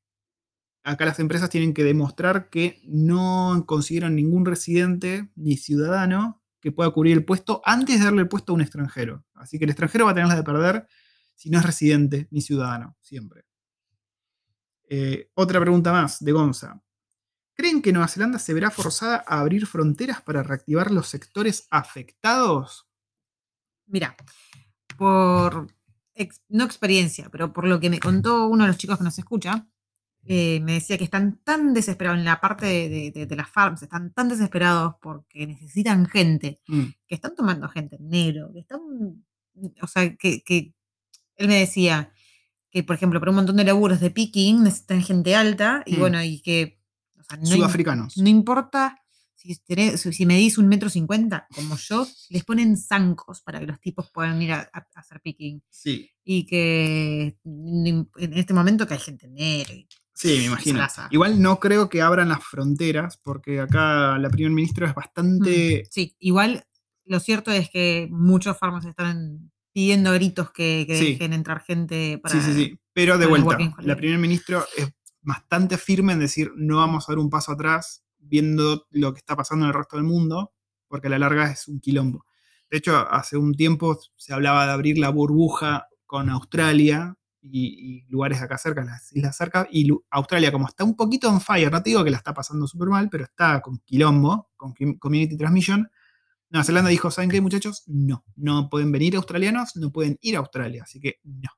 [0.82, 6.90] acá las empresas tienen que demostrar que no consiguieron ningún residente ni ciudadano que pueda
[6.90, 9.24] cubrir el puesto antes de darle el puesto a un extranjero.
[9.34, 10.88] Así que el extranjero va a tenerlas de perder
[11.36, 13.44] si no es residente ni ciudadano, siempre.
[14.88, 16.82] Eh, otra pregunta más de Gonza.
[17.54, 22.86] ¿Creen que Nueva Zelanda se verá forzada a abrir fronteras para reactivar los sectores afectados?
[23.86, 24.14] Mira,
[24.98, 25.68] por
[26.14, 29.18] ex- no experiencia, pero por lo que me contó uno de los chicos que nos
[29.18, 29.66] escucha,
[30.28, 33.48] eh, me decía que están tan desesperados en la parte de, de- de- de las
[33.48, 38.60] farms, están tan desesperados porque necesitan gente, Mm, que están tomando gente en negro, que
[38.60, 38.80] están,
[39.82, 40.74] o sea, que, que
[41.36, 42.12] él me decía
[42.70, 45.98] que, por ejemplo, para un montón de laburos de picking necesitan gente alta y Mm.
[45.98, 46.80] bueno, y que
[47.18, 48.16] o sea, no, Sudafricanos.
[48.18, 48.98] no importa
[49.34, 53.80] si, tenés- si medís un metro cincuenta, como yo, les ponen zancos para que los
[53.80, 55.62] tipos puedan ir a, hacer picking.
[55.70, 59.74] Sí, Y que en este momento que hay gente en negro.
[59.74, 60.86] y- sí, me imagino.
[61.10, 65.82] Igual no creo que abran las fronteras, porque acá la primer ministra es bastante.
[65.84, 66.64] Mm, Sí, igual
[67.04, 71.12] lo cierto es que muchos farmers están pidiendo gritos que, que Sí.
[71.12, 72.35] dejen entrar gente para.
[72.35, 72.78] Sí, sí, sí.
[72.94, 74.89] Pero de vuelta, la primer ministra es
[75.20, 79.36] bastante firme en decir no vamos a dar un paso atrás viendo lo que está
[79.36, 80.55] pasando en el resto del mundo,
[80.89, 82.24] porque a la larga es un quilombo.
[82.70, 87.66] De hecho, hace un tiempo se hablaba de abrir la burbuja con Australia y,
[88.07, 91.70] y lugares acá cerca, las islas cerca, y Australia como está un poquito on fire,
[91.70, 94.97] no te digo que la está pasando súper mal, pero está con quilombo, con com-
[94.98, 95.86] community transmission.
[96.51, 97.82] Nueva Zelanda dijo, ¿saben qué muchachos?
[97.86, 101.51] No, no pueden venir australianos, no pueden ir a Australia, así que no.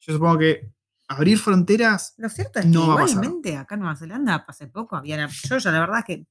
[0.00, 0.72] Yo supongo que
[1.08, 5.28] abrir fronteras, Lo cierto es No que igualmente acá en Nueva Zelanda hace poco había.
[5.48, 6.26] Yo ya la verdad es que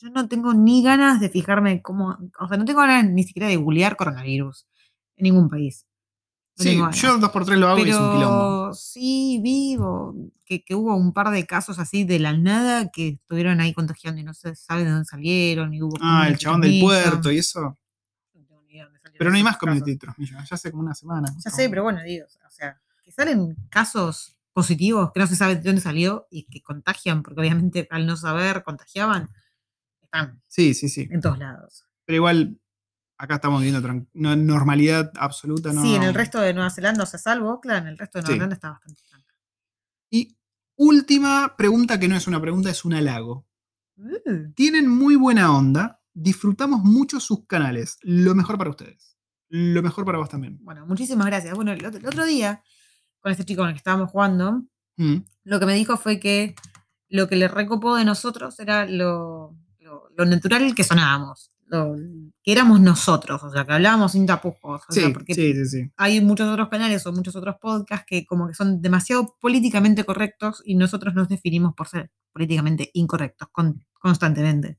[0.00, 2.18] yo no tengo ni ganas de fijarme cómo.
[2.40, 4.66] O sea, no tengo ganas ni siquiera de googlear coronavirus
[5.16, 5.86] en ningún país.
[6.56, 8.72] Sí, yo dos por tres lo hago y es un quilombo.
[8.74, 10.14] Sí vi o,
[10.44, 14.20] que, que hubo un par de casos así de la nada que estuvieron ahí contagiando
[14.20, 15.74] y no se sabe de dónde salieron.
[15.74, 17.76] Y hubo Ah, el chabón del puerto y eso.
[19.16, 21.32] Pero no hay más community transmission, ya hace como una semana.
[21.44, 25.54] Ya sé, pero bueno, digo, o sea, que salen casos positivos que no se sabe
[25.56, 29.28] de dónde salió y que contagian, porque obviamente al no saber contagiaban,
[30.02, 31.08] están Sí, sí, sí.
[31.10, 31.84] en todos lados.
[32.04, 32.58] Pero igual,
[33.18, 35.72] acá estamos viendo tran- no- normalidad absoluta.
[35.72, 38.18] No, Sí, en el resto de Nueva Zelanda, o sea, salvo, claro, en el resto
[38.18, 38.38] de Nueva Sí.
[38.38, 39.34] Zelanda está bastante tranca.
[40.10, 40.36] Y
[40.76, 43.46] última pregunta que no es una pregunta, es un halago.
[43.96, 47.98] Uh, Tienen muy buena onda, disfrutamos mucho sus canales.
[48.02, 49.16] Lo mejor para ustedes.
[49.48, 50.58] Lo mejor para vos también.
[50.62, 51.54] bueno, muchísimas gracias.
[51.54, 52.62] Bueno, el otro, el otro día,
[53.20, 54.64] con este chico con el que estábamos jugando,
[54.96, 56.54] Mm, lo que me dijo fue que
[57.08, 61.96] lo que le recopó de nosotros era lo, lo- lo natural que sonábamos, lo,
[62.42, 64.82] que éramos nosotros, o sea, que hablábamos sin tapujos.
[64.88, 68.26] o Sí, sea, porque sí, sí, hay muchos otros canales o muchos otros podcasts que
[68.26, 73.84] como que son demasiado políticamente correctos y nosotros nos definimos por ser políticamente incorrectos con-
[73.98, 74.78] constantemente.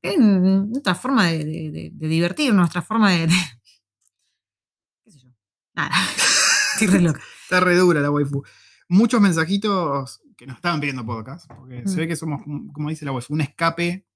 [0.00, 3.28] Es nuestra forma de, de, de- de divertir, nuestra forma de,
[5.04, 5.28] qué sé yo.
[5.74, 5.94] Nada.
[6.74, 7.20] Estoy re loca.
[7.44, 8.42] Está re dura la waifu.
[8.88, 11.96] Muchos mensajitos que nos estaban pidiendo podcast, porque se Mm.
[11.98, 14.06] ve que somos, como como dice la waifu, un escape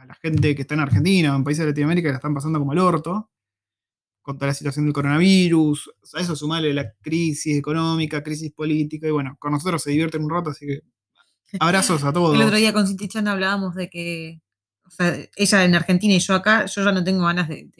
[0.00, 2.34] a la gente que está en Argentina o en países de Latinoamérica que la están
[2.34, 3.30] pasando como el orto,
[4.22, 5.90] con toda la situación del coronavirus.
[6.14, 10.30] A eso sumarle la crisis económica, crisis política, y bueno, con nosotros se divierten un
[10.30, 10.80] rato, así que
[11.60, 12.34] abrazos a todos.
[12.34, 14.40] El otro día con Cinti Chan hablábamos de que,
[14.86, 17.70] o sea, ella en Argentina y yo acá, yo ya no tengo ganas de.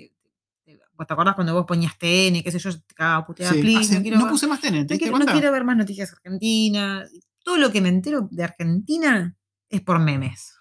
[0.97, 3.61] ¿Vos te acordás cuando vos ponías TN, qué sé yo, yo te cagaba puteada, Sí.
[3.63, 5.65] please, Hace- no quiero no ver- puse más TN, ¿te no quiero, no quiero ver
[5.65, 7.11] más noticias argentinas.
[7.43, 9.37] Todo lo que me entero de Argentina
[9.69, 10.55] es por memes.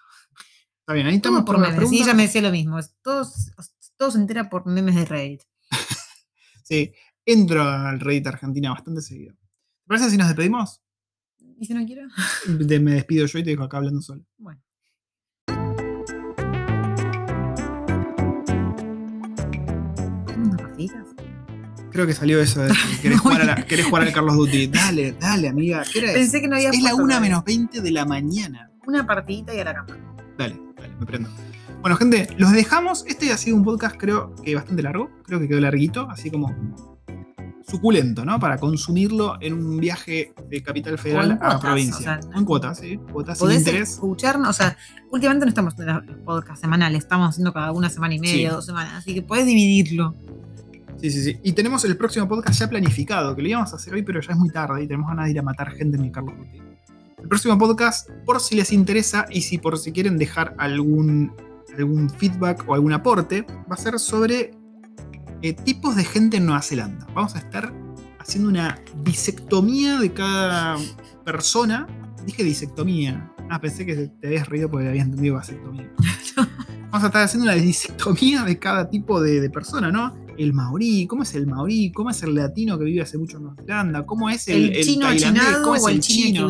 [0.84, 1.74] Está bien, ahí estamos por por memes.
[1.74, 2.06] Y preguntas.
[2.06, 2.78] ella me decía lo mismo.
[3.02, 3.50] Todos,
[3.96, 5.42] todo se entera por memes de Reddit.
[6.66, 6.92] Sí,
[7.26, 9.34] entro al Reddit Argentina bastante seguido.
[9.34, 10.80] ¿Te parece si nos despedimos?
[11.58, 12.08] ¿Y si no quiero?
[12.46, 14.24] De- me despido yo y te dejo acá hablando solo.
[14.38, 14.62] Bueno.
[21.90, 24.66] Creo que salió eso de que querés jugar, a la- querés jugar al Carlos Duty.
[24.66, 25.84] Dale, dale, amiga.
[25.92, 27.20] Pensé que no había Es la puesto 1 todavía.
[27.20, 28.70] menos 20 de la mañana.
[28.86, 29.96] Una partidita y a la cama.
[30.36, 30.60] Dale,
[30.98, 31.28] me prendo.
[31.80, 33.04] Bueno, gente, los dejamos.
[33.06, 35.10] Este ha sido un podcast, creo que bastante largo.
[35.24, 36.54] Creo que quedó larguito, así como
[37.66, 38.38] suculento, ¿no?
[38.38, 42.18] Para consumirlo en un viaje de Capital Federal en a provincia.
[42.18, 42.98] o sea, en cuotas, sí.
[43.10, 43.92] Cuotas sin interés.
[43.92, 44.76] escucharnos, o sea,
[45.10, 48.54] últimamente no estamos en los podcasts semanales, estamos haciendo cada una semana y media, Sí.
[48.54, 50.14] dos semanas, así que podés dividirlo.
[51.00, 51.38] Sí, sí, sí.
[51.42, 54.32] Y tenemos el próximo podcast ya planificado, que lo íbamos a hacer hoy, pero ya
[54.32, 56.60] es muy tarde y tenemos ganas de ir a matar gente en el Carlos Guti.
[57.24, 61.32] El próximo podcast, por si les interesa y si por si quieren dejar algún,
[61.74, 64.50] algún feedback o algún aporte, va a ser sobre
[65.40, 67.06] eh, tipos de gente en Nueva Zelanda.
[67.14, 67.72] Vamos a estar
[68.18, 70.76] haciendo una disectomía de cada
[71.24, 71.86] persona.
[72.26, 73.32] Dije disectomía.
[73.48, 75.90] Ah, pensé que te habías reído porque habías entendido vasectomía.
[76.90, 80.14] Vamos a estar haciendo una disectomía de cada tipo de, de persona, ¿no?
[80.36, 81.92] El maorí, ¿cómo es el maorí?
[81.92, 84.06] ¿Cómo es el latino que vive hace mucho en Nueva Zelanda?
[84.06, 85.42] ¿Cómo es el, El, el chino tailandés?
[85.42, 86.48] achinado ¿Cómo es o el el chino.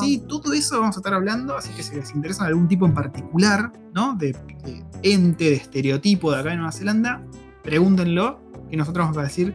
[0.00, 2.94] Sí, todo eso vamos a estar hablando, así que si les interesa algún tipo en
[2.94, 4.16] particular, ¿no?
[4.16, 4.32] De,
[4.64, 7.24] de ente, de estereotipo de acá en Nueva Zelanda,
[7.62, 8.40] pregúntenlo,
[8.70, 9.54] que nosotros vamos a decir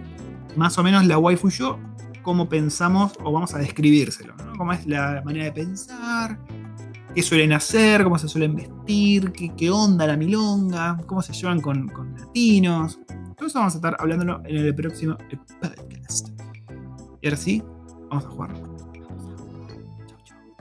[0.56, 1.80] más o menos la waifu yo,
[2.22, 4.58] cómo pensamos o vamos a describírselo, ¿no?
[4.58, 6.40] Cómo es la manera de pensar,
[7.14, 11.62] qué suelen hacer, cómo se suelen vestir, qué, qué onda la milonga, cómo se llevan
[11.62, 13.00] con, con latinos.
[13.36, 15.18] Todo eso vamos a estar hablándolo en el próximo
[15.62, 16.30] podcast.
[17.22, 17.64] Y ahora sí,
[18.10, 18.54] vamos a jugar.
[20.08, 20.56] Chau, chau.